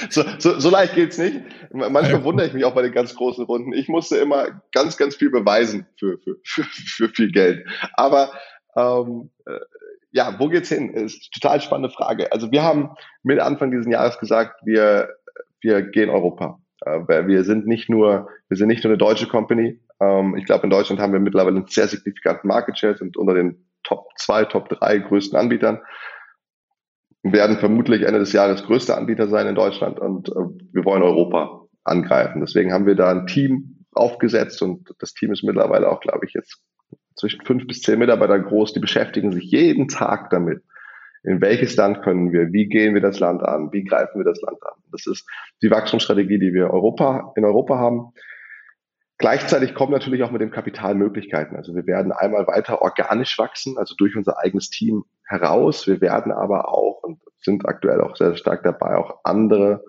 so, 0.10 0.24
so, 0.38 0.60
so 0.60 0.70
leicht 0.70 0.94
geht's 0.94 1.18
nicht. 1.18 1.42
Manchmal 1.72 2.24
wundere 2.24 2.48
ich 2.48 2.54
mich 2.54 2.66
auch 2.66 2.76
bei 2.76 2.82
den 2.82 2.92
ganz 2.92 3.16
großen 3.16 3.46
Runden. 3.46 3.72
Ich 3.74 3.88
musste 3.88 4.18
immer 4.18 4.62
ganz, 4.74 4.98
ganz 4.98 5.16
viel 5.16 5.32
beweisen 5.32 5.88
für, 5.98 6.20
für, 6.20 6.36
für, 6.44 6.64
für 6.64 7.10
viel 7.10 7.32
Geld. 7.32 7.66
Aber 7.94 8.34
ähm, 8.76 9.32
äh, 9.46 9.54
ja, 10.12 10.36
wo 10.39 10.50
geht's 10.50 10.69
hin? 10.69 10.93
Ist 10.93 11.32
total 11.34 11.62
spannende 11.62 11.89
Frage. 11.89 12.32
Also 12.32 12.52
wir 12.52 12.63
haben 12.63 12.91
mit 13.24 13.39
Anfang 13.39 13.71
dieses 13.71 13.88
Jahres 13.88 14.19
gesagt, 14.19 14.62
wir, 14.65 15.10
wir 15.62 15.82
gehen 15.84 16.10
Europa. 16.10 16.60
Äh, 16.86 17.28
wir 17.28 17.43
sind 17.43 17.67
nicht 17.67 17.89
nur, 17.89 18.30
wir 18.47 18.58
sind 18.58 18.67
nicht 18.67 18.84
nur 18.84 18.91
eine 18.91 18.97
deutsche 18.97 19.28
Company. 19.28 19.80
Ähm, 20.00 20.36
ich 20.36 20.45
glaube, 20.45 20.63
in 20.65 20.69
Deutschland 20.69 21.02
haben 21.02 21.13
wir 21.13 21.19
mittlerweile 21.19 21.58
einen 21.58 21.67
sehr 21.67 21.88
signifikanten 21.88 22.47
Market 22.47 22.78
Share, 22.78 22.97
sind 22.97 23.17
unter 23.17 23.34
den 23.34 23.65
Top 23.84 24.10
2, 24.17 24.45
Top 24.45 24.69
3 24.69 25.00
größten 25.00 25.38
Anbietern. 25.38 25.80
Wir 27.24 27.34
werden 27.34 27.58
vermutlich 27.58 28.02
Ende 28.02 28.19
des 28.19 28.34
Jahres 28.34 28.63
größter 28.63 28.97
Anbieter 28.97 29.28
sein 29.28 29.47
in 29.47 29.56
Deutschland 29.56 30.00
und 30.00 30.30
äh, 30.30 30.74
wir 30.74 30.86
wollen 30.86 31.04
Europa 31.04 31.67
angreifen. 31.84 32.41
Deswegen 32.41 32.74
haben 32.74 32.86
wir 32.86 32.95
da 32.95 33.12
ein 33.12 33.28
Team 33.28 33.86
aufgesetzt 33.93 34.62
und 34.62 34.93
das 35.00 35.13
Team 35.13 35.32
ist 35.32 35.43
mittlerweile 35.43 35.89
auch, 35.89 36.00
glaube 36.00 36.26
ich, 36.26 36.34
jetzt 36.34 36.62
zwischen 37.22 37.46
fünf 37.46 37.68
bis 37.68 37.82
zehn 37.82 38.00
Mitarbeiter 38.00 38.38
groß. 38.40 38.74
Die 38.74 38.80
beschäftigen 38.80 39.32
sich 39.32 39.46
jeden 39.46 39.88
Tag 39.88 40.30
damit. 40.32 40.62
In 41.24 41.40
welches 41.40 41.76
Land 41.76 42.02
können 42.02 42.34
wir? 42.34 42.52
Wie 42.52 42.68
gehen 42.68 42.96
wir 42.96 43.02
das 43.02 43.20
Land 43.20 43.44
an? 43.44 43.72
Wie 43.72 43.84
greifen 43.84 44.20
wir 44.20 44.26
das 44.26 44.42
Land 44.42 44.58
an? 44.64 44.82
Das 44.92 45.06
ist 45.06 45.26
die 45.62 45.70
Wachstumsstrategie, 45.70 46.40
die 46.40 46.54
wir 46.54 46.72
Europa, 46.72 47.32
in 47.36 47.46
Europa 47.46 47.78
haben. 47.78 48.12
Gleichzeitig 49.20 49.76
kommen 49.76 49.92
natürlich 49.92 50.24
auch 50.24 50.32
mit 50.32 50.42
dem 50.42 50.50
Kapital 50.50 50.96
Möglichkeiten. 50.96 51.56
Also 51.56 51.76
wir 51.76 51.86
werden 51.86 52.12
einmal 52.12 52.48
weiter 52.48 52.82
organisch 52.82 53.38
wachsen, 53.38 53.78
also 53.78 53.94
durch 53.96 54.16
unser 54.16 54.40
eigenes 54.40 54.72
Team 54.72 55.04
heraus. 55.26 55.86
Wir 55.86 56.02
werden 56.02 56.32
aber 56.32 56.70
auch 56.70 57.04
und 57.04 57.20
sind 57.38 57.68
aktuell 57.68 58.02
auch 58.02 58.16
sehr 58.16 58.36
stark 58.36 58.64
dabei, 58.64 58.98
auch 58.98 59.20
andere 59.24 59.84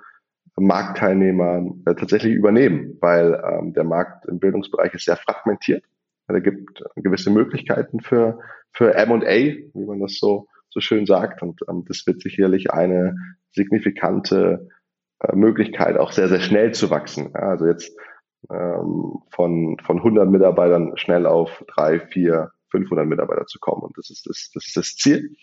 Marktteilnehmer 0.57 1.64
äh, 1.87 1.95
tatsächlich 1.95 2.35
übernehmen, 2.35 2.99
weil 3.01 3.42
ähm, 3.42 3.73
der 3.73 3.85
Markt 3.85 4.27
im 4.27 4.38
Bildungsbereich 4.38 4.92
ist 4.92 5.07
sehr 5.07 5.16
fragmentiert. 5.16 5.83
Da 6.28 6.38
gibt 6.38 6.82
gewisse 6.96 7.30
Möglichkeiten 7.30 8.00
für, 8.00 8.38
für 8.72 8.94
M&A, 8.94 9.24
wie 9.24 9.87
man 9.87 10.00
das 10.00 10.18
so, 10.18 10.46
so 10.70 10.80
schön 10.80 11.06
sagt. 11.06 11.42
Und 11.42 11.61
ähm, 11.68 11.85
das 11.87 12.06
wird 12.06 12.22
sicherlich 12.22 12.70
eine 12.72 13.16
signifikante 13.52 14.68
äh, 15.20 15.37
Möglichkeit, 15.37 15.98
auch 15.98 16.12
sehr, 16.12 16.28
sehr 16.28 16.40
schnell 16.40 16.72
zu 16.72 16.90
wachsen. 16.90 17.32
Ja, 17.35 17.50
also 17.50 17.66
jetzt 17.66 17.96
ähm, 18.50 19.18
von, 19.30 19.76
von 19.85 19.98
100 19.98 20.28
Mitarbeitern 20.28 20.96
schnell 20.96 21.26
auf 21.26 21.64
3, 21.74 22.00
4, 22.00 22.50
500 22.70 23.06
Mitarbeiter 23.06 23.46
zu 23.46 23.58
kommen. 23.61 23.82
Und 23.82 23.96
das 23.96 24.11
ist 24.11 24.26
das, 24.26 24.50
das, 24.54 24.66
ist 24.66 24.76
das 24.76 24.96
Ziel. 24.96 25.37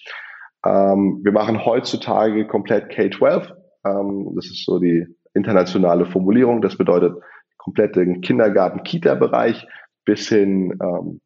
Ähm, 0.65 1.21
wir 1.23 1.31
machen 1.31 1.63
heutzutage 1.65 2.47
komplett 2.47 2.89
K-12. 2.89 3.53
Ähm, 3.85 4.31
das 4.35 4.45
ist 4.47 4.65
so 4.65 4.79
die 4.79 5.05
internationale 5.33 6.05
Formulierung. 6.05 6.61
Das 6.61 6.77
bedeutet 6.77 7.15
komplett 7.57 7.95
den 7.95 8.21
Kindergarten-Kita-Bereich 8.21 9.67
bis 10.09 10.27
hin 10.27 10.75
ähm, 10.81 11.21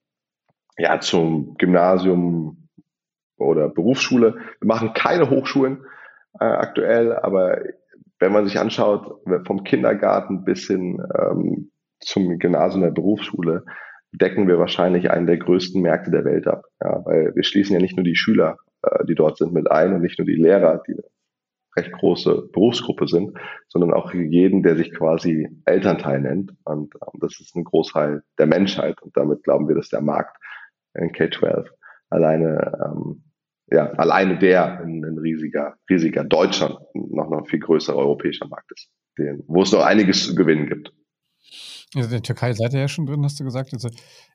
ja, 0.77 0.99
zum 0.99 1.55
Gymnasium 1.57 2.67
oder 3.37 3.69
Berufsschule. 3.69 4.35
Wir 4.59 4.67
machen 4.67 4.91
keine 4.93 5.29
Hochschulen 5.29 5.85
äh, 6.37 6.43
aktuell, 6.43 7.15
aber 7.15 7.59
wenn 8.19 8.33
man 8.33 8.45
sich 8.45 8.59
anschaut, 8.59 9.21
vom 9.47 9.63
Kindergarten 9.63 10.43
bis 10.43 10.67
hin 10.67 11.01
ähm, 11.17 11.71
zum 12.01 12.37
Gymnasium 12.39 12.81
der 12.81 12.91
Berufsschule, 12.91 13.63
decken 14.11 14.49
wir 14.49 14.59
wahrscheinlich 14.59 15.09
einen 15.09 15.27
der 15.27 15.37
größten 15.37 15.81
Märkte 15.81 16.11
der 16.11 16.25
Welt 16.25 16.45
ab. 16.47 16.65
Ja, 16.83 17.05
weil 17.05 17.33
wir 17.35 17.43
schließen 17.45 17.73
ja 17.73 17.81
nicht 17.81 17.95
nur 17.95 18.03
die 18.03 18.17
Schüler, 18.17 18.57
äh, 18.81 19.05
die 19.05 19.15
dort 19.15 19.37
sind, 19.37 19.53
mit 19.53 19.71
ein 19.71 19.93
und 19.93 20.01
nicht 20.01 20.19
nur 20.19 20.25
die 20.25 20.35
Lehrer, 20.35 20.83
die 20.85 20.97
recht 21.75 21.91
große 21.91 22.49
Berufsgruppe 22.51 23.07
sind, 23.07 23.37
sondern 23.67 23.93
auch 23.93 24.13
jeden, 24.13 24.63
der 24.63 24.75
sich 24.75 24.93
quasi 24.93 25.47
Elternteil 25.65 26.21
nennt. 26.21 26.51
Und 26.65 26.93
ähm, 26.95 27.19
das 27.19 27.39
ist 27.39 27.55
ein 27.55 27.63
Großteil 27.63 28.23
der 28.37 28.45
Menschheit. 28.45 29.01
Und 29.01 29.15
damit 29.17 29.43
glauben 29.43 29.67
wir, 29.67 29.75
dass 29.75 29.89
der 29.89 30.01
Markt 30.01 30.37
in 30.93 31.11
K-12 31.11 31.67
alleine 32.09 32.79
ähm, 32.85 33.23
ja, 33.71 33.89
alleine 33.93 34.37
der 34.37 34.81
ein, 34.81 35.03
ein 35.03 35.17
riesiger, 35.17 35.75
riesiger 35.89 36.23
deutscher, 36.23 36.85
noch 36.93 37.29
noch 37.29 37.47
viel 37.47 37.59
größerer 37.59 37.97
europäischer 37.97 38.47
Markt 38.47 38.71
ist, 38.71 38.89
den, 39.17 39.43
wo 39.47 39.63
es 39.63 39.71
noch 39.71 39.81
einiges 39.81 40.27
zu 40.27 40.35
gewinnen 40.35 40.67
gibt. 40.67 40.93
Also 41.95 42.07
in 42.07 42.11
der 42.11 42.21
Türkei 42.21 42.53
seid 42.53 42.73
ihr 42.73 42.81
ja 42.81 42.87
schon 42.87 43.05
drin, 43.05 43.23
hast 43.23 43.39
du 43.39 43.43
gesagt. 43.43 43.73
Also 43.73 43.89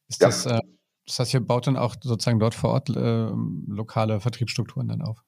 ist 0.09 0.23
ja. 0.23 0.29
das, 0.29 0.47
äh, 0.47 0.61
das 1.07 1.19
heißt, 1.19 1.35
ihr 1.35 1.41
baut 1.41 1.67
dann 1.67 1.77
auch 1.77 1.95
sozusagen 2.01 2.39
dort 2.39 2.55
vor 2.55 2.71
Ort 2.71 2.91
äh, 2.91 3.29
lokale 3.67 4.21
Vertriebsstrukturen 4.21 4.89
dann 4.89 5.03
auf? 5.03 5.19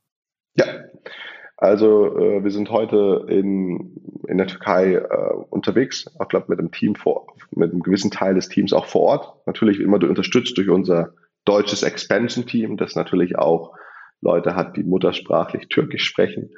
Also 1.60 2.16
äh, 2.16 2.42
wir 2.42 2.50
sind 2.50 2.70
heute 2.70 3.26
in, 3.28 4.00
in 4.26 4.38
der 4.38 4.46
Türkei 4.46 4.94
äh, 4.94 5.34
unterwegs, 5.50 6.10
auch 6.18 6.28
glaube 6.28 6.46
mit 6.48 6.58
einem 6.58 6.72
Team 6.72 6.94
vor, 6.94 7.26
mit 7.50 7.70
einem 7.70 7.82
gewissen 7.82 8.10
Teil 8.10 8.34
des 8.34 8.48
Teams 8.48 8.72
auch 8.72 8.86
vor 8.86 9.02
Ort. 9.02 9.46
Natürlich 9.46 9.78
immer 9.78 10.02
unterstützt 10.02 10.56
durch 10.56 10.70
unser 10.70 11.12
deutsches 11.44 11.82
Expansion-Team, 11.82 12.78
das 12.78 12.96
natürlich 12.96 13.38
auch 13.38 13.74
Leute 14.22 14.56
hat, 14.56 14.78
die 14.78 14.84
muttersprachlich 14.84 15.68
Türkisch 15.68 16.04
sprechen. 16.04 16.50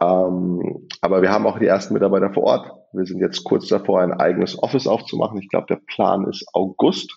Ähm, 0.00 0.88
aber 1.02 1.20
wir 1.20 1.30
haben 1.30 1.46
auch 1.46 1.58
die 1.58 1.66
ersten 1.66 1.92
Mitarbeiter 1.92 2.32
vor 2.32 2.44
Ort. 2.44 2.72
Wir 2.94 3.04
sind 3.04 3.20
jetzt 3.20 3.44
kurz 3.44 3.68
davor, 3.68 4.00
ein 4.00 4.14
eigenes 4.14 4.60
Office 4.62 4.86
aufzumachen. 4.86 5.38
Ich 5.38 5.50
glaube, 5.50 5.66
der 5.68 5.80
Plan 5.86 6.26
ist 6.26 6.46
August 6.54 7.14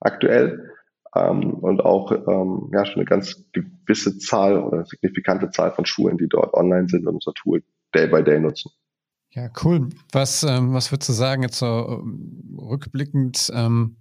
aktuell. 0.00 0.70
Ähm, 1.14 1.54
und 1.54 1.80
auch 1.80 2.12
ähm, 2.12 2.70
ja, 2.72 2.84
schon 2.84 2.96
eine 2.96 3.04
ganz 3.04 3.44
gewisse 3.52 4.18
Zahl 4.18 4.62
oder 4.62 4.84
signifikante 4.84 5.50
Zahl 5.50 5.72
von 5.72 5.86
Schulen, 5.86 6.18
die 6.18 6.28
dort 6.28 6.54
online 6.54 6.88
sind 6.88 7.06
und 7.06 7.14
unser 7.14 7.32
Tool 7.34 7.62
Day 7.94 8.06
by 8.06 8.22
Day 8.22 8.40
nutzen. 8.40 8.70
Ja, 9.30 9.50
cool. 9.62 9.88
Was, 10.12 10.42
ähm, 10.42 10.72
was 10.72 10.90
würdest 10.90 11.10
du 11.10 11.12
sagen, 11.12 11.42
jetzt 11.42 11.58
so 11.58 11.66
ähm, 11.66 12.58
rückblickend, 12.58 13.50
ähm, 13.54 13.96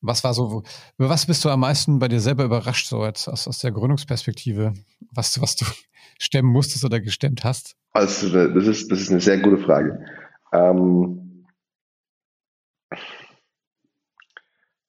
was 0.00 0.24
war 0.24 0.32
so, 0.32 0.62
über 0.96 1.08
was 1.08 1.26
bist 1.26 1.44
du 1.44 1.50
am 1.50 1.60
meisten 1.60 1.98
bei 1.98 2.08
dir 2.08 2.20
selber 2.20 2.44
überrascht, 2.44 2.86
so 2.86 3.04
jetzt 3.04 3.28
aus, 3.28 3.48
aus 3.48 3.58
der 3.58 3.72
Gründungsperspektive, 3.72 4.72
was, 5.12 5.40
was 5.40 5.56
du 5.56 5.66
stemmen 6.18 6.50
musstest 6.50 6.84
oder 6.84 7.00
gestemmt 7.00 7.44
hast? 7.44 7.76
Also, 7.92 8.28
das 8.48 8.66
ist, 8.66 8.90
das 8.90 9.00
ist 9.00 9.10
eine 9.10 9.20
sehr 9.20 9.38
gute 9.38 9.58
Frage. 9.58 10.04
Ähm, 10.52 11.27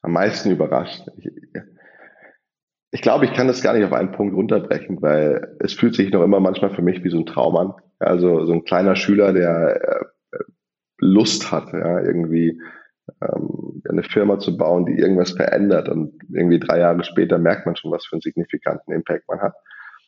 am 0.10 0.14
meisten 0.14 0.50
überrascht. 0.50 1.08
Ich, 1.18 1.32
ich 2.92 3.02
glaube, 3.02 3.26
ich 3.26 3.34
kann 3.34 3.48
das 3.48 3.62
gar 3.62 3.74
nicht 3.74 3.86
auf 3.86 3.94
einen 3.94 4.12
Punkt 4.12 4.36
runterbrechen, 4.36 5.02
weil 5.02 5.56
es 5.60 5.74
fühlt 5.74 5.94
sich 5.94 6.12
noch 6.12 6.24
immer 6.24 6.40
manchmal 6.40 6.74
für 6.74 6.82
mich 6.82 7.04
wie 7.04 7.12
so 7.12 7.20
ein 7.20 7.28
Traum 7.28 7.56
an. 7.56 7.74
Also 8.00 8.46
so 8.46 8.54
ein 8.54 8.64
kleiner 8.64 8.96
Schüler, 8.96 9.34
der 9.34 9.80
äh, 10.32 10.38
Lust 10.98 11.52
hat, 11.52 11.72
ja, 11.74 12.02
irgendwie 12.02 12.60
ähm, 13.22 13.84
eine 13.88 14.04
Firma 14.04 14.40
zu 14.40 14.58
bauen, 14.58 14.88
die 14.88 14.98
irgendwas 14.98 15.32
verändert. 15.32 15.90
Und 15.90 16.14
irgendwie 16.34 16.60
drei 16.60 16.80
Jahre 16.80 17.04
später 17.04 17.38
merkt 17.38 17.68
man 17.68 17.76
schon, 17.76 17.92
was 17.92 18.06
für 18.08 18.14
einen 18.14 18.22
signifikanten 18.22 18.92
Impact 18.92 19.28
man 19.28 19.42
hat. 19.42 19.54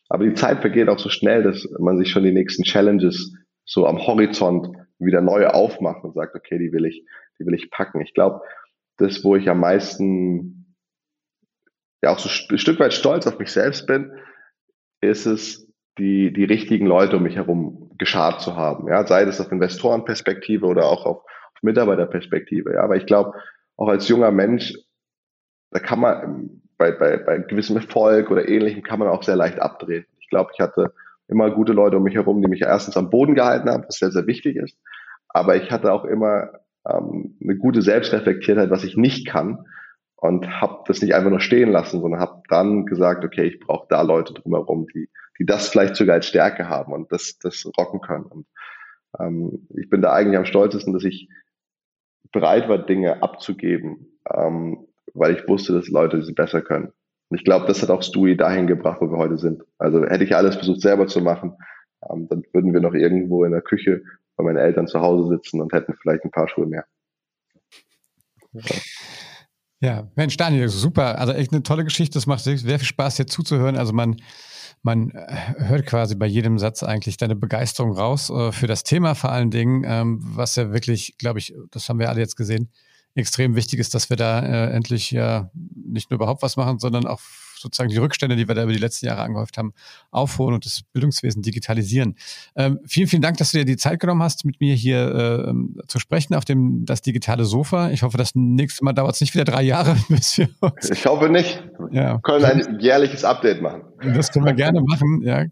Aber 0.08 0.24
die 0.24 0.34
Zeit 0.34 0.60
vergeht 0.60 0.88
auch 0.88 0.98
so 0.98 1.10
schnell, 1.10 1.44
dass 1.44 1.66
man 1.78 1.96
sich 1.98 2.10
schon 2.10 2.24
die 2.24 2.32
nächsten 2.32 2.64
Challenges 2.64 3.34
so 3.64 3.86
am 3.86 4.04
Horizont 4.04 4.68
wieder 4.98 5.20
neu 5.20 5.46
aufmacht 5.46 6.02
und 6.02 6.14
sagt, 6.14 6.34
okay, 6.34 6.58
die 6.58 6.72
will 6.72 6.86
ich, 6.86 7.04
die 7.38 7.46
will 7.46 7.54
ich 7.54 7.70
packen. 7.70 8.00
Ich 8.00 8.12
glaube, 8.12 8.40
das, 9.02 9.24
wo 9.24 9.36
ich 9.36 9.48
am 9.48 9.60
meisten 9.60 10.76
ja 12.02 12.10
auch 12.10 12.18
so 12.18 12.28
ein 12.28 12.58
Stück 12.58 12.80
weit 12.80 12.94
stolz 12.94 13.26
auf 13.26 13.38
mich 13.38 13.52
selbst 13.52 13.86
bin, 13.86 14.12
ist 15.00 15.26
es, 15.26 15.68
die, 15.98 16.32
die 16.32 16.44
richtigen 16.44 16.86
Leute 16.86 17.18
um 17.18 17.22
mich 17.22 17.36
herum 17.36 17.90
geschart 17.98 18.40
zu 18.40 18.56
haben. 18.56 18.88
Ja, 18.88 19.06
sei 19.06 19.24
das 19.24 19.40
auf 19.40 19.52
Investorenperspektive 19.52 20.66
oder 20.66 20.86
auch 20.86 21.04
auf 21.04 21.22
Mitarbeiterperspektive. 21.60 22.74
Ja, 22.74 22.82
aber 22.82 22.96
ich 22.96 23.06
glaube, 23.06 23.34
auch 23.76 23.88
als 23.88 24.08
junger 24.08 24.30
Mensch, 24.30 24.74
da 25.70 25.78
kann 25.78 26.00
man 26.00 26.62
bei, 26.76 26.92
bei, 26.92 27.16
bei 27.18 27.38
gewissem 27.38 27.76
Erfolg 27.76 28.30
oder 28.30 28.48
ähnlichem 28.48 28.82
kann 28.82 28.98
man 28.98 29.08
auch 29.08 29.22
sehr 29.22 29.36
leicht 29.36 29.60
abdrehen. 29.60 30.06
Ich 30.18 30.28
glaube, 30.28 30.50
ich 30.54 30.60
hatte 30.60 30.92
immer 31.28 31.50
gute 31.50 31.72
Leute 31.72 31.98
um 31.98 32.02
mich 32.02 32.14
herum, 32.14 32.42
die 32.42 32.48
mich 32.48 32.62
erstens 32.62 32.96
am 32.96 33.10
Boden 33.10 33.34
gehalten 33.34 33.70
haben, 33.70 33.84
was 33.86 33.96
sehr, 33.96 34.10
sehr 34.10 34.26
wichtig 34.26 34.56
ist. 34.56 34.76
Aber 35.28 35.56
ich 35.56 35.70
hatte 35.70 35.92
auch 35.92 36.04
immer 36.04 36.50
ähm, 36.88 37.36
eine 37.42 37.56
gute 37.56 37.82
Selbstreflektiertheit, 37.82 38.70
was 38.70 38.84
ich 38.84 38.96
nicht 38.96 39.26
kann 39.26 39.66
und 40.16 40.60
habe 40.60 40.84
das 40.86 41.02
nicht 41.02 41.14
einfach 41.14 41.30
nur 41.30 41.40
stehen 41.40 41.70
lassen, 41.70 42.00
sondern 42.00 42.20
habe 42.20 42.42
dann 42.48 42.86
gesagt, 42.86 43.24
okay, 43.24 43.44
ich 43.44 43.60
brauche 43.60 43.86
da 43.88 44.02
Leute 44.02 44.34
drumherum, 44.34 44.86
die, 44.94 45.08
die 45.38 45.46
das 45.46 45.68
vielleicht 45.68 45.96
sogar 45.96 46.14
als 46.14 46.26
Stärke 46.26 46.68
haben 46.68 46.92
und 46.92 47.10
das, 47.10 47.38
das 47.38 47.68
rocken 47.78 48.00
können. 48.00 48.24
Und 48.24 48.46
ähm, 49.18 49.66
ich 49.76 49.88
bin 49.90 50.02
da 50.02 50.12
eigentlich 50.12 50.38
am 50.38 50.44
stolzesten, 50.44 50.92
dass 50.92 51.04
ich 51.04 51.28
bereit 52.30 52.68
war, 52.68 52.78
Dinge 52.78 53.22
abzugeben, 53.22 54.18
ähm, 54.32 54.86
weil 55.14 55.34
ich 55.34 55.48
wusste, 55.48 55.72
dass 55.72 55.88
Leute 55.88 56.22
sie 56.22 56.32
besser 56.32 56.62
können. 56.62 56.92
Und 57.28 57.38
ich 57.38 57.44
glaube, 57.44 57.66
das 57.66 57.82
hat 57.82 57.90
auch 57.90 58.02
Stewie 58.02 58.36
dahin 58.36 58.66
gebracht, 58.66 59.00
wo 59.00 59.10
wir 59.10 59.18
heute 59.18 59.38
sind. 59.38 59.62
Also 59.78 60.04
hätte 60.04 60.24
ich 60.24 60.36
alles 60.36 60.54
versucht 60.54 60.80
selber 60.80 61.06
zu 61.06 61.20
machen, 61.20 61.56
ähm, 62.10 62.28
dann 62.28 62.42
würden 62.52 62.72
wir 62.72 62.80
noch 62.80 62.94
irgendwo 62.94 63.44
in 63.44 63.52
der 63.52 63.62
Küche 63.62 64.02
bei 64.42 64.52
meinen 64.52 64.64
Eltern 64.64 64.86
zu 64.86 65.00
Hause 65.00 65.28
sitzen 65.28 65.60
und 65.60 65.72
hätten 65.72 65.94
vielleicht 66.00 66.24
ein 66.24 66.30
paar 66.30 66.48
Schuhe 66.48 66.66
mehr. 66.66 66.84
Ja. 68.52 68.62
Ja, 69.82 70.08
Mensch, 70.14 70.36
Daniel, 70.36 70.68
super. 70.68 71.18
Also 71.18 71.32
echt 71.32 71.52
eine 71.52 71.64
tolle 71.64 71.82
Geschichte. 71.82 72.16
Es 72.16 72.26
macht 72.26 72.44
sehr 72.44 72.56
viel 72.56 72.86
Spaß, 72.86 73.16
hier 73.16 73.26
zuzuhören. 73.26 73.76
Also 73.76 73.92
man, 73.92 74.14
man 74.82 75.10
äh, 75.10 75.54
hört 75.56 75.86
quasi 75.86 76.14
bei 76.14 76.26
jedem 76.26 76.60
Satz 76.60 76.84
eigentlich 76.84 77.16
deine 77.16 77.34
Begeisterung 77.34 77.90
raus 77.90 78.30
äh, 78.30 78.52
für 78.52 78.68
das 78.68 78.84
Thema 78.84 79.16
vor 79.16 79.32
allen 79.32 79.50
Dingen, 79.50 79.82
ähm, 79.84 80.20
was 80.22 80.54
ja 80.54 80.72
wirklich, 80.72 81.16
glaube 81.18 81.40
ich, 81.40 81.52
das 81.72 81.88
haben 81.88 81.98
wir 81.98 82.10
alle 82.10 82.20
jetzt 82.20 82.36
gesehen, 82.36 82.70
extrem 83.16 83.56
wichtig 83.56 83.80
ist, 83.80 83.92
dass 83.96 84.08
wir 84.08 84.16
da 84.16 84.40
äh, 84.40 84.70
endlich 84.70 85.10
ja 85.10 85.50
nicht 85.54 86.10
nur 86.10 86.18
überhaupt 86.18 86.42
was 86.42 86.56
machen, 86.56 86.78
sondern 86.78 87.08
auch 87.08 87.20
sozusagen 87.62 87.90
die 87.90 87.98
Rückstände, 87.98 88.36
die 88.36 88.48
wir 88.48 88.54
da 88.54 88.64
über 88.64 88.72
die 88.72 88.78
letzten 88.78 89.06
Jahre 89.06 89.22
angehäuft 89.22 89.56
haben, 89.58 89.72
aufholen 90.10 90.54
und 90.54 90.66
das 90.66 90.82
Bildungswesen 90.92 91.42
digitalisieren. 91.42 92.16
Ähm, 92.56 92.80
vielen, 92.86 93.08
vielen 93.08 93.22
Dank, 93.22 93.38
dass 93.38 93.52
du 93.52 93.58
dir 93.58 93.64
die 93.64 93.76
Zeit 93.76 94.00
genommen 94.00 94.22
hast, 94.22 94.44
mit 94.44 94.60
mir 94.60 94.74
hier 94.74 95.46
äh, 95.48 95.86
zu 95.86 95.98
sprechen 95.98 96.34
auf 96.34 96.44
dem 96.44 96.84
das 96.84 97.02
digitale 97.02 97.44
Sofa. 97.44 97.90
Ich 97.90 98.02
hoffe, 98.02 98.18
das 98.18 98.34
nächste 98.34 98.84
Mal 98.84 98.92
dauert 98.92 99.14
es 99.14 99.20
nicht 99.20 99.34
wieder 99.34 99.44
drei 99.44 99.62
Jahre, 99.62 99.96
bis 100.08 100.38
wir 100.38 100.48
uns. 100.60 100.90
Ich 100.90 101.06
hoffe 101.06 101.28
nicht. 101.28 101.62
Ja. 101.90 102.14
Wir 102.14 102.20
können 102.20 102.44
ein 102.44 102.80
jährliches 102.80 103.24
Update 103.24 103.62
machen. 103.62 103.82
Das 104.14 104.30
können 104.30 104.44
wir 104.44 104.54
gerne 104.54 104.80
machen, 104.80 105.22
ja. 105.22 105.44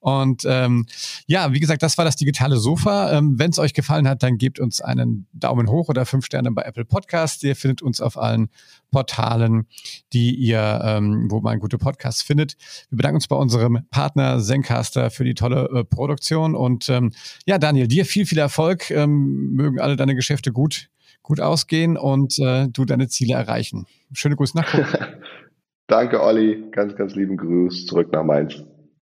Und 0.00 0.44
ähm, 0.46 0.86
ja, 1.26 1.52
wie 1.52 1.60
gesagt, 1.60 1.82
das 1.82 1.98
war 1.98 2.04
das 2.04 2.16
digitale 2.16 2.56
Sofa. 2.56 3.12
Ähm, 3.12 3.38
Wenn 3.38 3.50
es 3.50 3.58
euch 3.58 3.74
gefallen 3.74 4.08
hat, 4.08 4.22
dann 4.22 4.38
gebt 4.38 4.58
uns 4.58 4.80
einen 4.80 5.26
Daumen 5.32 5.68
hoch 5.68 5.88
oder 5.88 6.06
fünf 6.06 6.26
Sterne 6.26 6.50
bei 6.52 6.62
Apple 6.62 6.84
Podcast. 6.84 7.44
Ihr 7.44 7.56
findet 7.56 7.82
uns 7.82 8.00
auf 8.00 8.18
allen 8.18 8.48
Portalen, 8.90 9.66
die 10.12 10.34
ihr, 10.34 10.80
ähm, 10.84 11.28
wo 11.30 11.40
man 11.40 11.58
gute 11.58 11.78
Podcasts 11.78 12.22
findet. 12.22 12.56
Wir 12.90 12.96
bedanken 12.96 13.16
uns 13.16 13.28
bei 13.28 13.36
unserem 13.36 13.86
Partner 13.90 14.40
Zencaster 14.40 15.10
für 15.10 15.24
die 15.24 15.34
tolle 15.34 15.68
äh, 15.72 15.84
Produktion. 15.84 16.54
Und 16.54 16.88
ähm, 16.88 17.12
ja, 17.46 17.58
Daniel, 17.58 17.88
dir 17.88 18.04
viel, 18.04 18.26
viel 18.26 18.38
Erfolg. 18.38 18.90
Ähm, 18.90 19.52
mögen 19.52 19.80
alle 19.80 19.96
deine 19.96 20.14
Geschäfte 20.14 20.52
gut, 20.52 20.88
gut 21.22 21.40
ausgehen 21.40 21.96
und 21.96 22.38
äh, 22.38 22.68
du 22.68 22.84
deine 22.84 23.08
Ziele 23.08 23.34
erreichen. 23.34 23.86
Schöne 24.12 24.36
Grüße 24.36 24.56
nach 24.56 24.74
Danke, 25.86 26.20
Olli. 26.20 26.70
Ganz, 26.72 26.96
ganz 26.96 27.14
lieben 27.14 27.36
Gruß 27.36 27.86
zurück 27.86 28.12
nach 28.12 28.24
Mainz. 28.24 28.64